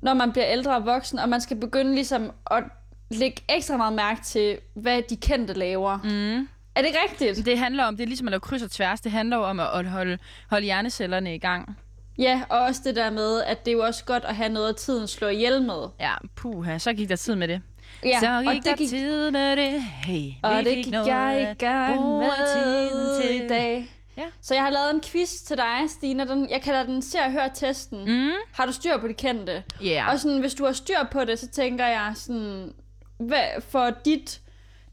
når 0.00 0.14
man 0.14 0.32
bliver 0.32 0.46
ældre 0.48 0.76
og 0.76 0.86
voksen, 0.86 1.18
og 1.18 1.28
man 1.28 1.40
skal 1.40 1.56
begynde 1.56 1.94
ligesom 1.94 2.32
at 2.50 2.64
lægge 3.10 3.42
ekstra 3.48 3.76
meget 3.76 3.92
mærke 3.92 4.22
til, 4.22 4.58
hvad 4.74 5.02
de 5.02 5.16
kendte 5.16 5.54
laver. 5.54 5.98
Mm. 6.04 6.48
Er 6.74 6.82
det 6.82 6.90
rigtigt? 7.04 7.46
Det 7.46 7.58
handler 7.58 7.84
om, 7.84 7.96
det 7.96 8.02
er 8.02 8.06
ligesom 8.06 8.28
at 8.28 8.30
lave 8.30 8.40
kryds 8.40 8.62
og 8.62 8.70
tværs. 8.70 9.00
Det 9.00 9.12
handler 9.12 9.36
jo 9.36 9.42
om 9.44 9.60
at 9.60 9.86
holde, 9.86 10.18
holde 10.50 10.64
hjernecellerne 10.64 11.34
i 11.34 11.38
gang. 11.38 11.76
Ja, 12.18 12.42
og 12.48 12.58
også 12.60 12.80
det 12.84 12.96
der 12.96 13.10
med, 13.10 13.42
at 13.42 13.64
det 13.64 13.70
er 13.70 13.76
jo 13.76 13.82
også 13.82 14.04
godt 14.04 14.24
at 14.24 14.36
have 14.36 14.48
noget 14.48 14.68
af 14.68 14.74
tiden 14.74 15.08
slå 15.08 15.28
ihjel 15.28 15.62
med. 15.62 15.88
Ja, 16.00 16.14
puha, 16.34 16.78
så 16.78 16.92
gik 16.92 17.08
der 17.08 17.16
tid 17.16 17.34
med 17.34 17.48
det. 17.48 17.60
Ja, 18.04 18.20
så 18.20 18.36
og 18.46 18.54
gik 18.54 18.62
det 18.62 18.70
der 18.70 18.76
gik, 18.76 18.88
tid 18.88 19.30
med 19.30 19.56
det. 19.56 19.82
Hey, 19.82 20.30
og 20.42 20.64
det 20.64 20.74
gik 20.74 20.90
noget 20.90 21.06
jeg 21.06 21.54
i 21.58 21.64
gang 21.64 22.18
med 22.18 22.30
tiden 22.54 23.22
til. 23.22 23.44
i 23.44 23.48
dag. 23.48 23.92
Ja. 24.16 24.24
Så 24.40 24.54
jeg 24.54 24.62
har 24.62 24.70
lavet 24.70 24.94
en 24.94 25.00
quiz 25.00 25.30
til 25.30 25.56
dig, 25.56 25.78
Stine. 25.88 26.28
Den, 26.28 26.50
jeg 26.50 26.62
kalder 26.62 26.82
den 26.82 27.02
Se 27.02 27.18
og 27.18 27.32
Hør 27.32 27.48
testen. 27.48 27.98
Mm. 27.98 28.32
Har 28.52 28.66
du 28.66 28.72
styr 28.72 28.98
på 28.98 29.08
de 29.08 29.14
kendte? 29.14 29.62
Yeah. 29.84 30.12
Og 30.12 30.20
sådan, 30.20 30.38
hvis 30.38 30.54
du 30.54 30.64
har 30.64 30.72
styr 30.72 31.04
på 31.12 31.24
det, 31.24 31.38
så 31.38 31.48
tænker 31.48 31.86
jeg 31.86 32.12
sådan, 32.14 32.72
hvad, 33.18 33.46
for 33.60 33.90
dit, 34.04 34.40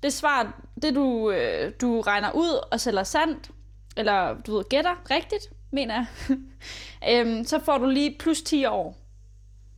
det 0.04 0.14
svar, 0.14 0.62
det 0.82 0.96
du, 0.96 1.32
øh, 1.32 1.72
du 1.82 2.02
regner 2.02 2.32
ud 2.32 2.60
og 2.72 2.80
sælger 2.80 3.04
sandt, 3.04 3.52
eller 3.98 4.36
du 4.42 4.56
ved, 4.56 4.64
gætter 4.70 5.12
rigtigt, 5.12 5.50
mener 5.72 5.96
jeg, 5.96 6.38
øhm, 7.28 7.46
så 7.46 7.60
får 7.60 7.78
du 7.78 7.86
lige 7.86 8.16
plus 8.20 8.42
10 8.42 8.66
år. 8.66 8.98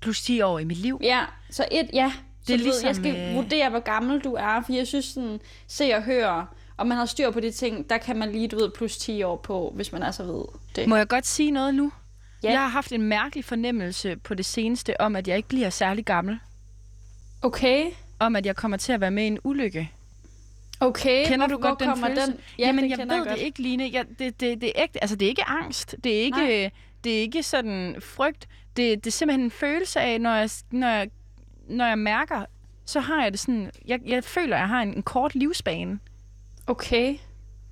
Plus 0.02 0.22
10 0.22 0.42
år 0.42 0.60
i 0.60 0.64
mit 0.64 0.78
liv. 0.78 1.00
Ja, 1.04 1.26
så 1.52 1.68
et, 1.72 1.90
ja. 1.94 2.12
Så 2.42 2.48
Det 2.48 2.54
er 2.54 2.58
du 2.58 2.64
ved, 2.64 2.74
jeg 2.84 2.96
ligesom, 2.96 3.04
skal 3.04 3.30
øh, 3.30 3.36
vurdere, 3.36 3.70
hvor 3.70 3.80
gammel 3.80 4.20
du 4.20 4.34
er, 4.34 4.62
for 4.66 4.74
jeg 4.74 4.88
synes 4.88 5.06
sådan, 5.06 5.40
se 5.68 5.94
og 5.94 6.04
høre, 6.04 6.48
og 6.78 6.88
man 6.88 6.98
har 6.98 7.06
styr 7.06 7.32
på 7.32 7.40
de 7.40 7.52
ting, 7.52 7.90
der 7.90 7.98
kan 7.98 8.18
man 8.18 8.32
lige, 8.32 8.48
du 8.48 8.58
ved, 8.58 8.70
plus 8.70 8.98
10 8.98 9.24
år 9.24 9.36
på, 9.36 9.72
hvis 9.76 9.92
man 9.92 10.04
altså 10.04 10.24
ved 10.24 10.44
det. 10.76 10.88
Må 10.88 10.96
jeg 10.96 11.08
godt 11.08 11.28
sige 11.28 11.52
noget 11.52 11.76
nu? 11.76 11.92
Ja. 12.44 12.52
Jeg 12.52 12.60
har 12.60 12.68
haft 12.68 12.92
en 12.92 13.02
mærkelig 13.02 13.46
fornemmelse 13.46 14.16
på 14.16 14.34
det 14.34 14.46
seneste 14.46 15.02
om, 15.02 15.16
at 15.16 15.28
jeg 15.28 15.38
ikke 15.38 15.50
bliver 15.50 15.70
særlig 15.70 16.06
gammel. 16.06 16.40
Okay, 17.42 17.86
Om, 18.19 18.36
at 18.36 18.45
jeg 18.45 18.56
kommer 18.56 18.78
til 18.78 18.93
at 18.93 19.01
være 19.01 19.12
med 19.12 19.23
i 19.23 19.28
en 19.28 19.39
ulykke. 19.43 19.91
okay. 20.80 21.28
Kender 21.28 21.47
hvor, 21.47 21.56
du 21.56 21.62
godt 21.62 21.69
hvor 21.71 21.75
den 21.78 21.88
kommer 21.88 22.08
følelse? 22.08 22.32
Den? 22.32 22.39
Ja, 22.60 22.65
Jamen, 22.65 22.89
jeg 22.89 22.97
ved 22.97 23.08
godt. 23.25 23.30
det 23.30 23.38
ikke, 23.38 23.62
Line. 23.62 23.89
Jeg, 23.93 24.06
det, 24.19 24.39
det, 24.39 24.62
det 24.62 24.69
er 24.75 24.84
ægte. 24.84 25.04
Altså, 25.04 25.15
det 25.15 25.25
er 25.25 25.30
ikke 25.30 25.43
angst. 25.47 25.95
Det 26.04 26.15
er 26.15 26.21
ikke, 26.21 26.71
det 27.04 27.17
er 27.17 27.19
ikke 27.21 27.43
sådan 27.43 27.95
frygt. 27.99 28.47
Det, 28.78 29.04
det 29.04 29.08
er 29.08 29.12
simpelthen 29.12 29.45
en 29.45 29.51
følelse 29.51 29.99
af, 29.99 30.21
når 30.21 30.34
jeg, 30.36 30.49
når 30.71 30.88
jeg, 30.88 31.10
når 31.69 31.86
jeg 31.86 31.97
mærker, 31.99 32.45
så 32.86 32.99
har 32.99 33.23
jeg 33.23 33.32
det 33.32 33.39
sådan... 33.39 33.71
Jeg, 33.88 33.99
jeg 34.06 34.23
føler, 34.23 34.56
at 34.56 34.60
jeg 34.60 34.67
har 34.69 34.82
en, 34.82 34.93
en 34.93 35.04
kort 35.04 35.36
livsbane. 35.36 35.99
Okay. 36.67 37.15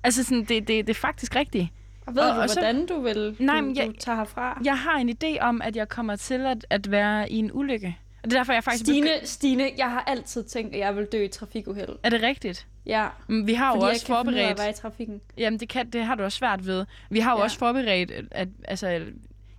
Altså, 0.04 0.24
sådan, 0.24 0.44
det, 0.44 0.68
det, 0.68 0.86
det 0.86 0.88
er 0.90 0.94
faktisk 0.94 1.36
rigtigt. 1.36 1.68
Og 2.06 2.14
ved 2.14 2.22
Og- 2.22 2.36
du, 2.36 2.40
og 2.40 2.50
så- 2.50 2.54
hvordan 2.60 2.86
du 2.86 3.00
vil 3.00 3.36
Nej, 3.38 3.60
du, 3.60 3.72
jeg- 3.76 3.86
du 3.86 3.92
tager 3.92 4.16
herfra? 4.16 4.60
Jeg 4.64 4.78
har 4.78 4.96
en 4.98 5.10
idé 5.10 5.40
om, 5.40 5.62
at 5.62 5.76
jeg 5.76 5.88
kommer 5.88 6.16
til 6.16 6.46
at, 6.46 6.66
at 6.70 6.90
være 6.90 7.32
i 7.32 7.36
en 7.36 7.50
ulykke. 7.52 7.98
Og 8.24 8.30
det 8.30 8.36
er 8.36 8.40
derfor, 8.40 8.52
jeg 8.52 8.64
faktisk... 8.64 8.84
Stine, 8.84 9.08
Stine, 9.24 9.70
jeg 9.78 9.90
har 9.90 10.00
altid 10.06 10.44
tænkt, 10.44 10.74
at 10.74 10.80
jeg 10.80 10.96
vil 10.96 11.04
dø 11.04 11.24
i 11.24 11.28
trafikuheld. 11.28 11.88
Er 12.02 12.10
det 12.10 12.22
rigtigt? 12.22 12.66
Ja, 12.86 13.06
Mm, 13.28 13.46
Vi 13.46 13.54
har 13.54 13.68
jo 13.68 13.80
fordi 13.80 13.90
også 13.92 13.92
jeg 13.92 14.06
kan 14.06 14.24
forberedt... 14.26 14.58
være 14.58 14.70
i 14.70 14.72
trafikken. 14.72 15.20
Jamen, 15.38 15.60
det, 15.60 15.68
kan, 15.68 15.90
det 15.90 16.04
har 16.04 16.14
du 16.14 16.22
også 16.22 16.38
svært 16.38 16.66
ved. 16.66 16.84
Vi 17.10 17.20
har 17.20 17.32
jo 17.32 17.38
Ja. 17.38 17.42
også 17.42 17.58
forberedt, 17.58 18.10
at, 18.30 18.48
altså, 18.64 18.88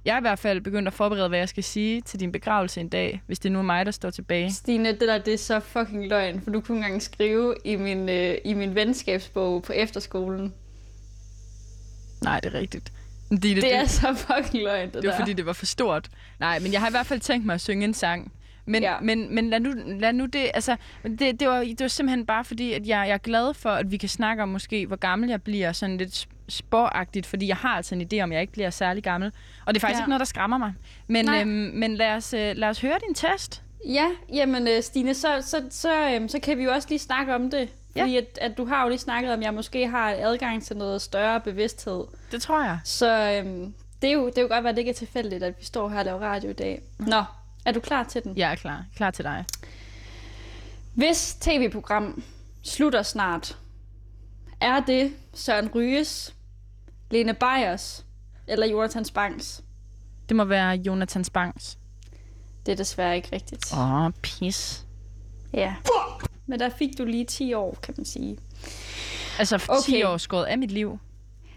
jeg 0.06 0.14
er 0.14 0.18
i 0.18 0.22
hvert 0.22 0.40
fald 0.40 0.62
begyndt 0.62 0.88
at 0.88 0.94
forberede, 0.94 1.30
hvad 1.30 1.40
jeg 1.40 1.50
skal 1.50 1.64
sige 1.64 2.02
til 2.02 2.20
din 2.20 2.32
begravelse 2.32 2.82
en 2.82 2.90
dag, 2.90 3.22
hvis 3.28 3.40
det 3.40 3.52
nu 3.52 3.60
er 3.60 3.64
mig, 3.64 3.86
der 3.86 3.92
står 3.92 4.10
tilbage. 4.10 4.54
Stine, 4.54 4.90
det 4.92 5.02
der, 5.02 5.18
det 5.18 5.34
er 5.34 5.38
så 5.38 5.60
fucking 5.60 6.08
løgn, 6.08 6.42
for 6.42 6.52
du 6.52 6.62
kunne 6.62 6.78
engang 6.78 7.02
skrive 7.02 7.56
i 7.66 7.76
min, 7.76 8.10
øh, 8.10 8.38
i 8.46 8.54
min 8.54 8.76
venskabsbog 8.76 9.64
på 9.64 9.74
efterskolen. 9.74 10.54
Nej, 12.24 12.40
det 12.40 12.54
er 12.56 12.60
rigtigt. 12.60 12.92
Det, 13.32 13.44
det, 13.44 13.56
Det 13.56 13.76
er 13.76 13.86
så 13.86 14.14
fucking 14.14 14.64
løgn, 14.64 14.86
det, 14.86 14.94
det 14.94 15.04
var 15.04 15.10
der. 15.12 15.20
fordi, 15.20 15.34
det 15.34 15.46
var 15.46 15.54
for 15.54 15.66
stort. 15.66 16.10
Nej, 16.40 16.60
men 16.60 16.72
jeg 16.74 16.82
har 16.82 16.88
i 16.88 16.92
hvert 16.92 17.06
fald 17.06 17.20
tænkt 17.20 17.46
mig 17.46 17.54
at 17.54 17.62
synge 17.62 17.84
en 17.86 17.94
sang. 17.94 18.32
Men, 18.66 18.84
Ja. 18.84 19.00
men, 19.02 19.36
men 19.36 19.50
lad, 19.50 19.60
nu, 19.60 19.74
lad 20.00 20.14
nu 20.14 20.26
det, 20.26 20.52
altså, 20.54 20.76
det, 21.04 21.40
det, 21.40 21.48
var, 21.48 21.60
det 21.60 21.82
var 21.82 21.88
simpelthen 21.88 22.26
bare 22.26 22.44
fordi, 22.44 22.74
at 22.74 22.88
jeg, 22.88 23.06
jeg 23.08 23.14
er 23.14 23.18
glad 23.18 23.54
for, 23.54 23.70
at 23.70 23.92
vi 23.92 23.98
kan 23.98 24.10
snakke 24.10 24.44
om 24.44 24.50
måske, 24.50 24.86
hvor 24.88 24.96
gammel 24.96 25.30
jeg 25.30 25.42
bliver, 25.42 25.72
sådan 25.72 25.98
lidt 25.98 26.14
sp- 26.26 26.36
sporagtigt, 26.50 27.26
fordi 27.26 27.48
jeg 27.48 27.56
har 27.58 27.70
altså 27.70 27.96
en 27.96 28.10
idé 28.14 28.20
om, 28.24 28.32
jeg 28.32 28.42
ikke 28.42 28.54
bliver 28.54 28.70
særlig 28.70 29.04
gammel. 29.04 29.32
Og 29.66 29.74
det 29.74 29.80
er 29.80 29.82
faktisk 29.82 29.98
Ja. 30.00 30.04
ikke 30.04 30.10
noget, 30.10 30.20
der 30.20 30.26
skræmmer 30.26 30.58
mig. 30.58 30.74
Men, 31.08 31.26
Nej. 31.26 31.42
øhm, 31.42 31.50
men 31.74 31.96
lad, 31.96 32.12
os, 32.16 32.34
øh, 32.34 32.56
lad 32.56 32.70
os 32.70 32.82
høre 32.82 32.98
din 33.08 33.14
test. 33.16 33.62
Ja, 33.88 34.06
jamen 34.34 34.68
øh, 34.68 34.84
Stine, 34.84 35.14
så, 35.14 35.28
så, 35.42 35.64
så, 35.70 36.10
øhm, 36.10 36.28
så 36.30 36.40
kan 36.40 36.58
vi 36.58 36.64
jo 36.64 36.72
også 36.72 36.90
lige 36.90 37.00
snakke 37.00 37.36
om 37.36 37.50
det. 37.52 37.70
Ja. 37.96 38.02
Fordi 38.02 38.18
at, 38.18 38.40
at 38.42 38.58
du 38.58 38.66
har 38.66 38.84
jo 38.84 38.90
lige 38.90 39.00
snakket 39.00 39.34
om, 39.34 39.40
at 39.40 39.46
jeg 39.46 39.54
måske 39.54 39.88
har 39.88 40.16
adgang 40.20 40.64
til 40.64 40.78
noget 40.78 41.02
større 41.02 41.40
bevidsthed. 41.42 42.04
Det 42.32 42.42
tror 42.42 42.64
jeg. 42.64 42.80
Så 42.84 43.40
øhm, 43.46 43.74
det, 44.02 44.10
er 44.10 44.14
jo, 44.14 44.26
det 44.28 44.38
er 44.38 44.42
jo 44.42 44.48
godt 44.48 44.66
at 44.68 44.76
det 44.76 44.80
ikke 44.80 44.90
er 44.92 44.96
tilfældigt, 44.96 45.44
at 45.44 45.54
vi 45.60 45.66
står 45.66 45.90
her 45.90 46.00
og 46.00 46.06
laver 46.06 46.20
radio 46.20 46.50
i 46.50 46.54
dag. 46.54 46.82
Nå, 47.00 47.24
Er 47.66 47.72
du 47.72 47.80
klar 47.80 48.04
til 48.04 48.24
den? 48.24 48.38
Jeg 48.38 48.52
er 48.52 48.56
klar. 48.56 48.86
Klar 48.96 49.12
til 49.12 49.26
dig. 49.26 49.46
Hvis 50.94 51.38
tv-program 51.42 52.24
slutter 52.64 53.04
snart, 53.04 53.58
er 54.62 54.80
det 54.80 55.14
Søren 55.34 55.70
Ryges, 55.76 56.36
Lene 57.12 57.34
Beyers 57.34 58.06
eller 58.48 58.68
Jonathan 58.68 59.06
Spangs? 59.06 59.64
Det 60.30 60.38
må 60.38 60.44
være 60.44 60.76
Jonathan 60.76 61.24
Spangs. 61.24 61.78
Det 62.66 62.72
er 62.72 62.76
desværre 62.76 63.16
ikke 63.16 63.30
rigtigt. 63.34 63.74
Åh, 63.74 64.06
oh, 64.06 64.12
pis. 64.22 64.86
Ja. 65.54 65.76
Men 66.46 66.60
der 66.60 66.70
fik 66.70 66.98
du 66.98 67.06
lige 67.06 67.26
10 67.26 67.54
år, 67.54 67.78
kan 67.84 67.94
man 67.98 68.06
sige. 68.06 68.38
Altså, 69.40 69.56
okay. 69.56 69.82
10 69.86 70.04
år 70.04 70.18
skåret 70.18 70.46
af 70.46 70.58
mit 70.58 70.72
liv. 70.72 71.00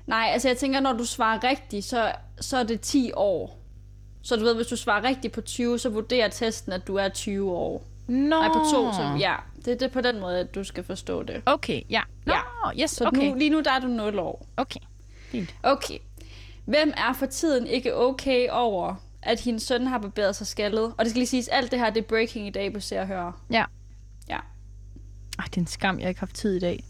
Nej, 0.07 0.29
altså 0.33 0.49
jeg 0.49 0.57
tænker, 0.57 0.81
når 0.81 0.93
du 0.93 1.05
svarer 1.05 1.45
rigtigt, 1.45 1.85
så, 1.85 2.13
så 2.41 2.57
er 2.57 2.63
det 2.63 2.81
10 2.81 3.13
år. 3.17 3.58
Så 4.29 4.37
du 4.37 4.43
ved, 4.45 4.55
hvis 4.55 4.67
du 4.67 4.77
svarer 4.77 5.05
rigtigt 5.05 5.35
på 5.35 5.41
20, 5.41 5.79
så 5.79 5.89
vurderer 5.89 6.29
testen, 6.29 6.73
at 6.73 6.87
du 6.87 6.97
er 6.97 7.09
20 7.09 7.53
år. 7.53 7.85
Nå. 8.07 8.15
Nej, 8.29 8.49
på 8.49 8.55
2, 8.55 8.93
så 8.93 9.17
ja. 9.21 9.35
Det 9.65 9.73
er 9.73 9.77
det 9.79 9.91
på 9.93 10.01
den 10.01 10.21
måde, 10.21 10.39
at 10.41 10.55
du 10.55 10.65
skal 10.65 10.85
forstå 10.85 11.23
det. 11.23 11.43
Okay, 11.47 11.83
ja. 11.91 12.01
Nå, 12.27 12.33
Ja. 12.33 12.83
yes, 12.83 12.91
Så 12.91 13.07
okay. 13.07 13.29
nu, 13.29 13.35
lige 13.35 13.51
nu 13.51 13.61
der 13.61 13.71
er 13.73 13.79
du 13.81 13.87
0 13.87 14.19
år. 14.19 14.47
Okay, 14.57 14.81
fint. 15.31 15.55
Okay. 15.63 15.99
Hvem 16.65 16.93
er 16.97 17.13
for 17.13 17.27
tiden 17.27 17.67
ikke 17.67 17.97
okay 17.97 18.49
over, 18.51 18.95
at 19.23 19.41
hendes 19.41 19.63
søn 19.63 19.87
har 19.87 19.99
barberet 19.99 20.37
sig 20.37 20.47
skaldet? 20.47 20.85
Og 20.99 21.05
det 21.05 21.09
skal 21.11 21.19
lige 21.19 21.27
siges, 21.27 21.49
alt 21.49 21.71
det 21.71 21.79
her, 21.79 21.91
det 21.91 22.03
er 22.03 22.09
breaking 22.09 22.47
i 22.47 22.51
dag 22.51 22.73
på 22.73 22.81
Se 22.81 23.01
og 23.01 23.07
Høre. 23.07 23.33
Ja. 23.51 23.65
Ja. 24.29 24.39
Ej, 25.39 25.45
det 25.45 25.57
er 25.57 25.61
en 25.61 25.67
skam, 25.67 25.99
jeg 26.01 26.09
ikke 26.09 26.21
har 26.21 26.27
haft 26.27 26.37
tid 26.37 26.57
i 26.57 26.61
dag. 26.61 26.85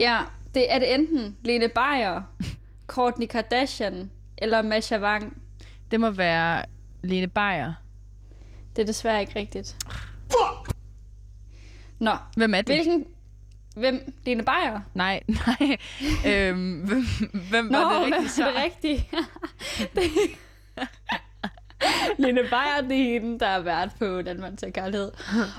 Ja, 0.00 0.20
det 0.54 0.72
er 0.72 0.78
det 0.78 0.94
enten 0.94 1.36
Lene 1.42 1.68
Beyer, 1.68 2.22
Kourtney 2.86 3.26
Kardashian 3.26 4.10
eller 4.38 4.62
Masha 4.62 4.98
Wang. 4.98 5.36
Det 5.90 6.00
må 6.00 6.10
være 6.10 6.64
Lene 7.04 7.26
Beyer. 7.26 7.72
Det 8.76 8.82
er 8.82 8.86
desværre 8.86 9.20
ikke 9.20 9.38
rigtigt. 9.38 9.76
Nå, 11.98 12.12
Hvem 12.36 12.54
er 12.54 12.62
det? 12.62 12.74
hvilken... 12.74 13.06
Hvem? 13.76 14.12
Lene 14.24 14.42
Beyer? 14.42 14.80
Nej, 14.94 15.22
nej. 15.46 15.76
øhm, 16.26 16.80
hvem, 16.80 17.04
hvem 17.50 17.64
Nå, 17.64 17.78
var 17.78 17.92
det 17.92 18.02
hvem 18.02 18.12
rigtigt 18.12 18.32
så? 18.32 18.44
er 18.46 18.52
det 18.52 18.62
rigtigt? 18.62 19.10
Lene 22.18 22.40
Beyer, 22.42 22.80
det 22.88 23.00
er 23.00 23.20
hende, 23.20 23.38
der 23.38 23.46
er 23.46 23.60
vært 23.60 23.90
på 23.98 24.22
Danmark 24.22 24.58
til 24.58 24.72
Kærlighed. 24.72 25.12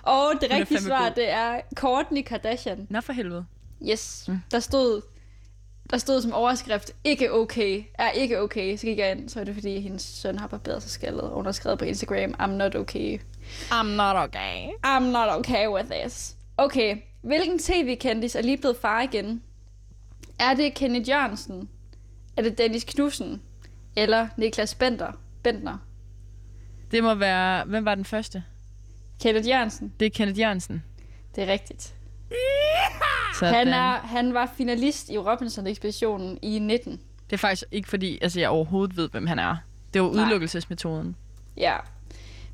Og 0.03 0.33
det 0.41 0.51
er 0.51 0.55
rigtige 0.59 0.81
svar, 0.81 1.03
god. 1.03 1.15
det 1.15 1.29
er 1.29 1.61
Kourtney 1.75 2.21
Kardashian. 2.21 2.87
Nå, 2.89 3.01
for 3.01 3.13
helvede. 3.13 3.45
Yes, 3.89 4.25
mm. 4.27 4.39
der 4.51 4.59
stod 4.59 5.01
der 5.95 5.99
stod 5.99 6.21
som 6.21 6.33
overskrift, 6.33 6.91
ikke 7.03 7.33
okay, 7.33 7.83
er 7.93 8.11
ikke 8.11 8.41
okay. 8.41 8.77
Så 8.77 8.85
gik 8.85 8.97
jeg 8.97 9.11
ind, 9.11 9.29
så 9.29 9.39
er 9.39 9.43
det 9.43 9.53
fordi, 9.53 9.79
hendes 9.79 10.01
søn 10.01 10.39
har 10.39 10.47
barberet 10.47 10.81
sig 10.81 10.91
skaldet, 10.91 11.21
og 11.21 11.35
hun 11.35 11.45
har 11.45 11.51
skrevet 11.51 11.79
på 11.79 11.85
Instagram, 11.85 12.35
I'm 12.39 12.51
not 12.51 12.75
okay. 12.75 13.19
I'm 13.71 13.85
not 13.85 14.15
okay. 14.15 14.67
I'm 14.85 15.03
not 15.03 15.29
okay 15.29 15.67
with 15.67 15.89
this. 15.91 16.35
Okay, 16.57 16.97
hvilken 17.21 17.59
tv-kendis 17.59 18.35
er 18.35 18.41
lige 18.41 18.57
blevet 18.57 18.77
far 18.77 19.01
igen? 19.01 19.43
Er 20.39 20.53
det 20.53 20.73
Kenneth 20.73 21.09
Jørgensen? 21.09 21.69
Er 22.37 22.41
det 22.41 22.57
Dennis 22.57 22.83
Knudsen? 22.83 23.41
Eller 23.95 24.27
Niklas 24.37 24.75
Bender? 24.75 25.11
Bentner? 25.43 25.77
Det 26.91 27.03
må 27.03 27.13
være... 27.13 27.65
Hvem 27.65 27.85
var 27.85 27.95
den 27.95 28.05
første? 28.05 28.43
Kenneth 29.21 29.49
Jørgensen? 29.49 29.93
Det 29.99 30.05
er 30.05 30.09
Kenneth 30.09 30.39
Jørgensen. 30.39 30.83
Det 31.35 31.43
er 31.43 31.47
rigtigt. 31.47 31.95
Sådan. 33.39 33.53
Han, 33.53 33.67
er, 33.67 33.91
han 33.97 34.33
var 34.33 34.49
finalist 34.57 35.09
i 35.09 35.17
Robinson-ekspeditionen 35.17 36.39
i 36.41 36.59
19. 36.59 36.91
Det 37.29 37.33
er 37.33 37.37
faktisk 37.37 37.63
ikke 37.71 37.89
fordi, 37.89 38.19
altså, 38.21 38.39
jeg 38.39 38.49
overhovedet 38.49 38.97
ved, 38.97 39.09
hvem 39.09 39.27
han 39.27 39.39
er. 39.39 39.55
Det 39.93 40.01
var 40.01 40.07
udelukkelsesmetoden. 40.07 41.15
Ja. 41.57 41.75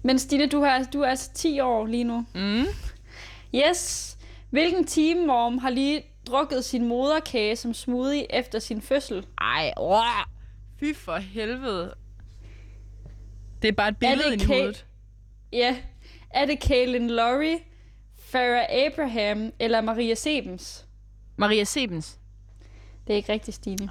Men 0.03 0.19
Stine, 0.19 0.47
du, 0.47 0.63
har, 0.63 0.83
du 0.93 1.01
er 1.01 1.07
altså 1.07 1.29
10 1.33 1.59
år 1.59 1.85
lige 1.85 2.03
nu. 2.03 2.25
Mm. 2.35 2.65
Yes. 3.55 4.17
Hvilken 4.49 4.85
teamworm 4.85 5.57
har 5.57 5.69
lige 5.69 6.03
drukket 6.27 6.65
sin 6.65 6.87
moderkage 6.87 7.55
som 7.55 7.73
smoothie 7.73 8.35
efter 8.35 8.59
sin 8.59 8.81
fødsel? 8.81 9.25
Ej, 9.41 9.73
åh. 9.77 10.03
Fy 10.79 10.93
for 10.95 11.17
helvede. 11.17 11.93
Det 13.61 13.67
er 13.67 13.71
bare 13.71 13.89
et 13.89 13.97
billede 13.97 14.35
i 14.35 14.45
hovedet. 14.45 14.85
Ja. 15.53 15.77
Er 16.29 16.45
det 16.45 16.59
Kaylin 16.59 17.09
Laurie, 17.09 17.59
Farah 18.31 18.65
Abraham 18.69 19.51
eller 19.59 19.81
Maria 19.81 20.15
Sebens? 20.15 20.85
Maria 21.37 21.63
Sebens. 21.63 22.17
Det 23.07 23.13
er 23.13 23.17
ikke 23.17 23.33
rigtigt, 23.33 23.55
Stine. 23.55 23.89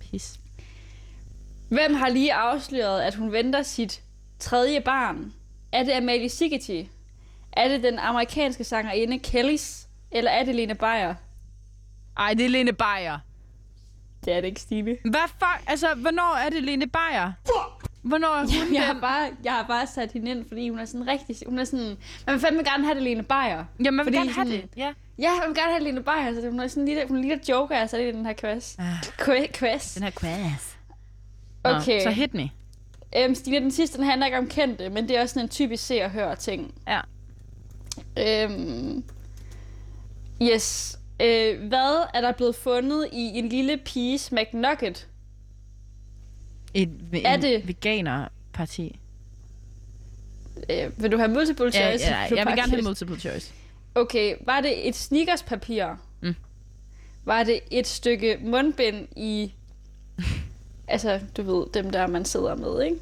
Pis. 0.00 0.40
Hvem 1.68 1.94
har 1.94 2.08
lige 2.08 2.34
afsløret, 2.34 3.02
at 3.02 3.14
hun 3.14 3.32
venter 3.32 3.62
sit 3.62 4.02
tredje 4.38 4.80
barn? 4.80 5.32
Er 5.72 5.82
det 5.82 5.92
Amalie 5.92 6.28
Sigeti? 6.28 6.90
Er 7.52 7.68
det 7.68 7.82
den 7.82 7.98
amerikanske 7.98 8.64
sangerinde 8.64 9.18
Kellys? 9.18 9.86
Eller 10.10 10.30
er 10.30 10.44
det 10.44 10.54
Lene 10.54 10.74
Beyer? 10.74 11.14
Ej, 12.16 12.34
det 12.34 12.44
er 12.44 12.48
Lene 12.48 12.72
Beyer. 12.72 13.18
Det 14.24 14.32
er 14.32 14.40
det 14.40 14.48
ikke, 14.48 14.60
Stine. 14.60 14.96
Hvad 15.04 15.28
fuck? 15.28 15.62
Altså, 15.66 15.94
hvornår 15.94 16.36
er 16.36 16.50
det 16.50 16.62
Lene 16.62 16.86
Beyer? 16.86 17.32
Hvornår 18.02 18.28
er 18.28 18.40
hun 18.66 18.74
Jeg 18.78 18.82
har, 18.86 19.00
bare, 19.00 19.30
jeg 19.44 19.52
har 19.52 19.66
bare 19.68 19.86
sat 19.86 20.12
hende 20.12 20.30
ind, 20.30 20.44
fordi 20.48 20.68
hun 20.68 20.78
er 20.78 20.84
sådan 20.84 21.06
rigtig... 21.08 21.36
Hun 21.46 21.58
er 21.58 21.64
sådan... 21.64 21.96
Man 22.26 22.32
vil 22.34 22.40
fandme 22.40 22.62
gerne 22.64 22.84
have 22.84 22.94
det 22.94 23.02
Lene 23.02 23.22
Beyer. 23.22 23.64
Jamen, 23.84 23.96
man 23.96 24.06
vil 24.06 24.14
gerne 24.14 24.30
have 24.32 24.46
sådan- 24.46 24.60
det. 24.62 24.68
Ja. 24.76 24.92
Ja, 25.18 25.30
man 25.38 25.48
vil 25.48 25.56
gerne 25.56 25.72
have 25.72 25.84
Lene 25.84 26.02
Beyer, 26.02 26.34
så 26.42 26.50
hun 26.50 26.60
er 26.60 26.68
sådan 26.68 26.82
en 26.82 26.88
lille, 26.88 27.02
hun 27.08 27.16
er 27.16 27.20
en 27.22 27.28
lille 27.28 27.42
joker, 27.48 27.74
jeg 27.74 27.82
har 27.82 27.86
sat 27.88 28.00
i 28.00 28.06
den 28.12 28.26
her 28.26 28.32
quiz. 28.32 28.78
Ah. 28.78 28.98
Qu- 29.00 29.52
quiz. 29.52 29.94
Den 29.94 30.02
her 30.02 30.10
quiz. 30.10 30.74
Okay. 31.64 32.02
så 32.02 32.10
hit 32.10 32.34
me. 32.34 32.50
Øhm, 33.16 33.34
Stine, 33.34 33.60
den 33.60 33.70
sidste, 33.70 33.96
den 33.98 34.06
handler 34.06 34.26
ikke 34.26 34.38
om 34.38 34.46
kendte, 34.48 34.90
men 34.90 35.08
det 35.08 35.16
er 35.16 35.22
også 35.22 35.32
sådan 35.32 35.44
en 35.46 35.48
typisk 35.50 35.86
se 35.86 36.02
og 36.02 36.10
høre 36.10 36.36
ting. 36.36 36.74
Ja. 36.88 37.00
Øhm, 38.18 39.04
yes. 40.42 40.98
Øh, 41.22 41.68
hvad 41.68 42.06
er 42.14 42.20
der 42.20 42.32
blevet 42.32 42.54
fundet 42.56 43.08
i 43.12 43.38
en 43.38 43.48
lille 43.48 43.76
piges 43.76 44.32
McNugget? 44.32 45.08
Et, 46.74 46.88
Er 47.24 47.34
en 47.34 47.42
det- 47.42 47.68
veganerparti. 47.68 48.98
Øh, 50.70 50.90
vil 51.02 51.12
du 51.12 51.16
have 51.16 51.28
multiple 51.30 51.72
choice? 51.72 52.04
Ja, 52.04 52.22
ja, 52.22 52.28
Du 52.30 52.34
jeg 52.34 52.46
vil 52.46 52.56
gerne 52.56 52.70
have 52.72 52.82
multiple 52.82 53.18
choice. 53.20 53.52
Okay, 53.94 54.34
var 54.46 54.60
det 54.60 54.88
et 54.88 54.96
sneakerspapir? 54.96 55.84
Mm. 56.22 56.34
Var 57.24 57.42
det 57.42 57.60
et 57.70 57.86
stykke 57.86 58.38
mundbind 58.44 59.08
i... 59.16 59.52
altså, 60.88 61.20
du 61.36 61.42
ved, 61.42 61.66
dem 61.74 61.90
der, 61.90 62.06
man 62.06 62.24
sidder 62.24 62.54
med, 62.54 62.82
ikke? 62.84 62.96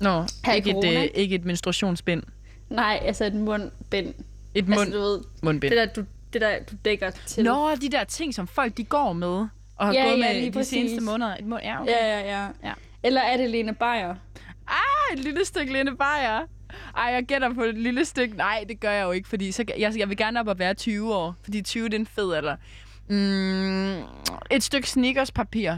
Nå, 0.00 0.24
Her 0.44 0.52
ikke 0.52 0.70
et, 0.70 0.74
corona. 0.74 1.02
øh, 1.04 1.08
ikke 1.14 1.34
et 1.34 1.44
menstruationsbind. 1.44 2.22
Nej, 2.70 3.00
altså 3.02 3.24
et 3.24 3.34
mundbind. 3.34 4.14
Et 4.54 4.68
mund, 4.68 4.80
Altså, 4.80 4.94
du 4.96 5.00
ved, 5.02 5.20
mundbind. 5.42 5.70
det 5.70 5.78
der, 5.78 5.86
du, 6.02 6.04
det 6.32 6.40
der, 6.40 6.58
du 6.70 6.76
dækker 6.84 7.10
til. 7.26 7.44
Nå, 7.44 7.74
de 7.74 7.88
der 7.90 8.04
ting, 8.04 8.34
som 8.34 8.46
folk 8.46 8.76
de 8.76 8.84
går 8.84 9.12
med, 9.12 9.46
og 9.82 9.86
har 9.88 9.94
Ja, 9.94 10.02
gået 10.04 10.18
ja, 10.18 10.32
med 10.34 10.42
de 10.46 10.50
præcis. 10.52 10.68
seneste 10.70 11.00
måneder. 11.00 11.36
Et 11.36 11.46
mund, 11.46 11.62
ja, 11.62 11.82
okay. 11.82 11.92
Ja, 11.92 12.20
ja, 12.20 12.40
ja, 12.40 12.46
Ja. 12.64 12.72
Eller 13.02 13.20
er 13.20 13.36
det 13.36 13.50
Lene 13.50 13.74
Beyer? 13.74 14.14
Ah, 14.68 15.12
et 15.12 15.18
lille 15.18 15.44
stykke 15.44 15.72
Lene 15.72 15.90
Beyer. 15.96 16.46
Ej, 16.96 17.04
jeg 17.12 17.24
gætter 17.28 17.54
på 17.54 17.62
et 17.62 17.78
lille 17.78 18.04
stykke. 18.04 18.36
Nej, 18.36 18.64
det 18.68 18.80
gør 18.80 18.90
jeg 18.90 19.04
jo 19.04 19.10
ikke, 19.10 19.28
fordi 19.28 19.52
så, 19.52 19.64
jeg, 19.78 19.92
jeg 19.98 20.08
vil 20.08 20.16
gerne 20.16 20.40
op 20.40 20.48
og 20.48 20.58
være 20.58 20.74
20 20.74 21.14
år, 21.14 21.34
fordi 21.44 21.62
20 21.62 21.84
det 21.84 21.94
er 21.94 21.98
en 21.98 22.06
fed 22.06 22.32
alder. 22.34 22.56
Mm, 23.08 24.02
et 24.50 24.62
stykke 24.62 24.88
sneakerspapir. 24.90 25.72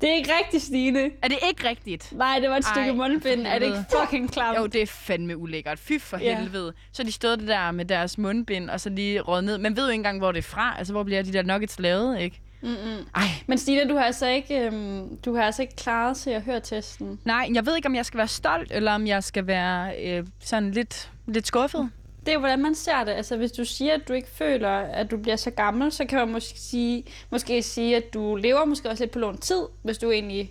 Det 0.00 0.10
er 0.10 0.14
ikke 0.14 0.30
rigtigt, 0.44 0.62
Stine. 0.62 1.10
Er 1.22 1.28
det 1.28 1.38
ikke 1.48 1.68
rigtigt? 1.68 2.12
Nej, 2.12 2.38
det 2.38 2.50
var 2.50 2.56
et 2.56 2.64
stykke 2.64 2.88
Ej, 2.90 2.94
mundbind. 2.96 3.46
Er 3.46 3.58
det 3.58 3.66
ikke 3.66 3.84
fucking 4.00 4.32
klamt? 4.32 4.58
Jo, 4.58 4.66
det 4.66 4.82
er 4.82 4.86
fandme 4.86 5.36
ulækkert. 5.36 5.78
Fy 5.78 5.92
for 6.00 6.18
Ja. 6.18 6.38
helvede. 6.38 6.72
Så 6.92 7.02
de 7.02 7.12
det 7.36 7.48
der 7.48 7.70
med 7.70 7.84
deres 7.84 8.18
mundbind, 8.18 8.70
og 8.70 8.80
så 8.80 8.90
lige 8.90 9.20
råd 9.20 9.42
ned. 9.42 9.58
Man 9.58 9.76
ved 9.76 9.82
jo 9.84 9.88
ikke 9.90 9.98
engang, 9.98 10.18
hvor 10.18 10.32
det 10.32 10.38
er 10.38 10.42
fra. 10.42 10.74
Altså, 10.78 10.92
hvor 10.92 11.02
bliver 11.02 11.22
de 11.22 11.32
der 11.32 11.42
nuggets 11.42 11.78
lavet, 11.78 12.20
ikke? 12.20 12.40
Mm-mm. 12.64 13.06
Ej, 13.14 13.22
Men 13.46 13.58
Stine, 13.58 13.88
du 13.88 13.96
har 13.96 14.04
altså 14.04 14.26
ikke, 14.26 14.66
øhm, 14.66 15.16
du 15.16 15.34
har 15.34 15.42
altså 15.42 15.62
ikke 15.62 15.76
klaret 15.76 16.16
til 16.16 16.30
at 16.30 16.42
høre 16.42 16.60
testen. 16.60 17.20
nej, 17.24 17.48
jeg 17.54 17.66
ved 17.66 17.76
ikke, 17.76 17.88
om 17.88 17.94
jeg 17.94 18.06
skal 18.06 18.18
være 18.18 18.28
stolt, 18.28 18.72
eller 18.72 18.92
om 18.92 19.06
jeg 19.06 19.24
skal 19.24 19.46
være 19.46 20.04
øh, 20.04 20.26
sådan 20.40 20.70
lidt, 20.70 21.10
lidt 21.26 21.46
skuffet. 21.46 21.90
Det 22.20 22.28
er 22.28 22.32
jo, 22.34 22.40
hvordan 22.40 22.62
man 22.62 22.74
ser 22.74 23.04
det. 23.04 23.12
Altså, 23.12 23.36
hvis 23.36 23.52
du 23.52 23.64
siger, 23.64 23.94
at 23.94 24.08
du 24.08 24.12
ikke 24.12 24.28
føler, 24.28 24.70
at 24.70 25.10
du 25.10 25.16
bliver 25.16 25.36
så 25.36 25.50
gammel, 25.50 25.92
så 25.92 26.04
kan 26.04 26.18
man 26.18 26.28
måske 26.28 26.60
sige, 26.60 27.04
måske 27.30 27.62
sige 27.62 27.96
at 27.96 28.14
du 28.14 28.36
lever 28.36 28.64
måske 28.64 28.90
også 28.90 29.02
lidt 29.02 29.10
på 29.10 29.18
lånt 29.18 29.42
tid, 29.42 29.62
hvis 29.82 29.98
du 29.98 30.10
egentlig 30.10 30.50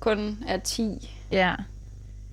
kun 0.00 0.38
er 0.46 0.58
10. 0.58 1.10
Ja. 1.32 1.54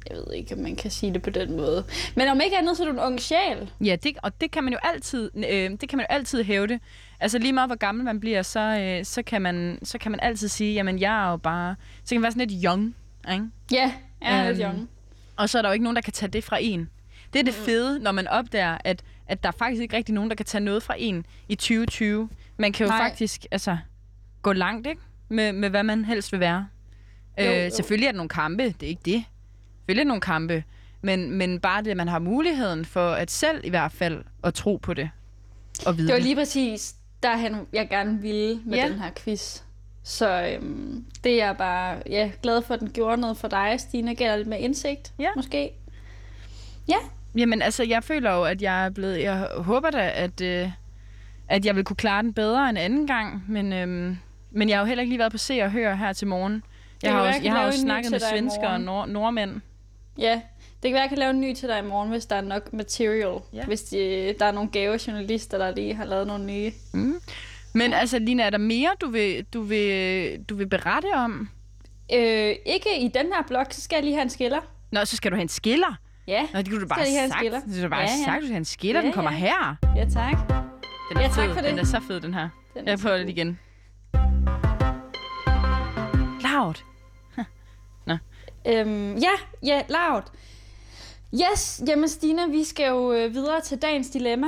Jeg 0.09 0.17
ved 0.17 0.33
ikke, 0.33 0.55
om 0.55 0.61
man 0.61 0.75
kan 0.75 0.91
sige 0.91 1.13
det 1.13 1.21
på 1.21 1.29
den 1.29 1.57
måde. 1.57 1.85
Men 2.15 2.27
om 2.27 2.41
ikke 2.41 2.57
andet, 2.57 2.77
så 2.77 2.83
er 2.83 2.87
du 2.87 2.93
en 2.93 2.99
ung 2.99 3.19
sjæl. 3.21 3.71
Ja, 3.81 3.95
det, 4.03 4.17
og 4.23 4.41
det 4.41 4.51
kan 4.51 4.63
man 4.63 4.73
jo 4.73 4.79
altid, 4.83 5.31
øh, 5.35 5.71
det 5.81 5.89
kan 5.89 5.97
man 5.97 6.05
jo 6.09 6.15
altid 6.15 6.43
hævde. 6.43 6.79
Altså 7.19 7.37
lige 7.37 7.53
meget 7.53 7.69
hvor 7.69 7.75
gammel 7.75 8.05
man 8.05 8.19
bliver, 8.19 8.41
så, 8.41 8.59
øh, 8.59 9.05
så, 9.05 9.23
kan, 9.23 9.41
man, 9.41 9.79
så 9.83 9.97
kan 9.97 10.11
man 10.11 10.19
altid 10.23 10.47
sige, 10.47 10.73
jamen 10.73 10.99
jeg 10.99 11.25
er 11.25 11.31
jo 11.31 11.37
bare, 11.37 11.75
så 12.03 12.09
kan 12.09 12.17
man 12.17 12.23
være 12.23 12.31
sådan 12.31 12.47
lidt 12.47 12.63
young, 12.65 12.95
ikke? 13.31 13.45
Ja, 13.71 13.93
jeg 14.21 14.39
er 14.39 14.51
lidt 14.51 14.61
Øhm, 14.61 14.71
young. 14.71 14.89
Og 15.37 15.49
så 15.49 15.57
er 15.57 15.61
der 15.61 15.69
jo 15.69 15.73
ikke 15.73 15.83
nogen, 15.83 15.95
der 15.95 16.01
kan 16.01 16.13
tage 16.13 16.29
det 16.29 16.43
fra 16.43 16.57
en. 16.61 16.89
Det 17.33 17.39
er 17.39 17.43
det 17.43 17.53
fede, 17.53 17.99
når 17.99 18.11
man 18.11 18.27
opdager, 18.27 18.77
at, 18.83 19.03
at 19.27 19.43
der 19.43 19.49
er 19.49 19.53
faktisk 19.57 19.81
ikke 19.81 19.97
rigtig 19.97 20.15
nogen, 20.15 20.29
der 20.29 20.35
kan 20.35 20.45
tage 20.45 20.63
noget 20.63 20.83
fra 20.83 20.95
en 20.97 21.25
i 21.49 21.55
2020. 21.55 22.29
Man 22.57 22.71
kan 22.71 22.85
jo. 22.85 22.89
Nej. 22.89 22.97
faktisk 23.09 23.45
altså, 23.51 23.77
gå 24.41 24.53
langt, 24.53 24.87
ikke? 24.87 25.01
Med, 25.29 25.53
med 25.53 25.69
hvad 25.69 25.83
man 25.83 26.05
helst 26.05 26.31
vil 26.31 26.39
være. 26.39 26.67
Jo, 27.39 27.43
øh, 27.43 27.65
jo. 27.65 27.69
Selvfølgelig 27.75 28.07
er 28.07 28.11
der 28.11 28.17
nogle 28.17 28.29
kampe, 28.29 28.63
det 28.63 28.83
er 28.83 28.87
ikke 28.87 29.01
det. 29.05 29.23
Selvfølgelig 29.85 30.05
der 30.05 30.07
nogle 30.07 30.21
kampe. 30.21 30.63
Men, 31.01 31.31
men 31.31 31.59
bare 31.59 31.83
det, 31.83 31.91
at 31.91 31.97
man 31.97 32.07
har 32.07 32.19
muligheden 32.19 32.85
for 32.85 33.09
at 33.11 33.31
selv 33.31 33.61
i 33.63 33.69
hvert 33.69 33.91
fald 33.91 34.23
at 34.43 34.53
tro 34.53 34.77
på 34.81 34.93
det 34.93 35.09
og 35.85 35.97
vide 35.97 36.07
Det 36.07 36.13
var 36.13 36.19
lige 36.19 36.35
præcis 36.35 36.95
derhen, 37.23 37.55
jeg 37.73 37.89
gerne 37.89 38.21
ville 38.21 38.61
med 38.65 38.77
Ja. 38.77 38.83
ja. 38.85 38.89
den 38.91 38.99
her 38.99 39.11
quiz. 39.17 39.61
Så 40.03 40.43
øhm, 40.47 41.05
det 41.23 41.31
er 41.41 41.45
jeg 41.45 41.57
bare 41.57 41.97
ja, 42.09 42.31
glad 42.43 42.61
for, 42.61 42.73
at 42.73 42.79
den 42.79 42.89
gjorde 42.91 43.21
noget 43.21 43.37
for 43.37 43.47
dig, 43.47 43.75
Stine. 43.79 44.15
Gælder 44.15 44.35
lidt 44.35 44.47
med 44.47 44.59
indsigt, 44.59 45.13
Ja. 45.19 45.29
måske. 45.35 45.71
Jamen, 47.37 47.61
altså, 47.61 47.83
jeg 47.83 48.03
føler 48.03 48.31
jo, 48.33 48.43
at 48.43 48.61
jeg 48.61 48.85
er 48.85 48.89
blevet... 48.89 49.21
Jeg 49.23 49.47
håber 49.57 49.89
da, 49.91 50.11
at, 50.15 50.41
øh, 50.41 50.69
at 51.49 51.65
jeg 51.65 51.75
vil 51.75 51.83
kunne 51.83 51.95
klare 51.95 52.21
den 52.23 52.33
bedre 52.33 52.69
en 52.69 52.77
anden 52.77 53.07
gang, 53.07 53.43
men, 53.47 53.73
øhm, 53.73 54.17
men 54.51 54.69
jeg 54.69 54.77
har 54.77 54.81
jo 54.83 54.87
heller 54.87 55.01
ikke 55.01 55.11
lige 55.11 55.19
været 55.19 55.31
på 55.31 55.37
se 55.37 55.61
og 55.61 55.71
høre 55.71 55.97
her 55.97 56.13
til 56.13 56.27
morgen. 56.27 56.63
Jeg 57.03 57.13
har, 57.13 57.21
også, 57.21 57.39
jeg 57.43 57.51
har 57.53 57.67
ny 57.67 57.75
snakket 57.75 58.11
med 58.11 58.19
svensker 58.19 58.67
og 58.67 58.81
nord- 58.81 59.09
nordmænd. 59.09 59.61
Ja, 60.17 60.41
det 60.83 60.89
kan 60.89 60.93
være, 60.93 61.01
jeg 61.01 61.09
kan 61.09 61.17
lave 61.17 61.29
en 61.29 61.41
ny 61.41 61.53
til 61.53 61.69
dig 61.69 61.79
i 61.79 61.81
morgen, 61.87 62.09
hvis 62.09 62.25
der 62.25 62.35
er 62.35 62.41
nok 62.41 62.73
material. 62.73 63.39
Ja. 63.53 63.65
Hvis 63.65 63.83
de, 63.83 64.35
der 64.39 64.45
er 64.45 64.51
nogle 64.51 64.69
gavejournalister, 64.69 65.57
der 65.57 65.75
lige 65.75 65.93
har 65.93 66.05
lavet 66.05 66.27
nogle 66.27 66.45
nye. 66.45 66.71
Men 67.73 67.93
altså, 67.93 68.19
Lina, 68.19 68.43
er 68.43 68.49
der 68.49 68.57
mere, 68.57 68.89
du 69.01 69.07
vil, 69.09 69.45
du 69.53 69.61
vil, 69.61 70.39
du 70.49 70.55
vil 70.55 70.67
berette 70.69 71.07
om? 71.15 71.49
Øh, 72.13 72.55
ikke 72.65 72.99
i 72.99 73.07
den 73.07 73.25
her 73.33 73.43
blog, 73.47 73.65
så 73.71 73.81
skal 73.81 73.95
jeg 73.95 74.03
lige 74.03 74.13
have 74.15 74.23
en 74.23 74.29
skiller. 74.29 74.59
Nå, 74.91 75.05
så 75.05 75.15
skal 75.15 75.31
du 75.31 75.35
have 75.35 75.41
en 75.41 75.49
skiller. 75.49 75.95
Ja, 76.27 76.41
Nå, 76.53 76.59
det 76.61 76.69
kunne 76.69 76.81
du 76.81 76.87
bare 76.87 76.99
have 76.99 77.29
sagt. 77.29 77.39
skiller? 77.39 77.59
Det 77.59 77.67
kunne 77.69 77.83
du 77.83 77.89
bare 77.89 77.99
Ja, 78.01 78.07
ja. 78.19 78.25
sagt, 78.25 78.41
du 78.41 78.45
skal 78.45 78.47
have 78.53 78.57
en 78.57 78.65
skiller. 78.65 78.99
Ja, 79.01 79.05
den 79.05 79.13
kommer 79.13 79.31
ja. 79.31 79.37
her. 79.37 79.75
ja 79.95 80.05
tak. 80.09 80.47
Den 81.09 81.17
er 81.17 81.21
Ja, 81.21 81.27
tak 81.27 81.35
fed. 81.35 81.53
for 81.53 81.61
det. 81.61 81.69
Den 81.69 81.79
er 81.79 81.83
så 81.85 81.99
fed, 82.07 82.21
den 82.21 82.33
her. 82.33 82.49
Den 82.73 82.87
Jeg 82.87 82.99
prøver 82.99 83.17
det 83.17 83.29
igen. 83.29 83.59
Loud. 86.41 86.73
Øhm, 88.65 89.17
ja, 89.17 89.31
ja, 89.63 89.81
loud. 89.89 90.21
Yes, 91.33 91.81
jamen 91.87 92.09
Stine, 92.09 92.49
vi 92.49 92.63
skal 92.63 92.87
jo 92.87 93.13
øh, 93.13 93.33
videre 93.33 93.61
til 93.61 93.81
dagens 93.81 94.09
dilemma. 94.09 94.47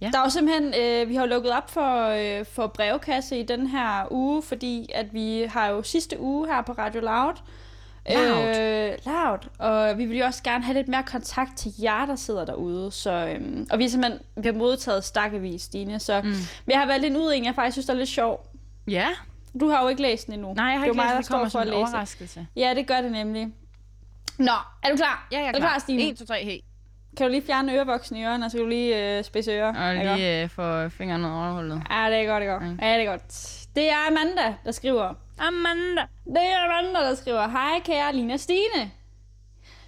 Ja. 0.00 0.10
Der 0.12 0.18
er 0.18 0.22
jo 0.24 0.30
simpelthen, 0.30 0.74
øh, 0.80 1.08
vi 1.08 1.14
har 1.14 1.22
jo 1.22 1.28
lukket 1.28 1.52
op 1.52 1.70
for, 1.70 2.08
øh, 2.08 2.46
for 2.46 2.66
brevkasse 2.66 3.40
i 3.40 3.42
den 3.42 3.66
her 3.66 4.06
uge, 4.10 4.42
fordi 4.42 4.90
at 4.94 5.14
vi 5.14 5.46
har 5.48 5.66
jo 5.66 5.82
sidste 5.82 6.20
uge 6.20 6.46
her 6.46 6.62
på 6.62 6.72
Radio 6.72 7.00
Loud. 7.00 7.34
Loud. 8.10 8.56
Øh, 8.58 8.92
loud. 9.06 9.38
Og 9.58 9.98
vi 9.98 10.04
vil 10.04 10.18
jo 10.18 10.24
også 10.24 10.42
gerne 10.42 10.64
have 10.64 10.74
lidt 10.74 10.88
mere 10.88 11.02
kontakt 11.02 11.56
til 11.56 11.72
jer, 11.82 12.06
der 12.06 12.16
sidder 12.16 12.44
derude. 12.44 12.92
Så, 12.92 13.10
øhm, 13.10 13.66
og 13.70 13.78
vi 13.78 13.84
er 13.84 13.88
simpelthen 13.88 14.20
vi 14.36 14.48
har 14.48 14.54
modtaget 14.54 15.04
stakkevis, 15.04 15.62
Stine. 15.62 15.98
Så 15.98 16.22
mm. 16.22 16.32
Jeg 16.66 16.78
har 16.78 16.94
en 16.94 17.16
ud 17.16 17.32
en, 17.32 17.44
jeg 17.44 17.54
faktisk 17.54 17.74
synes, 17.74 17.86
der 17.86 17.92
er 17.92 17.98
lidt 17.98 18.08
sjov. 18.08 18.46
Ja. 18.88 19.08
Du 19.60 19.68
har 19.68 19.82
jo 19.82 19.88
ikke 19.88 20.02
læst 20.02 20.26
den 20.26 20.34
endnu. 20.34 20.54
Nej, 20.54 20.64
jeg 20.64 20.72
har 20.72 20.86
det 20.86 20.88
er 20.88 20.92
ikke 20.92 21.02
læst, 21.02 21.12
der 21.12 21.20
det 21.20 21.28
kommer 21.28 21.48
som 21.48 21.62
en 21.62 21.72
overraskelse. 21.72 22.46
Ja, 22.56 22.74
det 22.74 22.86
gør 22.86 23.00
det 23.00 23.12
nemlig. 23.12 23.48
Nå, 24.38 24.52
er 24.82 24.90
du 24.90 24.96
klar? 24.96 25.28
Ja, 25.32 25.38
jeg 25.38 25.48
er, 25.48 25.52
du 25.52 25.58
klar, 25.58 25.78
Stine? 25.78 26.02
1, 26.02 26.18
2, 26.18 26.24
3, 26.26 26.44
hey. 26.44 26.58
Kan 27.16 27.26
du 27.26 27.30
lige 27.30 27.42
fjerne 27.46 27.74
ørevoksen 27.74 28.16
i 28.16 28.24
ørerne, 28.24 28.44
og 28.44 28.50
så 28.50 28.56
kan 28.56 28.64
du 28.64 28.68
lige 28.68 29.18
øh, 29.18 29.24
spidse 29.24 29.50
ører? 29.50 29.88
Og 29.88 29.94
lige 30.16 30.42
øh, 30.42 30.48
få 30.48 30.88
fingeren 30.88 31.22
ned 31.22 31.30
over 31.30 31.52
hullet. 31.52 31.82
Ja, 31.90 32.10
det 32.10 32.16
er 32.16 32.26
godt, 32.26 32.40
det 32.40 32.48
er 32.48 32.52
godt. 32.52 32.62
Mm. 32.62 32.78
Ja, 32.82 32.98
det 32.98 33.06
er 33.06 33.10
godt. 33.10 33.66
Det 33.76 33.90
er 33.90 34.06
Amanda, 34.10 34.54
der 34.64 34.72
skriver. 34.72 35.14
Amanda. 35.38 36.02
Det 36.24 36.42
er 36.42 36.58
Amanda, 36.64 37.00
der 37.08 37.14
skriver. 37.14 37.48
Hej, 37.48 37.80
kære 37.84 38.16
Lina 38.16 38.36
Stine. 38.36 38.90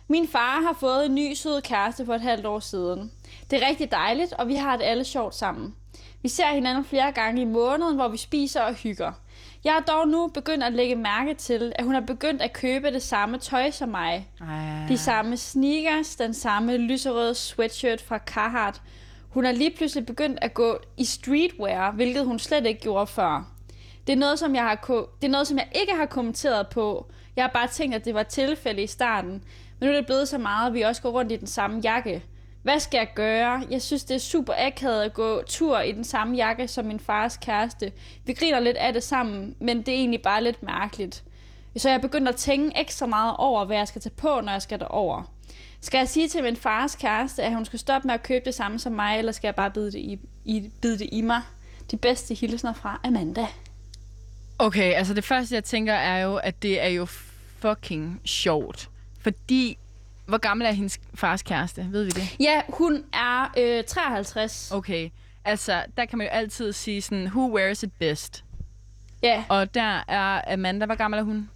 Min 0.08 0.28
far 0.28 0.60
har 0.62 0.76
fået 0.80 1.06
en 1.06 1.14
ny 1.14 1.34
sød 1.34 1.62
kæreste 1.62 2.06
for 2.06 2.14
et 2.14 2.20
halvt 2.20 2.46
år 2.46 2.58
siden. 2.60 3.12
Det 3.50 3.62
er 3.62 3.68
rigtig 3.68 3.90
dejligt, 3.90 4.32
og 4.32 4.48
vi 4.48 4.54
har 4.54 4.76
det 4.76 4.84
alle 4.84 5.04
sjovt 5.04 5.34
sammen. 5.34 5.74
Vi 6.22 6.28
ser 6.28 6.46
hinanden 6.54 6.84
flere 6.84 7.12
gange 7.12 7.42
i 7.42 7.44
måneden, 7.44 7.96
hvor 7.96 8.08
vi 8.08 8.16
spiser 8.16 8.62
og 8.62 8.74
hygger. 8.74 9.12
Jeg 9.64 9.72
har 9.72 9.80
dog 9.80 10.08
nu 10.08 10.26
begyndt 10.34 10.64
at 10.64 10.72
lægge 10.72 10.96
mærke 10.96 11.34
til, 11.34 11.72
at 11.76 11.84
hun 11.84 11.94
har 11.94 12.00
begyndt 12.00 12.42
at 12.42 12.52
købe 12.52 12.90
det 12.90 13.02
samme 13.02 13.38
tøj 13.38 13.70
som 13.70 13.88
mig. 13.88 14.28
Ej. 14.40 14.86
De 14.88 14.98
samme 14.98 15.36
sneakers, 15.36 16.16
den 16.16 16.34
samme 16.34 16.76
lyserøde 16.76 17.34
sweatshirt 17.34 18.00
fra 18.00 18.18
Carhartt. 18.18 18.82
Hun 19.28 19.44
er 19.44 19.52
lige 19.52 19.70
pludselig 19.76 20.06
begyndt 20.06 20.38
at 20.42 20.54
gå 20.54 20.78
i 20.96 21.04
streetwear, 21.04 21.90
hvilket 21.92 22.24
hun 22.24 22.38
slet 22.38 22.66
ikke 22.66 22.80
gjorde 22.80 23.06
før. 23.06 23.52
Det 24.06 24.12
er 24.12 24.16
noget, 24.16 24.38
som 24.38 24.54
jeg, 24.54 24.62
har 24.62 24.74
ko- 24.74 25.08
det 25.22 25.26
er 25.28 25.32
noget, 25.32 25.46
som 25.46 25.56
jeg 25.58 25.68
ikke 25.74 25.94
har 25.94 26.06
kommenteret 26.06 26.68
på. 26.68 27.06
Jeg 27.36 27.44
har 27.44 27.50
bare 27.54 27.68
tænkt, 27.68 27.94
at 27.94 28.04
det 28.04 28.14
var 28.14 28.22
tilfælde 28.22 28.82
i 28.82 28.86
starten. 28.86 29.30
Men 29.30 29.88
nu 29.88 29.88
er 29.88 29.96
det 29.96 30.06
blevet 30.06 30.28
så 30.28 30.38
meget, 30.38 30.66
at 30.66 30.74
vi 30.74 30.82
også 30.82 31.02
går 31.02 31.10
rundt 31.10 31.32
i 31.32 31.36
den 31.36 31.46
samme 31.46 31.80
jakke. 31.84 32.24
Hvad 32.68 32.80
skal 32.80 32.98
jeg 32.98 33.08
gøre? 33.14 33.66
Jeg 33.70 33.82
synes, 33.82 34.04
det 34.04 34.14
er 34.14 34.18
super 34.18 34.52
akavet 34.56 35.02
at 35.02 35.14
gå 35.14 35.42
tur 35.42 35.80
i 35.80 35.92
den 35.92 36.04
samme 36.04 36.36
jakke 36.36 36.68
som 36.68 36.84
min 36.84 37.00
fars 37.00 37.36
kæreste. 37.36 37.92
Vi 38.24 38.32
griner 38.32 38.60
lidt 38.60 38.76
af 38.76 38.92
det 38.92 39.02
sammen, 39.02 39.54
men 39.60 39.78
det 39.78 39.88
er 39.88 39.98
egentlig 39.98 40.22
bare 40.22 40.44
lidt 40.44 40.62
mærkeligt. 40.62 41.24
Så 41.76 41.88
jeg 41.88 42.00
er 42.02 42.28
at 42.28 42.36
tænke 42.36 42.80
ekstra 42.80 43.06
meget 43.06 43.36
over, 43.38 43.64
hvad 43.64 43.76
jeg 43.76 43.88
skal 43.88 44.02
tage 44.02 44.14
på, 44.16 44.40
når 44.40 44.52
jeg 44.52 44.62
skal 44.62 44.78
derover. 44.78 45.32
Skal 45.80 45.98
jeg 45.98 46.08
sige 46.08 46.28
til 46.28 46.42
min 46.42 46.56
fars 46.56 46.96
kæreste, 46.96 47.42
at 47.42 47.54
hun 47.54 47.64
skal 47.64 47.78
stoppe 47.78 48.08
med 48.08 48.14
at 48.14 48.22
købe 48.22 48.44
det 48.44 48.54
samme 48.54 48.78
som 48.78 48.92
mig, 48.92 49.18
eller 49.18 49.32
skal 49.32 49.48
jeg 49.48 49.54
bare 49.54 49.70
bide 49.70 49.92
det 49.92 49.98
i, 49.98 50.18
i, 50.44 50.70
bide 50.82 50.98
det 50.98 51.08
i 51.12 51.20
mig? 51.20 51.40
De 51.90 51.96
bedste 51.96 52.34
hilsner 52.34 52.72
fra 52.72 53.00
Amanda. 53.04 53.46
Okay, 54.58 54.94
altså 54.94 55.14
det 55.14 55.24
første, 55.24 55.54
jeg 55.54 55.64
tænker, 55.64 55.94
er 55.94 56.18
jo, 56.18 56.36
at 56.36 56.62
det 56.62 56.82
er 56.82 56.88
jo 56.88 57.06
fucking 57.58 58.20
sjovt. 58.24 58.90
Fordi, 59.20 59.78
hvor 60.28 60.38
gammel 60.38 60.66
er 60.66 60.72
hendes 60.72 60.98
fars 61.14 61.42
kæreste? 61.42 61.86
Ved 61.90 62.04
vi 62.04 62.10
det? 62.10 62.36
Ja, 62.40 62.60
hun 62.68 63.04
er 63.12 63.52
øh, 63.58 63.84
53. 63.84 64.70
Okay, 64.74 65.10
altså 65.44 65.84
der 65.96 66.04
kan 66.04 66.18
man 66.18 66.26
jo 66.26 66.30
altid 66.30 66.72
sige 66.72 67.02
sådan, 67.02 67.26
who 67.26 67.54
wears 67.56 67.82
it 67.82 67.92
best? 67.98 68.44
Ja, 69.22 69.44
Og 69.48 69.74
der 69.74 70.04
er 70.08 70.52
Amanda, 70.52 70.86
hvor 70.86 70.94
gammel 70.94 71.18
er 71.20 71.24
hun? 71.24 71.50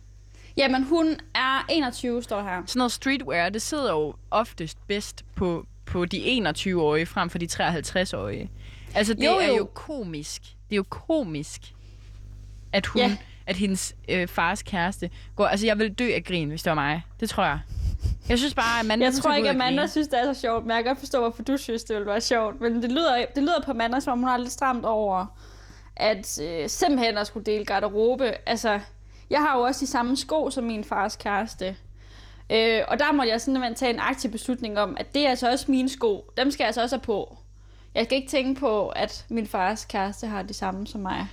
jamen 0.56 0.84
hun 0.84 1.16
er 1.34 1.66
21, 1.70 2.22
står 2.22 2.42
her. 2.42 2.62
Sådan 2.66 2.78
noget 2.78 2.92
streetwear, 2.92 3.48
det 3.48 3.62
sidder 3.62 3.92
jo 3.92 4.14
oftest 4.30 4.78
bedst 4.88 5.24
på, 5.36 5.66
på 5.86 6.04
de 6.04 6.38
21-årige 6.48 7.06
frem 7.06 7.30
for 7.30 7.38
de 7.38 7.48
53-årige. 7.52 8.50
Altså 8.94 9.14
det 9.14 9.24
Jo, 9.24 9.30
jo, 9.30 9.38
er 9.38 9.56
jo. 9.56 9.64
komisk. 9.74 10.42
Det 10.42 10.72
er 10.72 10.76
jo 10.76 10.84
komisk, 10.88 11.60
at 12.72 12.86
hun, 12.86 13.02
Ja. 13.02 13.16
at 13.46 13.56
hendes 13.56 13.94
øh, 14.08 14.28
fars 14.28 14.62
kæreste 14.62 15.10
går... 15.36 15.46
Altså 15.46 15.66
jeg 15.66 15.78
ville 15.78 15.94
dø 15.94 16.10
af 16.14 16.24
grin, 16.24 16.48
hvis 16.48 16.62
det 16.62 16.70
var 16.70 16.74
mig. 16.74 17.02
Det 17.20 17.28
tror 17.30 17.44
jeg. 17.44 17.58
Jeg 18.28 18.38
synes 18.38 18.54
bare, 18.54 18.78
at 18.78 18.84
Amanda 18.84 19.04
Jeg 19.04 19.14
tror 19.14 19.34
ikke, 19.34 19.48
og 19.48 19.54
Amanda 19.54 19.86
synes, 19.86 20.08
det 20.08 20.20
er 20.20 20.34
så 20.34 20.40
sjovt, 20.40 20.64
men 20.64 20.70
jeg 20.70 20.84
kan 20.84 20.90
godt 20.90 20.98
forstå, 20.98 21.20
hvorfor 21.20 21.42
du 21.42 21.56
synes, 21.56 21.84
det 21.84 21.96
ville 21.96 22.06
være 22.06 22.20
sjovt. 22.20 22.60
Men 22.60 22.82
det 22.82 22.92
lyder, 22.92 23.24
det 23.34 23.42
lyder 23.42 23.62
på 23.64 23.70
Amanda, 23.70 24.00
som 24.00 24.12
om 24.12 24.18
hun 24.18 24.28
har 24.28 24.36
lidt 24.36 24.52
stramt 24.52 24.84
over, 24.84 25.26
at 25.96 26.40
øh, 26.42 26.68
simpelthen 26.68 27.18
at 27.18 27.26
skulle 27.26 27.46
dele 27.46 27.64
garderobe. 27.64 28.48
Altså, 28.48 28.80
jeg 29.30 29.40
har 29.40 29.56
jo 29.56 29.62
også 29.62 29.80
de 29.80 29.90
samme 29.90 30.16
sko 30.16 30.50
som 30.50 30.64
min 30.64 30.84
fars 30.84 31.16
kæreste. 31.16 31.76
Øh, 32.50 32.80
og 32.88 32.98
der 32.98 33.12
måtte 33.12 33.30
jeg 33.30 33.40
sådan 33.40 33.74
tage 33.74 33.94
en 33.94 34.00
aktiv 34.00 34.30
beslutning 34.30 34.78
om, 34.78 34.96
at 35.00 35.14
det 35.14 35.26
er 35.26 35.30
altså 35.30 35.50
også 35.50 35.70
mine 35.70 35.88
sko. 35.88 36.30
Dem 36.36 36.50
skal 36.50 36.64
jeg 36.64 36.68
altså 36.68 36.82
også 36.82 36.96
have 36.96 37.02
på. 37.02 37.38
Jeg 37.94 38.04
skal 38.04 38.16
ikke 38.16 38.28
tænke 38.28 38.60
på, 38.60 38.88
at 38.88 39.24
min 39.28 39.46
fars 39.46 39.84
kæreste 39.84 40.26
har 40.26 40.42
de 40.42 40.54
samme 40.54 40.86
som 40.86 41.00
mig. 41.00 41.26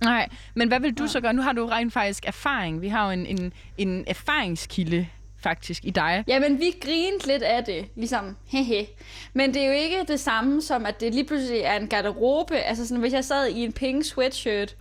Nej, 0.00 0.28
men 0.54 0.68
hvad 0.68 0.80
vil 0.80 0.98
du 0.98 1.06
så 1.06 1.20
gøre? 1.20 1.32
Nu 1.32 1.42
har 1.42 1.52
du 1.52 1.66
rent 1.66 1.92
faktisk 1.92 2.26
erfaring. 2.26 2.80
Vi 2.82 2.88
har 2.88 3.04
jo 3.04 3.10
en, 3.10 3.26
en, 3.26 3.52
en 3.78 4.04
erfaringskilde 4.06 5.06
faktisk 5.44 5.84
i 5.84 5.90
dig. 5.90 6.24
Jamen, 6.26 6.60
vi 6.60 6.74
grinte 6.80 7.26
lidt 7.26 7.42
af 7.42 7.64
det, 7.64 7.86
ligesom, 7.96 8.36
hehe. 8.46 8.86
Men 9.34 9.54
det 9.54 9.62
er 9.62 9.66
jo 9.66 9.72
ikke 9.72 10.04
det 10.08 10.20
samme 10.20 10.62
som, 10.62 10.86
at 10.86 11.00
det 11.00 11.14
lige 11.14 11.24
pludselig 11.26 11.60
er 11.60 11.76
en 11.76 11.88
garderobe. 11.88 12.56
Altså 12.56 12.86
sådan, 12.86 13.00
hvis 13.00 13.12
jeg 13.12 13.24
sad 13.24 13.46
i 13.48 13.64
en 13.64 13.72
pink 13.72 14.04
sweatshirt, 14.04 14.76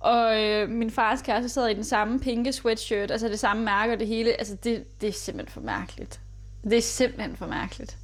og 0.00 0.42
øh, 0.44 0.68
min 0.68 0.90
fars 0.90 1.22
kæreste 1.22 1.48
sad 1.48 1.68
i 1.68 1.74
den 1.74 1.84
samme 1.84 2.20
pinke 2.20 2.52
sweatshirt, 2.52 3.10
altså 3.10 3.28
det 3.28 3.38
samme 3.38 3.64
mærke 3.64 3.92
og 3.92 4.00
det 4.00 4.06
hele, 4.08 4.32
altså 4.32 4.56
det, 4.64 5.00
det 5.00 5.08
er 5.08 5.12
simpelthen 5.12 5.52
for 5.52 5.60
mærkeligt. 5.60 6.20
Det 6.64 6.78
er 6.78 6.82
simpelthen 6.82 7.36
for 7.36 7.46
mærkeligt. 7.46 7.96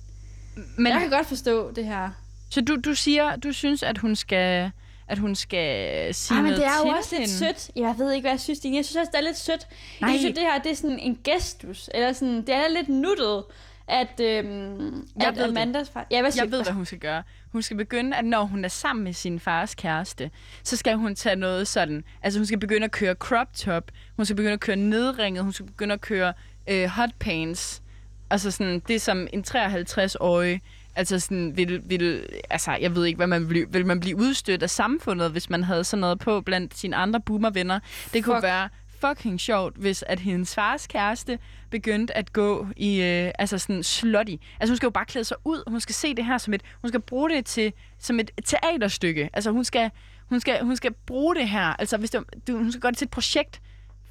Men, 0.77 0.93
Jeg 0.93 1.01
kan 1.01 1.11
godt 1.11 1.27
forstå 1.27 1.71
det 1.71 1.85
her. 1.85 2.11
Så 2.51 2.61
du, 2.61 2.77
du 2.77 2.95
siger, 2.95 3.37
du 3.37 3.53
synes, 3.53 3.83
at 3.83 3.99
hun 3.99 4.17
skal, 4.17 4.71
at 5.09 5.19
hun 5.19 5.35
skal 5.35 6.15
sige 6.15 6.37
Ej, 6.37 6.43
men 6.43 6.51
noget 6.51 6.61
det 6.61 6.67
er 6.67 6.89
jo 6.89 6.97
også 6.97 7.17
lidt 7.19 7.31
hende? 7.31 7.55
sødt. 7.57 7.71
Jeg 7.77 7.95
ved 7.99 8.13
ikke, 8.13 8.23
hvad 8.25 8.33
jeg 8.33 8.41
synes, 8.41 8.59
Stine. 8.59 8.77
Jeg 8.77 8.85
synes 8.85 8.97
også, 8.97 9.11
det 9.13 9.19
er 9.19 9.23
lidt 9.25 9.37
sødt. 9.39 9.67
Nej. 10.01 10.11
Jeg 10.11 10.19
synes, 10.21 10.35
det 10.35 10.45
her 10.45 10.59
det 10.59 10.73
er 10.73 10.77
sådan 10.77 10.99
en 10.99 11.19
gestus. 11.25 11.91
Eller 11.95 12.13
sådan, 12.13 12.37
det 12.37 12.55
er 12.55 12.69
lidt 12.69 12.89
nuttet, 12.89 13.45
at, 13.89 14.21
øhm, 14.21 15.09
Jeg 15.21 15.29
at 15.29 15.37
ved. 15.37 15.43
Amandas 15.45 15.91
far... 15.91 16.07
Ja, 16.11 16.21
hvad 16.21 16.33
Jeg 16.37 16.51
ved, 16.51 16.63
hvad 16.63 16.73
hun 16.73 16.85
skal 16.85 16.99
gøre. 16.99 17.23
Hun 17.53 17.63
skal 17.63 17.77
begynde, 17.77 18.17
at 18.17 18.25
når 18.25 18.45
hun 18.45 18.65
er 18.65 18.69
sammen 18.69 19.05
med 19.05 19.13
sin 19.13 19.41
fars 19.41 19.75
kæreste, 19.75 20.31
så 20.63 20.77
skal 20.77 20.97
hun 20.97 21.15
tage 21.15 21.37
noget 21.37 21.69
sådan... 21.69 22.05
Altså, 22.23 22.39
hun 22.39 22.47
skal 22.47 22.59
begynde 22.59 22.85
at 22.85 22.91
køre 22.91 23.15
crop 23.15 23.55
top. 23.55 23.91
Hun 24.17 24.25
skal 24.25 24.37
begynde 24.37 24.53
at 24.53 24.61
køre 24.61 24.77
nedringet. 24.77 25.43
Hun 25.43 25.53
skal 25.53 25.67
begynde 25.67 25.95
at 25.95 26.01
køre 26.01 26.33
øh, 26.67 26.89
hot 26.89 27.11
pants. 27.19 27.83
Altså 28.31 28.51
sådan, 28.51 28.83
det 28.89 29.03
som 29.03 29.29
en 29.33 29.45
53-årig... 29.49 30.61
Altså 30.97 31.21
sådan, 31.21 31.57
vil, 31.57 31.83
vil, 31.85 32.27
altså, 32.51 32.73
jeg 32.73 32.95
ved 32.95 33.05
ikke, 33.05 33.17
hvad 33.17 33.27
man 33.27 33.51
vil, 33.51 33.67
vil 33.71 33.87
man 33.87 34.01
blive 34.01 34.17
udstødt 34.17 34.63
af 34.63 34.71
samfundet, 34.71 35.31
hvis 35.31 35.51
man 35.51 35.65
havde 35.65 35.85
sådan 35.85 36.01
noget 36.01 36.19
på 36.19 36.41
blandt 36.41 36.79
sine 36.79 36.97
andre 36.97 37.21
boomervenner. 37.21 37.81
Det 38.13 38.25
kunne 38.25 38.37
Fuck. 38.37 38.43
være 38.43 38.69
fucking 39.09 39.41
sjovt, 39.41 39.77
hvis 39.77 40.05
at 40.07 40.21
hendes 40.21 40.55
fars 40.55 40.87
kæreste 40.87 41.39
begyndte 41.71 42.17
at 42.17 42.33
gå 42.33 42.67
i, 42.77 43.03
øh, 43.03 43.33
altså 43.39 43.59
sådan 43.59 43.83
slutty. 43.83 44.35
Altså 44.61 44.71
hun 44.73 44.77
skal 44.77 44.87
jo 44.87 44.91
bare 44.91 45.05
klæde 45.05 45.25
sig 45.25 45.37
ud, 45.45 45.63
hun 45.67 45.81
skal 45.81 45.95
se 45.95 46.15
det 46.15 46.25
her 46.25 46.39
som 46.39 46.55
et, 46.55 46.63
hun 46.81 46.89
skal 46.89 47.01
bruge 47.01 47.31
det 47.31 47.47
til, 47.47 47.73
som 47.99 48.21
et 48.21 48.31
teaterstykke. 48.45 49.31
Altså 49.33 49.51
hun 49.51 49.65
skal, 49.65 49.91
hun 50.29 50.41
skal, 50.41 50.65
hun 50.65 50.77
skal 50.77 50.93
bruge 51.07 51.35
det 51.35 51.49
her, 51.49 51.67
altså 51.79 51.97
hvis 51.97 52.11
det, 52.11 52.25
du, 52.49 52.57
hun 52.57 52.73
skal 52.73 52.81
gøre 52.81 52.93
det 52.93 52.99
til 52.99 53.05
et 53.05 53.11
projekt. 53.11 53.61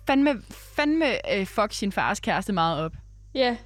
Fandme, 0.08 0.42
fandme 0.76 1.36
øh, 1.36 1.46
fuck 1.46 1.74
sin 1.74 1.92
fars 1.92 2.20
kæreste 2.20 2.54
meget 2.54 2.80
op. 2.80 2.94
Ja, 3.36 3.58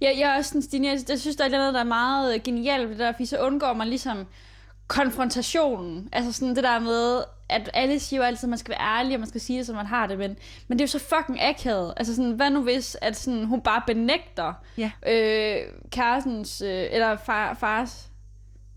Ja, 0.00 0.10
jeg 0.18 0.32
er 0.32 0.36
også 0.36 0.48
sådan, 0.48 0.62
Stine, 0.62 0.88
jeg, 0.88 0.98
jeg 1.08 1.20
synes, 1.20 1.36
der 1.36 1.44
er 1.44 1.48
noget, 1.48 1.74
der 1.74 1.80
er 1.80 1.84
meget 1.84 2.34
øh, 2.34 2.40
genialt 2.44 2.82
ved 2.82 2.90
det 2.90 2.98
der, 2.98 3.12
fordi 3.12 3.26
så 3.26 3.38
undgår 3.38 3.72
man 3.72 3.88
ligesom 3.88 4.26
konfrontationen. 4.86 6.08
Altså 6.12 6.32
sådan 6.32 6.56
det 6.56 6.64
der 6.64 6.78
med, 6.78 7.22
at 7.48 7.70
alle 7.74 8.00
siger 8.00 8.20
jo 8.20 8.26
altid, 8.26 8.44
at 8.44 8.48
man 8.48 8.58
skal 8.58 8.70
være 8.78 8.98
ærlig, 8.98 9.14
og 9.14 9.20
man 9.20 9.28
skal 9.28 9.40
sige 9.40 9.58
det, 9.58 9.66
som 9.66 9.76
man 9.76 9.86
har 9.86 10.06
det, 10.06 10.18
men, 10.18 10.36
men 10.68 10.78
det 10.78 10.84
er 10.84 10.86
jo 10.86 10.98
så 10.98 11.16
fucking 11.16 11.42
akavet. 11.42 11.94
Altså 11.96 12.14
sådan, 12.16 12.30
hvad 12.32 12.50
nu 12.50 12.62
hvis, 12.62 12.96
at 13.02 13.16
sådan, 13.16 13.44
hun 13.44 13.60
bare 13.60 13.82
benægter 13.86 14.52
Ja. 14.76 14.90
øh, 15.06 15.56
kærestens, 15.90 16.60
øh, 16.62 16.86
eller 16.90 17.16
far, 17.16 17.54
fars, 17.54 18.08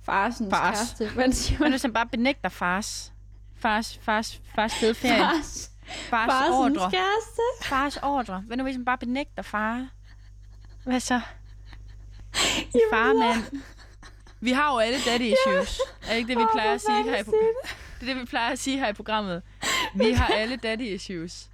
farsens 0.05 0.53
Fars. 0.53 0.77
kæreste. 0.77 1.09
Hvad 1.15 1.31
siger 1.31 1.57
Men 1.59 1.63
man? 1.65 1.71
hvis 1.71 1.81
han 1.81 1.93
bare 1.93 2.07
benægter 2.07 2.49
fars, 2.49 3.13
fars, 3.59 3.99
fars, 4.01 4.41
fars 4.55 4.73
fede 4.79 4.93
ferie, 4.95 5.17
Fars, 5.19 5.71
fars 6.09 6.31
farsens 6.31 6.55
ordre, 6.79 6.91
kæreste. 6.91 7.41
fars 7.69 7.97
ordre. 7.97 8.43
Hvad 8.47 8.57
nu 8.57 8.63
hvis 8.63 8.75
han 8.75 8.85
bare 8.85 8.97
benægter 8.97 9.43
far? 9.43 9.87
Hvad 10.85 10.99
så? 10.99 11.19
Far, 12.91 13.13
mand. 13.13 13.61
Vi 14.39 14.51
har 14.51 14.73
jo 14.73 14.79
alle 14.79 14.97
daddy 15.05 15.21
issues. 15.21 15.81
Er 16.09 16.13
ikke 16.13 16.27
det, 16.27 16.37
vi 16.37 16.43
Åh, 16.43 16.49
plejer 16.53 16.73
at 16.73 16.81
sige 16.81 17.03
her 17.03 17.17
i 17.19 17.23
programmet? 17.23 17.55
Det 17.99 18.09
er 18.09 18.13
det, 18.13 18.21
vi 18.21 18.25
plejer 18.25 18.51
at 18.51 18.59
sige 18.59 18.79
her 18.79 18.87
i 18.87 18.93
programmet. 18.93 19.41
Vi 19.95 20.11
har 20.11 20.27
alle 20.27 20.55
daddy 20.55 20.81
issues. 20.81 21.49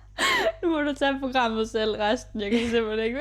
Nu 0.63 0.69
må 0.69 0.81
du 0.81 0.93
tage 0.93 1.19
programmet 1.19 1.69
selv 1.69 1.91
resten. 1.91 2.41
Jeg 2.41 2.51
kan 2.51 2.59
simpelthen 2.69 2.99
ikke. 2.99 3.19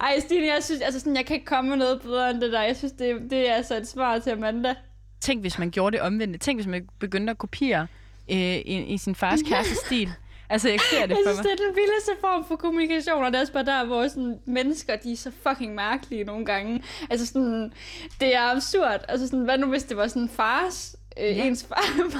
Ej, 0.00 0.20
Stine, 0.20 0.46
jeg 0.46 0.62
synes, 0.64 0.80
altså 0.80 1.00
sådan, 1.00 1.16
jeg 1.16 1.26
kan 1.26 1.34
ikke 1.34 1.46
komme 1.46 1.70
med 1.70 1.76
noget 1.78 2.02
bedre 2.02 2.30
end 2.30 2.40
det 2.40 2.52
der. 2.52 2.62
Jeg 2.62 2.76
synes, 2.76 2.92
det, 2.92 3.30
det 3.30 3.50
er 3.50 3.54
altså 3.54 3.76
et 3.76 3.88
svar 3.88 4.18
til 4.18 4.30
Amanda. 4.30 4.74
Tænk, 5.20 5.40
hvis 5.40 5.58
man 5.58 5.70
gjorde 5.70 5.96
det 5.96 6.00
omvendt. 6.04 6.40
Tænk, 6.40 6.58
hvis 6.58 6.66
man 6.66 6.88
begyndte 6.98 7.30
at 7.30 7.38
kopiere 7.38 7.86
øh, 8.30 8.36
i, 8.38 8.84
i 8.94 8.98
sin 8.98 9.14
fars 9.14 9.40
kæreste 9.48 9.74
stil. 9.74 10.12
Altså, 10.50 10.68
jeg 10.68 10.80
ser 10.90 11.00
det 11.02 11.08
Jeg 11.10 11.16
for 11.26 11.30
synes, 11.32 11.36
mig. 11.36 11.44
det 11.44 11.52
er 11.52 11.66
den 11.66 11.76
vildeste 11.76 12.10
form 12.20 12.44
for 12.48 12.56
kommunikation, 12.56 13.24
og 13.24 13.32
det 13.32 13.36
er 13.36 13.40
også 13.40 13.52
bare 13.52 13.64
der, 13.64 13.84
hvor 13.84 14.08
sådan, 14.08 14.38
mennesker, 14.46 14.96
de 14.96 15.12
er 15.12 15.16
så 15.16 15.30
fucking 15.48 15.74
mærkelige 15.74 16.24
nogle 16.24 16.44
gange. 16.46 16.82
Altså 17.10 17.26
sådan, 17.26 17.72
det 18.20 18.34
er 18.36 18.50
absurd. 18.56 19.00
Altså 19.08 19.26
sådan, 19.26 19.44
hvad 19.44 19.58
nu 19.58 19.66
hvis 19.66 19.84
det 19.84 19.96
var 19.96 20.06
sådan 20.06 20.28
fars, 20.28 20.96
øh, 21.20 21.24
Ja. 21.36 21.44
ens 21.44 21.66
far? 21.68 22.10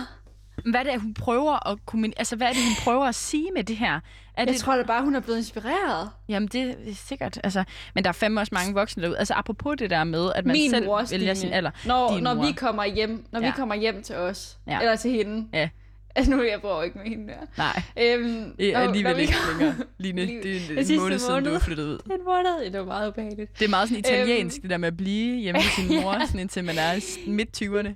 Hvad 0.70 0.81
er 0.81 0.85
det, 0.93 1.01
hun 1.01 1.14
prøver 1.14 1.68
at 1.70 1.79
kommunikere? 1.87 2.18
Altså, 2.18 2.37
hvad 2.37 2.47
er 2.47 2.53
det, 2.53 2.62
hun 2.62 2.85
prøver 2.85 3.05
at 3.05 3.14
sige 3.14 3.49
med 3.55 3.64
det 3.64 3.77
her? 3.77 3.93
Er 3.95 4.01
Jeg 4.37 4.47
det, 4.49 4.57
tror 4.57 4.77
da 4.77 4.83
bare, 4.83 5.03
hun 5.05 5.14
er 5.14 5.20
blevet 5.20 5.39
inspireret. 5.39 6.11
Jamen, 6.29 6.49
det 6.49 6.62
er 6.70 6.95
sikkert. 6.95 7.41
Altså, 7.45 7.64
men 7.95 8.05
der 8.05 8.09
er 8.09 8.12
fandme 8.12 8.41
også 8.41 8.55
mange 8.55 8.74
voksne 8.74 9.03
derude. 9.03 9.18
Altså, 9.18 9.35
apropos 9.35 9.77
det 9.79 9.91
der 9.91 10.05
med, 10.05 10.33
at 10.35 10.47
man 10.47 10.53
Min 10.53 10.70
selv 10.70 10.87
mor, 10.87 11.03
vælger 11.11 11.35
sin 11.35 11.53
alder. 11.53 11.70
Når, 11.87 12.14
Din 12.14 12.22
når 12.22 12.35
mor. 12.35 12.47
vi 12.47 12.53
kommer 12.53 12.85
hjem, 12.85 13.24
når 13.33 13.41
ja. 13.41 13.47
Vi 13.47 13.53
kommer 13.57 13.74
hjem 13.74 14.03
til 14.03 14.16
os, 14.16 14.59
ja. 14.66 14.81
eller 14.81 14.97
til 14.97 15.11
hende. 15.11 15.49
Ja. 15.53 15.68
Altså 16.17 16.31
nu 16.33 16.43
jeg 16.43 16.61
bor 16.62 16.83
ikke 16.83 16.99
med 16.99 17.07
hende 17.07 17.29
der. 17.33 17.39
Nej, 17.59 17.83
Øhm, 18.01 18.57
det 18.59 18.75
er 18.75 18.79
alligevel 18.79 19.19
ikke 19.19 19.35
længere. 19.59 19.75
Line, 19.99 20.27
Lige- 20.27 20.43
det 20.43 20.57
er 20.57 20.61
en 20.79 20.87
sidste 20.87 20.97
måned 20.99 21.19
siden, 21.19 21.45
du 21.45 21.51
er 21.51 21.59
flyttet 21.59 21.85
ud. 21.85 21.99
En 22.12 22.25
måned? 22.25 22.62
Ja, 22.62 22.69
det 22.69 22.79
var 22.81 22.85
meget 22.87 23.09
ubehageligt. 23.09 23.59
Det 23.59 23.64
er 23.64 23.69
meget 23.69 23.89
sådan 23.89 23.99
italiensk, 23.99 24.57
Øhm. 24.57 24.62
det 24.62 24.71
der 24.71 24.77
med 24.77 24.89
at 24.89 24.97
blive 24.97 25.37
hjemme 25.41 25.59
med 25.61 25.87
sin 25.89 26.01
mor, 26.01 26.12
Ja. 26.14 26.27
sådan 26.27 26.41
indtil 26.41 26.64
man 26.64 26.79
er 26.79 26.93
i 27.27 27.31
midt-20'erne. 27.31 27.89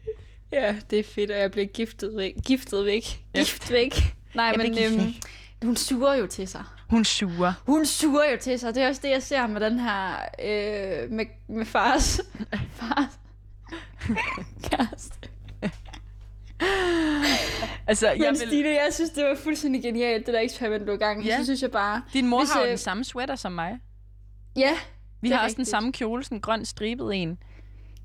Ja, 0.53 0.77
det 0.91 0.99
er 0.99 1.05
fedt, 1.05 1.31
at 1.31 1.41
jeg 1.43 1.51
bliver 1.51 1.67
giftet 1.67 2.13
væk. 2.17 2.35
Giftet 2.47 2.85
væk. 2.85 3.21
Ja. 3.35 3.39
Gift 3.39 3.73
væk. 3.73 3.95
Nej, 4.35 4.45
Jeg 4.45 4.55
men 4.57 4.67
øhm, 4.85 4.99
væk. 4.99 5.15
hun 5.63 5.77
suger 5.77 6.15
jo 6.15 6.27
til 6.27 6.49
sig. 6.49 6.63
Hun 6.91 7.05
suger. 7.05 7.53
Hun 7.67 7.87
suger 7.87 8.31
jo 8.33 8.37
til 8.41 8.59
sig. 8.59 8.75
Det 8.75 8.83
er 8.83 8.89
også 8.89 9.01
det, 9.05 9.11
jeg 9.11 9.23
ser 9.23 9.47
med 9.47 9.61
den 9.61 9.79
her... 9.79 10.11
Øh, 10.45 11.11
med, 11.11 11.25
med 11.49 11.67
fars... 11.67 12.21
fars 12.81 13.19
kæreste. 14.71 15.29
Altså, 17.87 18.07
jeg 18.09 18.19
Men 18.19 18.29
vil... 18.41 18.49
Stine, 18.49 18.69
jeg 18.69 18.89
synes, 18.91 19.11
det 19.11 19.25
var 19.25 19.35
fuldstændig 19.35 19.83
genialt, 19.83 20.27
det 20.27 20.35
der 20.35 20.41
eksperiment, 20.41 20.87
du 20.87 20.97
gang. 20.97 21.25
Ja. 21.25 21.37
Så 21.39 21.45
synes 21.45 21.63
jeg 21.63 21.71
bare... 21.71 22.03
Din 22.13 22.27
mor 22.27 22.39
Hvis, 22.39 22.53
har 22.53 22.61
jo 22.61 22.65
øh, 22.65 22.71
den 22.71 22.79
samme 22.79 23.05
sweater 23.05 23.37
som 23.37 23.53
mig. 23.53 23.79
Ja, 24.57 24.77
Vi 25.21 25.31
har 25.31 25.39
også 25.39 25.55
den 25.55 25.61
rigtigt. 25.61 25.69
samme 25.69 25.93
kjole, 25.93 26.25
sådan 26.25 26.37
en 26.39 26.43
grøn 26.43 26.65
stribet 26.65 27.15
en. 27.15 27.39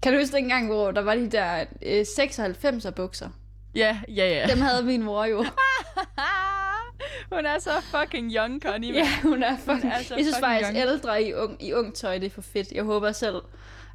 kan 0.03 0.13
du 0.13 0.19
huske 0.19 0.35
dengang, 0.35 0.67
hvor 0.67 0.91
der 0.91 1.01
var 1.01 1.15
de 1.15 1.29
der 1.31 1.65
øh, 1.85 2.01
96'er 2.01 2.89
bukser? 2.91 3.29
Ja, 3.75 3.99
ja, 4.07 4.27
ja. 4.29 4.47
Dem 4.53 4.61
havde 4.61 4.83
min 4.83 5.03
mor 5.03 5.25
jo. 5.25 5.45
Hun 7.33 7.45
er 7.45 7.59
så 7.59 7.71
fucking 7.81 8.31
young, 8.31 8.61
Connie. 8.61 8.93
Ja, 8.93 9.07
hun 9.23 9.43
er 9.43 9.57
fucking... 9.57 9.81
Hun 9.81 9.91
er 9.91 10.03
så 10.03 10.15
jeg 10.15 10.25
synes 10.25 10.39
faktisk, 10.39 10.69
young. 10.69 10.77
ældre 10.77 11.23
i 11.23 11.33
ung, 11.33 11.63
i 11.63 11.73
ung 11.73 11.93
tøj, 11.95 12.17
det 12.17 12.25
er 12.25 12.29
for 12.29 12.41
fedt. 12.41 12.71
Jeg 12.71 12.83
håber 12.83 13.11
selv, 13.11 13.41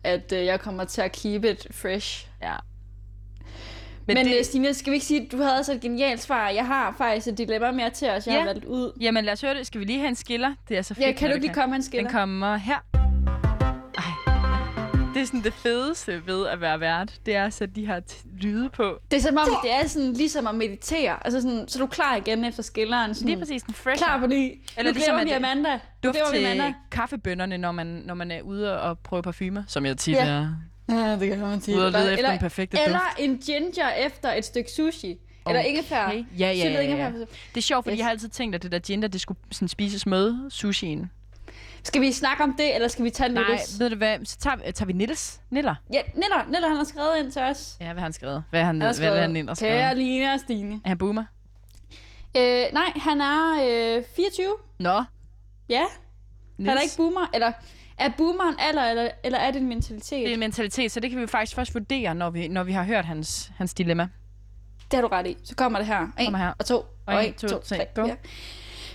at 0.05 0.33
øh, 0.33 0.45
jeg 0.45 0.61
kommer 0.61 0.85
til 0.85 1.01
at 1.01 1.13
keep 1.13 1.45
it 1.45 1.67
fresh. 1.71 2.29
Ja. 2.43 2.57
Men, 4.07 4.17
Men 4.17 4.27
det- 4.27 4.35
det... 4.39 4.47
Stine, 4.47 4.75
skal 4.75 4.91
vi 4.91 4.95
ikke 4.95 5.07
sige, 5.07 5.21
at 5.27 5.33
du 5.33 5.37
havde 5.37 5.59
også 5.59 5.73
et 5.73 5.81
genialt 5.81 6.21
svar. 6.23 6.49
Jeg 6.49 6.67
har 6.67 6.95
faktisk 6.99 7.27
et 7.27 7.39
dilemma 7.39 7.71
mere 7.71 7.91
til 7.91 8.11
os, 8.11 8.27
jeg 8.27 8.33
Ja. 8.33 8.39
har 8.39 8.47
valgt 8.47 8.65
ud. 8.65 8.93
Jamen 9.01 9.25
lad 9.25 9.33
os 9.33 9.41
høre 9.41 9.55
det. 9.55 9.67
Skal 9.67 9.81
vi 9.81 9.85
lige 9.85 9.99
have 9.99 10.09
en 10.09 10.15
skiller? 10.15 10.55
Det 10.69 10.79
er 10.79 10.83
så 10.83 10.95
fedt. 10.95 11.07
Ja, 11.07 11.13
kan 11.13 11.29
du 11.29 11.35
ikke 11.35 11.43
det 11.43 11.43
lige 11.43 11.55
komme 11.55 11.77
en 11.77 11.83
skiller? 11.83 12.09
Den 12.09 12.13
kommer 12.19 12.57
her. 12.57 12.77
Ej. 13.99 14.05
Det 15.15 15.23
er 15.23 15.27
sådan 15.27 15.43
det 15.43 15.53
fedeste 15.55 16.27
ved 16.27 16.47
at 16.47 16.61
være 16.61 16.81
vært. 16.81 17.15
Det 17.27 17.37
er 17.37 17.45
at 17.45 17.53
sætte 17.55 17.75
de 17.75 17.87
her 17.87 18.01
lyde 18.41 18.69
på. 18.69 18.99
Det 19.11 19.17
er 19.17 19.21
som 19.21 19.37
om, 19.37 19.49
det 19.63 19.73
er 19.73 19.87
sådan, 19.89 20.13
ligesom 20.13 20.47
at 20.47 20.55
meditere. 20.55 21.17
Altså 21.27 21.41
sådan, 21.41 21.69
så 21.69 21.79
er 21.79 21.81
du 21.81 21.87
klar 21.87 22.17
igen 22.17 22.45
efter 22.45 22.63
skilleren. 22.63 23.15
Sådan, 23.15 23.29
Lige 23.29 23.39
præcis 23.39 23.63
en 23.63 23.75
fresh. 23.75 24.03
Klar 24.05 24.19
på 24.19 24.27
ny. 24.27 24.61
Eller 24.79 24.91
nu 24.93 24.95
ligesom, 24.95 25.19
vi 25.21 25.25
det- 25.25 25.33
Amanda. 25.33 25.79
Duft 26.05 26.19
til 26.33 26.63
kaffebønderne, 26.91 27.59
når 27.59 27.73
man, 27.73 27.87
når 27.87 28.15
man 28.15 28.31
er 28.31 28.43
ude 28.43 28.81
og 28.81 28.99
prøve 28.99 29.23
parfumer, 29.23 29.63
som 29.69 29.87
jeg 29.87 29.97
tit 29.97 30.15
Ja. 30.15 30.27
er. 30.27 30.49
Ja, 30.91 31.17
det 31.21 31.29
kan 31.29 31.39
man 31.39 31.61
sige. 31.61 31.77
Ude 31.77 31.87
og 31.87 31.93
lede 31.93 32.05
efter 32.05 32.17
eller, 32.17 32.31
den 32.31 32.39
perfekte 32.39 32.77
duft. 32.77 32.87
eller 32.87 33.01
en 33.19 33.39
ginger 33.39 33.91
efter 33.91 34.33
et 34.33 34.45
stykke 34.45 34.71
sushi. 34.71 35.19
Eller 35.47 35.61
ingefær. 35.61 36.07
Okay. 36.07 36.25
Ja, 36.39 36.51
ja, 36.51 36.53
ja, 36.53 36.71
ja. 36.73 36.81
ingefær. 36.81 37.11
Det 37.11 37.27
er 37.57 37.61
sjovt, 37.61 37.85
fordi 37.85 37.93
Yes. 37.95 37.99
jeg 37.99 38.07
har 38.07 38.11
altid 38.11 38.29
tænkt, 38.29 38.55
at 38.55 38.63
det 38.63 38.73
der 38.73 38.79
ginger, 38.79 39.09
det 39.09 39.21
skulle 39.21 39.39
sådan 39.53 39.69
spises 39.69 40.07
med 40.07 40.51
sushien. 40.51 41.11
Skal 41.83 42.01
vi 42.01 42.13
snakke 42.13 42.43
om 42.43 42.55
det, 42.59 42.75
eller 42.75 42.89
skal 42.89 43.05
vi 43.05 43.11
tage 43.11 43.33
Nej, 43.33 43.45
Niels? 43.49 43.81
ved 43.81 43.91
du 43.91 43.97
hvad? 43.97 44.19
Så 44.25 44.39
tager, 44.39 44.57
tager 44.71 44.87
vi 44.87 44.93
Niels. 44.93 45.41
Niller. 45.51 45.75
Ja, 45.93 46.01
Niller, 46.15 46.45
Niller, 46.51 46.69
han 46.69 46.77
har 46.77 46.85
skrevet 46.85 47.19
ind 47.19 47.33
til 47.33 47.43
os. 47.43 47.77
Ja, 47.81 47.85
hvad 47.85 47.95
har 47.95 48.01
han 48.01 48.13
skrevet? 48.13 48.45
Hvad 48.51 48.61
har 48.61 48.67
han, 48.67 48.75
Han 48.75 48.81
har 48.81 48.87
hvad 48.87 48.91
er 48.91 49.11
skrevet, 49.11 49.21
han 49.21 49.37
ind 49.37 49.49
og 49.51 49.57
skrevet? 49.57 49.75
Kære 49.79 49.95
Line 49.99 50.33
og 50.33 50.41
Stine. 50.41 50.81
Er 50.85 50.89
han 50.89 50.99
boomer? 50.99 51.25
Øh, 52.37 52.65
nej, 52.73 52.93
han 52.97 53.21
er 53.21 53.53
øh, 53.99 54.05
24. 54.17 54.47
Nå, 54.79 55.03
Ja, 55.69 55.83
Niels. 56.59 56.69
han 56.69 56.77
er 56.79 56.81
ikke 56.81 56.97
boomer. 56.97 57.31
Eller 57.35 57.53
er 58.01 58.09
boomeren 58.19 58.55
alder, 58.59 58.83
eller, 58.91 59.09
eller 59.25 59.39
er 59.39 59.51
det 59.51 59.61
en 59.61 59.69
mentalitet? 59.69 60.19
Det 60.25 60.29
er 60.29 60.35
en 60.35 60.41
mentalitet, 60.41 60.93
så 60.93 61.01
det 61.01 61.11
kan 61.11 61.21
vi 61.21 61.27
faktisk 61.27 61.57
først 61.57 61.75
vurdere, 61.75 62.15
når 62.15 62.31
vi, 62.31 62.49
når 62.49 62.63
vi 62.65 62.73
har 62.73 62.85
hørt 62.85 63.05
hans, 63.05 63.51
hans 63.57 63.75
dilemma. 63.75 64.09
Det 64.91 64.97
har 64.97 65.03
du 65.03 65.09
ret 65.09 65.27
i. 65.27 65.37
Så 65.45 65.55
kommer 65.57 65.79
det 65.79 65.87
her. 65.87 66.01
En, 66.01 66.25
Kommer 66.25 66.39
her. 66.39 66.53
og 66.59 66.67
to, 66.67 66.77
Og 66.77 66.87
og, 67.07 67.25
en, 67.25 67.29
en, 67.29 67.35
to, 67.35 67.49
to, 67.49 67.59
tre, 67.59 67.87
go. 67.95 68.07
Ja. 68.07 68.15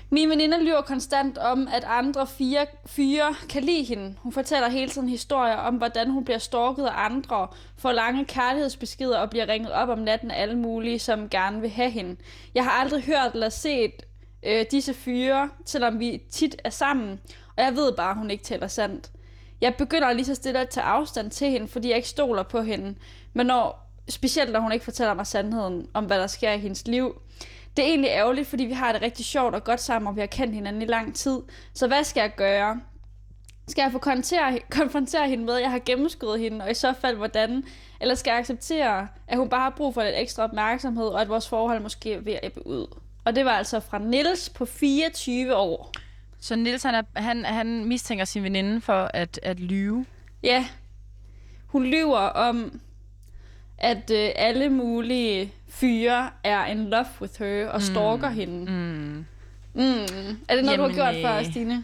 Min 0.09 0.29
veninde 0.29 0.63
lyver 0.63 0.81
konstant 0.81 1.37
om, 1.37 1.67
at 1.73 1.83
andre 1.83 2.27
fire 2.27 2.65
fyre 2.85 3.35
kan 3.49 3.63
lide 3.63 3.83
hende. 3.83 4.15
Hun 4.19 4.33
fortæller 4.33 4.69
hele 4.69 4.91
tiden 4.91 5.09
historier 5.09 5.55
om, 5.55 5.75
hvordan 5.75 6.09
hun 6.09 6.25
bliver 6.25 6.37
stalket 6.37 6.85
af 6.85 7.05
andre, 7.05 7.47
får 7.77 7.91
lange 7.91 8.25
kærlighedsbeskeder 8.25 9.17
og 9.17 9.29
bliver 9.29 9.47
ringet 9.47 9.71
op 9.71 9.89
om 9.89 9.99
natten 9.99 10.31
af 10.31 10.41
alle 10.41 10.57
mulige, 10.57 10.99
som 10.99 11.29
gerne 11.29 11.61
vil 11.61 11.69
have 11.69 11.89
hende. 11.91 12.15
Jeg 12.55 12.63
har 12.63 12.71
aldrig 12.71 13.03
hørt 13.03 13.33
eller 13.33 13.49
set 13.49 13.91
øh, 14.45 14.65
disse 14.71 14.93
fyre, 14.93 15.49
selvom 15.65 15.99
vi 15.99 16.21
tit 16.31 16.55
er 16.63 16.69
sammen, 16.69 17.19
og 17.57 17.63
jeg 17.63 17.75
ved 17.75 17.91
bare, 17.91 18.11
at 18.11 18.17
hun 18.17 18.31
ikke 18.31 18.43
taler 18.43 18.67
sandt. 18.67 19.11
Jeg 19.61 19.75
begynder 19.75 20.13
lige 20.13 20.25
så 20.25 20.35
stille 20.35 20.59
at 20.59 20.69
tage 20.69 20.83
afstand 20.83 21.31
til 21.31 21.49
hende, 21.49 21.67
fordi 21.67 21.87
jeg 21.87 21.95
ikke 21.95 22.09
stoler 22.09 22.43
på 22.43 22.61
hende. 22.61 22.95
Men 23.33 23.45
når, 23.45 23.89
specielt 24.09 24.51
når 24.51 24.59
hun 24.59 24.71
ikke 24.71 24.85
fortæller 24.85 25.13
mig 25.13 25.27
sandheden 25.27 25.87
om, 25.93 26.05
hvad 26.05 26.19
der 26.19 26.27
sker 26.27 26.51
i 26.51 26.59
hendes 26.59 26.87
liv. 26.87 27.21
Det 27.77 27.85
er 27.85 27.89
egentlig 27.89 28.09
ærgerligt, 28.09 28.47
fordi 28.47 28.65
vi 28.65 28.73
har 28.73 28.91
det 28.91 29.01
rigtig 29.01 29.25
sjovt 29.25 29.55
og 29.55 29.63
godt 29.63 29.81
sammen, 29.81 30.07
og 30.07 30.15
vi 30.15 30.19
har 30.19 30.27
kendt 30.27 30.53
hinanden 30.53 30.81
i 30.81 30.85
lang 30.85 31.15
tid. 31.15 31.39
Så 31.73 31.87
hvad 31.87 32.03
skal 32.03 32.21
jeg 32.21 32.31
gøre? 32.35 32.81
Skal 33.67 33.81
jeg 33.81 33.91
få 33.91 33.97
konfrontere, 33.97 34.59
konfrontere 34.69 35.29
hende 35.29 35.45
med, 35.45 35.53
at 35.55 35.61
jeg 35.61 35.71
har 35.71 35.79
gennemskuddet 35.79 36.39
hende, 36.39 36.65
og 36.65 36.71
i 36.71 36.73
så 36.73 36.93
fald 37.01 37.17
hvordan? 37.17 37.63
Eller 38.01 38.15
skal 38.15 38.31
jeg 38.31 38.39
acceptere, 38.39 39.07
at 39.27 39.37
hun 39.37 39.49
bare 39.49 39.61
har 39.61 39.73
brug 39.77 39.93
for 39.93 40.03
lidt 40.03 40.15
ekstra 40.17 40.43
opmærksomhed, 40.43 41.07
og 41.07 41.21
at 41.21 41.29
vores 41.29 41.49
forhold 41.49 41.81
måske 41.81 42.13
er 42.13 42.19
ved 42.19 42.33
at 42.33 42.39
ebbe 42.43 42.67
ud? 42.67 42.99
Og 43.25 43.35
det 43.35 43.45
var 43.45 43.51
altså 43.51 43.79
fra 43.79 43.97
Nils 43.97 44.49
på 44.49 44.65
24 44.65 45.55
år. 45.55 45.91
Så 46.45 46.55
Niels, 46.55 46.83
han, 46.83 46.95
er, 46.95 47.03
han, 47.15 47.45
han 47.45 47.85
mistænker 47.85 48.25
sin 48.25 48.43
veninde 48.43 48.81
for 48.81 49.11
at, 49.13 49.39
at 49.43 49.59
lyve. 49.59 50.05
Ja, 50.43 50.65
hun 51.65 51.85
lyver 51.85 52.17
om, 52.19 52.81
at 53.77 54.11
øh, 54.11 54.29
alle 54.35 54.69
mulige 54.69 55.53
fyre 55.69 56.29
er 56.43 56.65
in 56.65 56.89
love 56.89 57.05
with 57.21 57.39
her 57.39 57.69
og 57.69 57.81
stalker 57.81 58.29
mm. 58.29 58.35
hende. 58.35 58.71
Mm. 58.71 59.25
Mm. 59.73 60.39
Er 60.47 60.55
det 60.55 60.65
noget, 60.65 60.79
du 60.79 60.83
har 60.83 60.89
Jamen, 60.89 60.95
gjort 60.95 61.15
før, 61.21 61.39
øh, 61.39 61.45
Stine? 61.45 61.83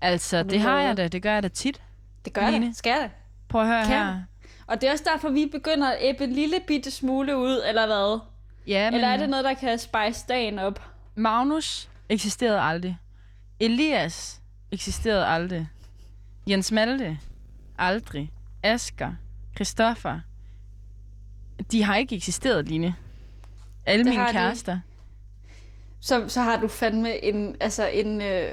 Altså, 0.00 0.42
det 0.42 0.60
har 0.60 0.80
jeg 0.80 0.96
da. 0.96 1.08
Det 1.08 1.22
gør 1.22 1.32
jeg 1.32 1.42
da 1.42 1.48
tit. 1.48 1.80
Det 2.24 2.32
gør 2.32 2.50
Line. 2.50 2.66
det. 2.66 2.76
Skal 2.76 3.02
det? 3.02 3.10
Prøv 3.48 3.60
at 3.60 3.66
høre 3.66 3.84
Kan. 3.84 3.96
her. 3.96 4.22
Og 4.66 4.80
det 4.80 4.88
er 4.88 4.92
også 4.92 5.04
derfor, 5.12 5.28
vi 5.28 5.48
begynder 5.52 5.88
at 5.88 5.96
æbbe 6.00 6.24
en 6.24 6.32
lille 6.32 6.56
bitte 6.66 6.90
smule 6.90 7.36
ud, 7.36 7.62
eller 7.68 7.86
hvad? 7.86 8.18
Ja, 8.66 8.90
men 8.90 8.94
Eller 8.94 9.08
er 9.08 9.16
det 9.16 9.28
noget, 9.28 9.44
der 9.44 9.54
kan 9.54 9.78
spice 9.78 10.24
dagen 10.28 10.58
op? 10.58 10.82
Magnus 11.14 11.88
eksisterede 12.08 12.60
aldrig. 12.60 12.98
Elias 13.60 14.40
eksisterede 14.72 15.26
aldrig. 15.26 15.68
Jens 16.48 16.72
Malte 16.72 17.18
aldrig. 17.78 18.30
Asger, 18.62 19.12
Christoffer, 19.54 20.20
de 21.72 21.82
har 21.82 21.96
ikke 21.96 22.16
eksisteret, 22.16 22.68
Line. 22.68 22.94
Alle 23.86 24.04
Det 24.04 24.12
mine 24.12 24.26
de. 24.26 24.32
kærester. 24.32 24.78
så, 26.00 26.28
så 26.28 26.40
har 26.40 26.60
du 26.60 26.68
fandme 26.68 27.24
en, 27.24 27.56
altså 27.60 27.86
en 27.88 28.20
øh, 28.20 28.50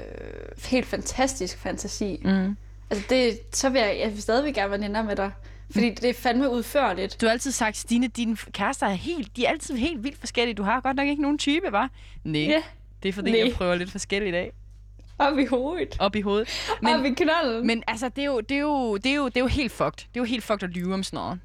helt 0.68 0.86
fantastisk 0.86 1.58
fantasi. 1.58 2.20
Mm. 2.24 2.56
Altså 2.90 3.06
det, 3.10 3.38
så 3.52 3.68
vil 3.70 3.80
jeg, 3.80 3.98
jeg 3.98 4.12
vil 4.12 4.22
stadigvæk 4.22 4.54
gerne 4.54 4.70
være 4.70 4.80
veninder 4.80 5.02
med 5.02 5.16
dig. 5.16 5.30
Fordi 5.70 5.90
det 5.90 6.04
er 6.10 6.14
fandme 6.14 6.50
udførligt. 6.50 7.20
Du 7.20 7.26
har 7.26 7.30
altid 7.32 7.52
sagt, 7.52 7.76
Stine, 7.76 8.06
dine 8.08 8.36
kærester 8.36 8.86
er 8.86 8.94
helt, 8.94 9.36
de 9.36 9.46
er 9.46 9.50
altid 9.50 9.76
helt 9.76 10.04
vildt 10.04 10.18
forskellige. 10.18 10.54
Du 10.54 10.62
har 10.62 10.80
godt 10.80 10.96
nok 10.96 11.08
ikke 11.08 11.22
nogen 11.22 11.38
type, 11.38 11.72
var? 11.72 11.90
Nej, 12.24 12.40
Ja, 12.40 12.62
det 13.02 13.08
er 13.08 13.12
fordi, 13.12 13.30
Nej. 13.30 13.40
jeg 13.40 13.52
prøver 13.54 13.74
lidt 13.74 13.90
forskelligt 13.90 14.36
af. 14.36 14.52
Op 15.18 15.38
i 15.38 15.44
hovedet. 15.44 15.96
Op 15.98 16.16
i 16.16 16.20
hovedet. 16.20 16.48
Men, 16.82 16.94
op 16.94 17.04
i 17.04 17.10
knolden. 17.10 17.56
Men, 17.56 17.66
men 17.66 17.82
altså, 17.86 18.08
det 18.08 18.22
er, 18.22 18.26
jo, 18.26 18.40
det, 18.40 18.54
er 18.54 18.60
jo, 18.60 18.96
det, 18.96 19.10
er 19.10 19.14
jo, 19.14 19.28
det 19.28 19.36
er 19.36 19.40
jo 19.40 19.46
helt 19.46 19.72
fucked. 19.72 19.92
Det 19.92 20.16
er 20.16 20.20
jo 20.20 20.24
helt 20.24 20.44
fucked 20.44 20.62
at 20.62 20.70
lyve 20.70 20.94
om 20.94 21.02
sådan 21.02 21.16
noget. 21.16 21.40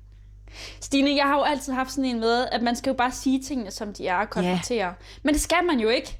Stine, 0.81 1.15
jeg 1.15 1.25
har 1.25 1.35
jo 1.35 1.43
altid 1.43 1.73
haft 1.73 1.91
sådan 1.91 2.05
en 2.05 2.19
med, 2.19 2.47
at 2.51 2.61
man 2.61 2.75
skal 2.75 2.89
jo 2.89 2.93
bare 2.93 3.11
sige 3.11 3.43
tingene, 3.43 3.71
som 3.71 3.93
de 3.93 4.07
er 4.07 4.15
og 4.15 4.29
konfrontere. 4.29 4.77
Yeah. 4.77 4.93
Men 5.23 5.33
det 5.33 5.41
skal 5.41 5.63
man 5.67 5.79
jo 5.79 5.89
ikke. 5.89 6.19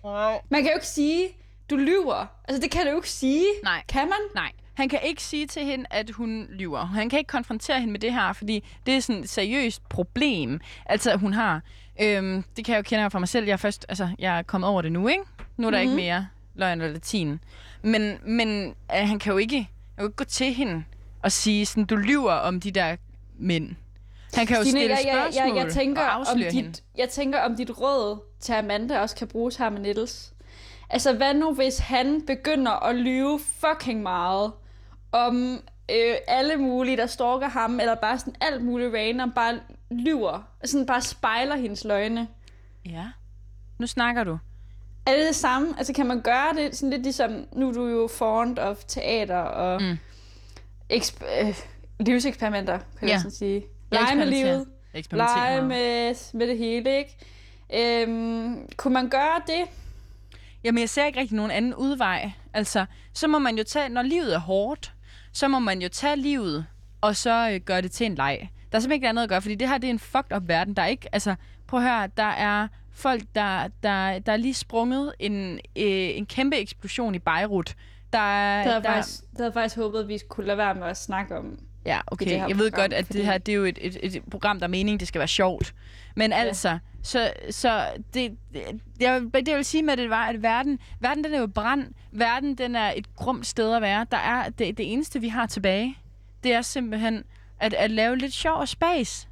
Man 0.49 0.61
kan 0.61 0.65
jo 0.65 0.73
ikke 0.75 0.87
sige, 0.87 1.27
du 1.69 1.75
lyver. 1.75 2.25
Altså, 2.47 2.61
det 2.61 2.71
kan 2.71 2.81
du 2.85 2.89
jo 2.89 2.95
ikke 2.95 3.09
sige. 3.09 3.45
Nej. 3.63 3.83
Kan 3.87 4.01
man? 4.01 4.17
Nej, 4.35 4.51
han 4.73 4.89
kan 4.89 4.99
ikke 5.03 5.23
sige 5.23 5.47
til 5.47 5.65
hende, 5.65 5.85
at 5.89 6.09
hun 6.09 6.47
lyver. 6.49 6.85
Han 6.85 7.09
kan 7.09 7.19
ikke 7.19 7.27
konfrontere 7.27 7.79
hende 7.79 7.91
med 7.91 7.99
det 7.99 8.13
her, 8.13 8.33
fordi 8.33 8.63
det 8.85 8.95
er 8.95 8.99
sådan 8.99 9.21
et 9.21 9.29
seriøst 9.29 9.89
problem, 9.89 10.59
altså 10.85 11.15
hun 11.17 11.33
har. 11.33 11.61
Øhm, 12.01 12.43
det 12.55 12.65
kan 12.65 12.73
jeg 12.73 12.77
jo 12.77 12.83
kende 12.83 13.09
fra 13.09 13.19
mig 13.19 13.27
selv. 13.27 13.45
Jeg 13.45 13.53
er 13.53 13.57
først, 13.57 13.85
altså, 13.89 14.09
jeg 14.19 14.37
er 14.37 14.41
kommet 14.41 14.69
over 14.69 14.81
det 14.81 14.91
nu, 14.91 15.07
ikke? 15.07 15.23
Nu 15.57 15.67
er 15.67 15.71
der 15.71 15.83
mm-hmm. 15.83 15.97
ikke 15.97 16.09
mere 16.09 16.27
løgn 16.59 16.81
eller 16.81 16.93
latin. 16.93 17.39
Men, 17.81 18.17
men 18.25 18.67
øh, 18.67 19.07
han 19.07 19.19
kan 19.19 19.31
jo 19.31 19.37
ikke, 19.37 19.55
han 19.55 19.67
kan 19.97 20.03
jo 20.03 20.07
ikke 20.07 20.15
gå 20.15 20.23
til 20.23 20.53
hende 20.53 20.83
og 21.23 21.31
sige, 21.31 21.65
sådan, 21.65 21.85
du 21.85 21.95
lyver 21.95 22.33
om 22.33 22.59
de 22.59 22.71
der 22.71 22.95
mænd. 23.37 23.75
Han 24.33 24.47
kan 24.47 24.57
jo 24.57 24.63
Stine, 24.63 24.79
stille 24.79 24.95
jeg, 24.95 25.05
jeg, 25.05 25.27
spørgsmål 25.33 25.57
jeg, 25.57 25.65
jeg, 25.65 25.73
tænker, 25.73 26.01
og 26.01 26.15
om 26.15 26.21
afsløre 26.21 26.51
hende. 26.51 26.69
dit, 26.69 26.83
jeg 26.97 27.09
tænker, 27.09 27.39
om 27.39 27.55
dit 27.55 27.79
råd 27.81 28.19
til 28.39 28.53
Amanda 28.53 28.99
også 28.99 29.15
kan 29.15 29.27
bruges 29.27 29.55
her 29.55 29.69
med 29.69 29.79
Niels. 29.79 30.33
Altså, 30.89 31.13
hvad 31.13 31.33
nu, 31.33 31.53
hvis 31.53 31.77
han 31.77 32.21
begynder 32.27 32.71
at 32.71 32.95
lyve 32.95 33.39
fucking 33.39 34.01
meget 34.01 34.51
om 35.11 35.59
øh, 35.91 36.15
alle 36.27 36.57
mulige, 36.57 36.97
der 36.97 37.05
stalker 37.05 37.47
ham, 37.47 37.79
eller 37.79 37.95
bare 37.95 38.19
sådan 38.19 38.35
alt 38.41 38.63
muligt 38.63 38.93
random, 38.93 39.31
bare 39.31 39.59
lyver, 39.91 40.47
sådan 40.65 40.85
bare 40.85 41.01
spejler 41.01 41.55
hendes 41.55 41.85
løgne. 41.85 42.27
Ja, 42.85 43.05
nu 43.77 43.87
snakker 43.87 44.23
du. 44.23 44.37
Er 45.09 45.15
det 45.17 45.27
det 45.27 45.35
samme? 45.35 45.73
Altså, 45.77 45.93
kan 45.93 46.05
man 46.07 46.21
gøre 46.21 46.53
det 46.55 46.75
sådan 46.75 46.89
lidt 46.89 47.03
ligesom, 47.03 47.45
nu 47.53 47.69
er 47.69 47.73
du 47.73 47.87
jo 47.87 48.07
fond 48.17 48.59
of 48.59 48.77
teater 48.87 49.37
og 49.37 49.81
Mm. 49.81 49.97
eksp- 50.93 51.41
øh, 51.47 51.55
livseksperimenter, 51.99 52.79
kan 52.99 53.07
Ja. 53.07 53.13
jeg 53.13 53.19
sådan 53.19 53.31
sige. 53.31 53.63
Lege 53.91 54.15
med 54.15 54.25
livet. 54.25 54.65
Lege 55.11 55.61
med, 55.61 56.15
med 56.33 56.47
det 56.47 56.57
hele, 56.57 56.97
ikke? 56.97 57.17
Øhm, 57.73 58.69
kunne 58.77 58.93
man 58.93 59.09
gøre 59.09 59.41
det? 59.47 59.65
Jamen, 60.63 60.79
jeg 60.81 60.89
ser 60.89 61.05
ikke 61.05 61.19
rigtig 61.19 61.35
nogen 61.35 61.51
anden 61.51 61.73
udvej. 61.75 62.31
Altså, 62.53 62.85
så 63.13 63.27
må 63.27 63.39
man 63.39 63.57
jo 63.57 63.63
tage, 63.63 63.89
når 63.89 64.01
livet 64.01 64.33
er 64.35 64.39
hårdt, 64.39 64.93
så 65.33 65.47
må 65.47 65.59
man 65.59 65.81
jo 65.81 65.89
tage 65.89 66.15
livet, 66.15 66.65
og 67.01 67.15
så 67.15 67.49
øh, 67.53 67.59
gøre 67.65 67.81
det 67.81 67.91
til 67.91 68.05
en 68.05 68.15
leg. 68.15 68.49
Der 68.71 68.77
er 68.77 68.79
simpelthen 68.79 68.91
ikke 68.93 69.09
andet 69.09 69.23
at 69.23 69.29
gøre, 69.29 69.41
fordi 69.41 69.55
det 69.55 69.69
her, 69.69 69.77
det 69.77 69.87
er 69.87 69.91
en 69.91 69.99
fucked 69.99 70.35
up 70.37 70.47
verden. 70.47 70.73
Der 70.73 70.81
er 70.81 70.87
ikke, 70.87 71.09
altså, 71.11 71.35
prøv 71.67 71.79
at 71.79 71.89
høre, 71.89 72.09
der 72.17 72.23
er 72.23 72.67
folk, 72.99 73.23
der, 73.35 73.67
der, 73.83 74.19
der 74.19 74.31
er 74.31 74.37
lige 74.37 74.53
sprunget 74.53 75.13
en, 75.19 75.53
øh, 75.53 76.17
en 76.17 76.25
kæmpe 76.25 76.57
eksplosion 76.57 77.15
i 77.15 77.19
Beirut. 77.19 77.75
Der 78.13 78.19
er, 78.19 78.63
der, 78.63 78.73
jeg 78.73 78.83
faktisk, 78.85 79.21
det 79.31 79.37
havde 79.39 79.53
faktisk 79.53 79.75
håbet, 79.75 79.99
at 79.99 80.07
vi 80.07 80.19
kunne 80.29 80.47
lade 80.47 80.57
være 80.57 80.75
med 80.75 80.83
at 80.87 80.97
snakke 80.97 81.37
om. 81.37 81.59
Ja, 81.85 81.99
okay. 82.07 82.25
det 82.25 82.31
Jeg 82.31 82.57
ved 82.57 82.71
program, 82.71 82.83
godt, 82.83 82.93
at 82.93 83.05
fordi- 83.05 83.17
det 83.19 83.25
her 83.25 83.37
det 83.37 83.51
er 83.51 83.55
jo 83.55 83.63
et, 83.65 83.79
et, 83.81 83.97
et 84.15 84.23
program, 84.31 84.59
der 84.59 84.63
er 84.63 84.69
meningen, 84.69 84.99
det 84.99 85.07
skal 85.07 85.19
være 85.19 85.27
sjovt. 85.27 85.73
Men 86.15 86.33
altså, 86.33 86.77
så, 87.03 87.31
så 87.49 87.85
det, 88.13 88.37
det, 88.53 88.61
jeg, 88.99 89.21
det 89.33 89.47
jeg 89.47 89.57
vil 89.57 89.65
sige 89.65 89.83
med 89.83 89.97
det 89.97 90.09
var, 90.09 90.25
at 90.25 90.43
verden, 90.43 90.79
verden 90.99 91.23
den 91.23 91.33
er 91.33 91.39
jo 91.39 91.47
brand. 91.47 91.93
Verden 92.11 92.55
den 92.55 92.75
er 92.75 92.93
et 92.95 93.15
grumt 93.15 93.47
sted 93.47 93.73
at 93.75 93.81
være. 93.81 94.05
Der 94.11 94.17
er 94.17 94.49
det, 94.49 94.77
det 94.77 94.93
eneste, 94.93 95.21
vi 95.21 95.27
har 95.27 95.45
tilbage, 95.45 95.97
det 96.43 96.53
er 96.53 96.61
simpelthen 96.61 97.23
at, 97.59 97.73
at 97.73 97.91
lave 97.91 98.17
lidt 98.17 98.33
sjov 98.33 98.57
og 98.57 98.67
spas. 98.67 99.27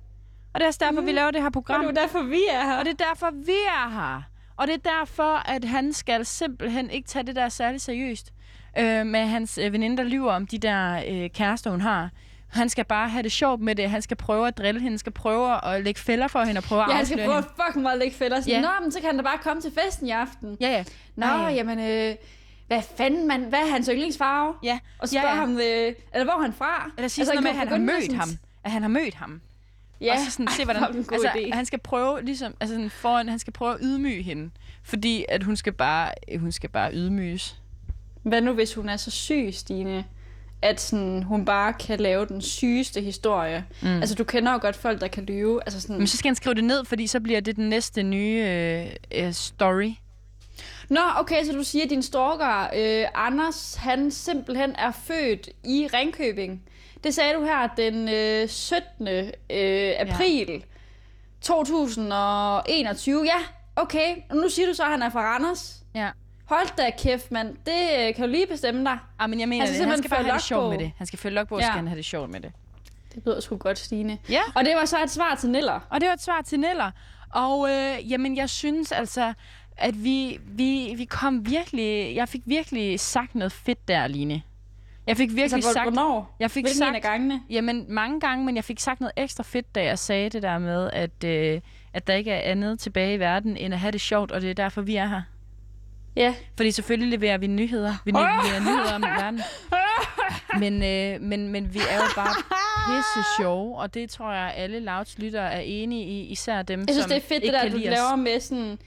Og 0.58 0.62
det 0.62 0.66
er 0.66 0.68
også 0.68 0.80
derfor, 0.84 1.02
mm. 1.02 1.08
vi 1.08 1.12
laver 1.12 1.32
det 1.32 1.42
her 1.42 1.46
Og 1.48 1.54
program. 1.54 1.82
det 1.82 1.98
er 1.98 2.02
derfor, 2.02 2.22
vi 2.24 2.42
er 2.52 2.66
her. 2.66 2.78
Og 2.80 2.86
det 2.86 3.02
er 3.02 3.06
derfor, 3.06 3.32
vi 3.46 3.52
er 3.68 3.90
her. 3.90 4.22
Og 4.58 4.68
det 4.68 4.74
er 4.74 4.90
derfor, 5.00 5.50
at 5.50 5.64
han 5.66 5.94
skal 5.94 6.26
simpelthen 6.26 6.90
ikke 6.90 7.08
tage 7.08 7.24
det 7.28 7.36
der 7.36 7.50
særligt 7.50 7.84
seriøst. 7.84 8.34
Øh, 8.80 9.06
med 9.06 9.20
hans 9.26 9.58
øh, 9.58 9.74
veninde, 9.74 9.98
der 9.98 10.04
lyver 10.04 10.32
om 10.34 10.48
de 10.48 10.58
der 10.58 11.04
øh, 11.08 11.30
kærester, 11.30 11.72
hun 11.72 11.82
har. 11.82 12.10
Han 12.48 12.70
skal 12.70 12.86
bare 12.86 13.10
have 13.10 13.24
det 13.24 13.32
sjovt 13.32 13.62
med 13.62 13.76
det. 13.76 13.90
Han 13.90 14.02
skal 14.02 14.18
prøve 14.18 14.48
at 14.48 14.58
drille 14.58 14.82
hende. 14.82 14.92
Han 14.92 14.98
skal 14.98 15.12
prøve 15.12 15.66
at 15.66 15.84
lægge 15.84 16.00
fælder 16.02 16.28
for 16.28 16.44
hende 16.44 16.60
og 16.60 16.64
prøve 16.64 16.82
at 16.84 16.90
Ja, 16.90 16.96
han 16.96 17.06
skal 17.06 17.14
afsløre 17.20 17.28
prøve 17.28 17.36
hende. 17.42 17.50
at 17.58 17.66
fucking 17.68 17.84
meget 17.84 18.00
lægge 18.00 18.16
fælder. 18.16 18.42
Sådan, 18.42 18.54
Ja. 18.54 18.62
Nå, 18.62 18.68
men 18.82 18.92
så 18.92 19.00
kan 19.00 19.08
han 19.10 19.18
da 19.18 19.24
bare 19.24 19.38
komme 19.38 19.62
til 19.62 19.72
festen 19.84 20.08
i 20.08 20.12
aften. 20.12 20.58
Ja, 20.62 20.70
ja. 20.70 20.84
Nå, 21.16 21.26
Nej. 21.26 21.54
jamen, 21.54 21.80
øh, 21.80 22.16
hvad 22.68 22.82
fanden, 22.98 23.28
man, 23.28 23.42
hvad 23.42 23.60
er 23.60 23.72
hans 23.72 23.90
yndlingsfarve? 23.92 24.54
Ja. 24.64 24.80
Og 25.00 25.10
spørge 25.10 25.28
ja, 25.28 25.34
ja. 25.34 25.40
ham, 25.40 25.52
øh, 25.58 25.94
eller 26.14 26.24
hvor 26.24 26.34
er 26.34 26.42
han 26.42 26.54
fra? 26.54 26.92
Eller 26.98 27.08
sige 27.08 27.22
altså, 27.24 27.34
noget 27.34 27.44
med, 27.44 27.52
at 27.52 27.58
han 27.58 27.68
har 27.68 27.78
mødt 27.78 28.14
ham. 28.14 28.30
At 28.64 28.72
han 28.72 28.82
har 28.82 28.90
mødt 28.90 29.14
ham. 29.14 29.42
Ja, 30.02 30.14
og 30.14 30.20
så 30.26 30.32
sådan, 30.32 30.48
se, 30.58 30.64
hvordan, 30.64 30.96
en 30.96 31.04
god 31.04 31.26
altså, 31.26 31.28
idé. 31.28 31.54
han 31.54 31.66
skal 31.66 31.80
prøve, 31.80 32.22
ligesom, 32.22 32.54
altså 32.60 32.76
sådan 32.76 32.90
foran, 32.90 33.30
han 33.30 33.40
skal 33.40 33.54
prøve 33.54 33.74
at 33.74 33.80
ydmyge 33.82 34.24
hende. 34.24 34.50
Fordi 34.84 35.26
at 35.30 35.44
hun 35.44 35.56
skal 35.56 35.74
bare, 35.74 36.12
hun 36.40 36.52
skal 36.52 36.70
bare 36.70 36.94
ydmyges. 36.94 37.62
Hvad 38.24 38.42
nu, 38.42 38.54
hvis 38.54 38.74
hun 38.74 38.90
er 38.90 38.98
så 38.98 39.12
syg, 39.12 39.50
Stine, 39.52 40.06
at 40.62 40.82
sådan, 40.82 41.24
hun 41.24 41.46
bare 41.46 41.74
kan 41.74 42.00
lave 42.00 42.26
den 42.26 42.42
sygeste 42.42 43.02
historie? 43.02 43.66
Mm. 43.82 43.88
Altså, 43.88 44.16
du 44.16 44.24
kender 44.24 44.52
jo 44.52 44.60
godt 44.62 44.76
folk, 44.76 45.02
der 45.02 45.08
kan 45.08 45.24
lyve. 45.24 45.62
Altså 45.66 45.82
sådan, 45.82 45.98
Men 45.98 46.08
så 46.08 46.18
skal 46.18 46.30
han 46.30 46.36
skrive 46.36 46.56
det 46.56 46.64
ned, 46.64 46.86
fordi 46.86 47.08
så 47.08 47.20
bliver 47.20 47.40
det 47.40 47.56
den 47.56 47.70
næste 47.70 48.04
nye 48.04 48.44
øh, 48.48 49.26
øh, 49.26 49.34
story. 49.34 49.92
Nå, 50.90 51.02
okay, 51.16 51.44
så 51.46 51.52
du 51.52 51.64
siger, 51.64 51.84
at 51.84 51.90
din 51.90 52.04
stalker, 52.04 52.70
øh, 52.76 53.06
Anders, 53.14 53.76
han 53.76 54.12
simpelthen 54.12 54.76
er 54.76 54.92
født 54.92 55.50
i 55.64 55.88
Ringkøbing. 55.94 56.62
Det 57.04 57.14
sagde 57.14 57.34
du 57.34 57.44
her 57.44 57.68
den 57.78 58.10
øh, 58.10 58.48
17. 58.50 59.08
Øh, 59.08 59.30
april 60.00 60.50
ja. 60.50 60.60
2021. 61.42 63.24
Ja, 63.26 63.38
okay. 63.76 64.16
Og 64.30 64.36
nu 64.36 64.50
siger 64.50 64.68
du 64.68 64.74
så, 64.74 64.84
at 64.84 64.90
han 64.92 65.02
er 65.02 65.10
fra 65.10 65.22
Randers. 65.22 65.84
Ja. 65.96 66.10
Hold 66.46 66.76
da 66.78 66.92
kæft, 66.98 67.32
mand. 67.32 67.56
Det 67.66 68.08
øh, 68.08 68.16
kan 68.16 68.26
du 68.26 68.32
lige 68.32 68.48
bestemme 68.48 68.84
dig. 68.86 68.98
Ah, 69.20 69.30
men 69.30 69.40
jeg 69.40 69.50
mener 69.50 69.66
Han 69.66 69.74
skal 69.74 69.80
det. 69.86 69.90
Han 69.92 69.98
skal 69.98 70.10
bare 70.10 70.24
have 70.24 70.34
det 70.34 70.42
sjovt 70.44 70.70
med 70.70 70.78
det. 70.80 70.92
Han 70.98 71.08
skal 71.08 71.20
følge 71.20 71.36
logbog, 71.36 71.56
og 71.56 71.62
Ja. 71.62 71.66
skal 71.68 71.76
han 71.78 71.88
have 71.88 71.98
det 71.98 72.06
sjovt 72.06 72.30
med 72.30 72.40
det. 72.40 72.52
Det 73.16 73.24
lyder 73.26 73.40
sgu 73.40 73.58
godt, 73.58 73.80
Stine. 73.80 74.18
Ja. 74.30 74.42
Og 74.56 74.66
det 74.66 74.76
var 74.76 74.86
så 74.86 75.04
et 75.04 75.10
svar 75.12 75.36
til 75.36 75.50
Niller. 75.50 75.80
Og 75.90 76.02
det 76.02 76.08
var 76.08 76.14
et 76.14 76.22
svar 76.22 76.42
til 76.42 76.60
Neller. 76.60 76.92
Og 77.34 77.70
øh, 77.70 78.12
jamen, 78.12 78.38
jeg 78.38 78.50
synes 78.50 78.92
altså, 78.92 79.34
at 79.78 80.04
vi, 80.04 80.40
vi, 80.46 80.94
vi 80.98 81.06
kom 81.06 81.46
virkelig... 81.50 82.16
Jeg 82.16 82.30
fik 82.30 82.42
virkelig 82.46 83.00
sagt 83.00 83.36
noget 83.36 83.52
fedt 83.52 83.88
der, 83.88 84.08
Line. 84.08 84.42
Jeg 85.08 85.18
fik 85.18 85.30
virkelig 85.30 85.54
Altså, 85.54 85.68
hvor- 85.70 85.74
sagt... 85.74 85.86
hvornår? 85.94 86.36
Jeg 86.40 86.52
fik 86.52 86.64
Hvilken 86.64 86.78
sagt, 86.80 86.96
af 86.96 87.02
gangene? 87.02 87.42
Jamen, 87.50 87.86
mange 87.90 88.20
gange, 88.20 88.46
men 88.46 88.56
jeg 88.56 88.64
fik 88.64 88.80
sagt 88.80 89.00
noget 89.00 89.14
ekstra 89.18 89.44
fedt, 89.44 89.76
da 89.76 89.84
jeg 89.84 90.00
sagde 90.00 90.30
det 90.30 90.44
der 90.44 90.58
med, 90.58 90.90
at, 90.94 91.24
øh, 91.26 91.62
at 91.94 92.08
der 92.08 92.14
ikke 92.14 92.32
er 92.32 92.52
andet 92.52 92.80
tilbage 92.80 93.14
i 93.14 93.20
verden, 93.20 93.58
end 93.58 93.74
at 93.74 93.80
have 93.80 93.92
det 93.92 94.02
sjovt, 94.02 94.32
og 94.32 94.42
det 94.42 94.50
er 94.50 94.54
derfor, 94.54 94.82
vi 94.82 94.96
er 94.96 95.08
her. 95.08 95.22
Ja. 96.16 96.36
Fordi 96.58 96.72
selvfølgelig 96.72 97.20
leverer 97.20 97.38
vi 97.38 97.48
nyheder. 97.48 97.94
Vi 98.06 98.12
leverer 98.12 98.60
nyheder 98.60 98.96
om 98.96 99.02
verden. 99.02 99.42
Men, 100.60 100.84
øh, 100.84 101.22
men, 101.22 101.48
men 101.50 101.74
vi 101.74 101.80
er 101.80 101.96
jo 101.96 102.02
bare 102.16 102.36
pisse 102.88 103.30
sjove, 103.40 103.78
og 103.80 103.94
det 103.94 104.10
tror 104.10 104.32
jeg, 104.34 104.54
alle 104.56 104.80
Louds 104.80 105.18
lyttere 105.20 105.54
er 105.54 105.60
enige 105.60 106.04
i, 106.06 106.22
især 106.26 106.62
dem, 106.62 106.80
Jeg 106.80 106.88
synes, 106.90 107.04
som 107.04 107.10
det 107.10 107.18
er 107.18 107.22
fedt, 107.28 107.44
det 107.44 107.54
der, 107.54 107.70
du 107.70 107.78
laver 107.78 108.16
med 108.16 108.40
sådan, 108.40 108.78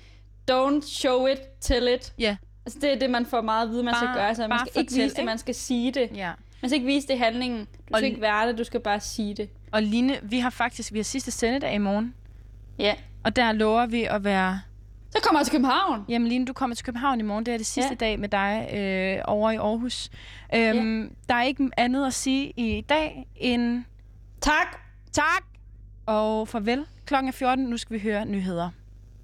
don't 0.50 0.88
show 0.94 1.26
it, 1.26 1.38
tell 1.60 1.88
it. 1.94 2.12
Ja, 2.18 2.36
Altså, 2.66 2.78
det 2.82 2.92
er 2.94 2.98
det, 2.98 3.10
man 3.10 3.26
får 3.26 3.40
meget 3.40 3.64
at 3.66 3.70
vide, 3.70 3.82
man 3.82 3.92
Bare- 3.94 3.98
skal 4.00 4.14
gøre. 4.22 4.34
Så 4.34 4.48
man 4.48 4.58
skal 4.58 4.80
ikke 4.80 4.90
fortæl, 4.90 5.04
vise 5.04 5.14
det, 5.14 5.18
ikke? 5.20 5.26
man 5.26 5.38
skal 5.38 5.54
sige 5.54 5.92
det. 5.92 6.08
ja. 6.14 6.32
Man 6.62 6.68
skal 6.70 6.74
ikke 6.74 6.86
vise 6.86 7.08
det 7.08 7.18
handlingen. 7.18 7.58
Du 7.60 7.64
Og 7.92 7.98
skal 7.98 8.02
li- 8.02 8.08
ikke 8.10 8.20
være 8.20 8.48
det, 8.48 8.58
du 8.58 8.64
skal 8.64 8.80
bare 8.80 9.00
sige 9.00 9.34
det. 9.34 9.48
Og 9.72 9.82
Line, 9.82 10.18
vi 10.22 10.38
har 10.38 10.50
faktisk 10.50 10.92
vi 10.92 10.98
har 10.98 11.02
sidste 11.04 11.30
sendedag 11.30 11.74
i 11.74 11.78
morgen, 11.78 12.14
Ja. 12.78 12.94
og 13.24 13.36
der 13.36 13.52
lover 13.52 13.86
vi 13.86 14.04
at 14.04 14.24
være... 14.24 14.60
Så 15.10 15.18
kommer 15.22 15.40
jeg 15.40 15.46
til 15.46 15.52
København. 15.52 16.04
Jamen 16.08 16.28
Line, 16.28 16.46
du 16.46 16.52
kommer 16.52 16.76
til 16.76 16.84
København 16.84 17.20
i 17.20 17.22
morgen. 17.22 17.46
Det 17.46 17.54
er 17.54 17.58
det 17.58 17.66
sidste 17.66 17.90
Ja. 17.90 17.94
dag 18.06 18.20
med 18.20 18.28
dig 18.28 18.68
øh, 18.74 19.22
over 19.24 19.50
i 19.50 19.56
Aarhus. 19.56 20.10
Øhm, 20.54 21.14
Der 21.28 21.34
er 21.34 21.42
ikke 21.42 21.68
andet 21.76 22.06
at 22.06 22.14
sige 22.14 22.52
i 22.56 22.80
dag 22.88 23.26
end 23.36 23.84
Tak. 24.40 24.80
tak 25.12 25.44
og 26.06 26.48
farvel. 26.48 26.86
Klokken 27.06 27.28
er 27.28 27.32
14. 27.32 27.64
Nu 27.64 27.76
skal 27.76 27.94
vi 27.94 28.00
høre 28.00 28.26
nyheder. 28.26 28.70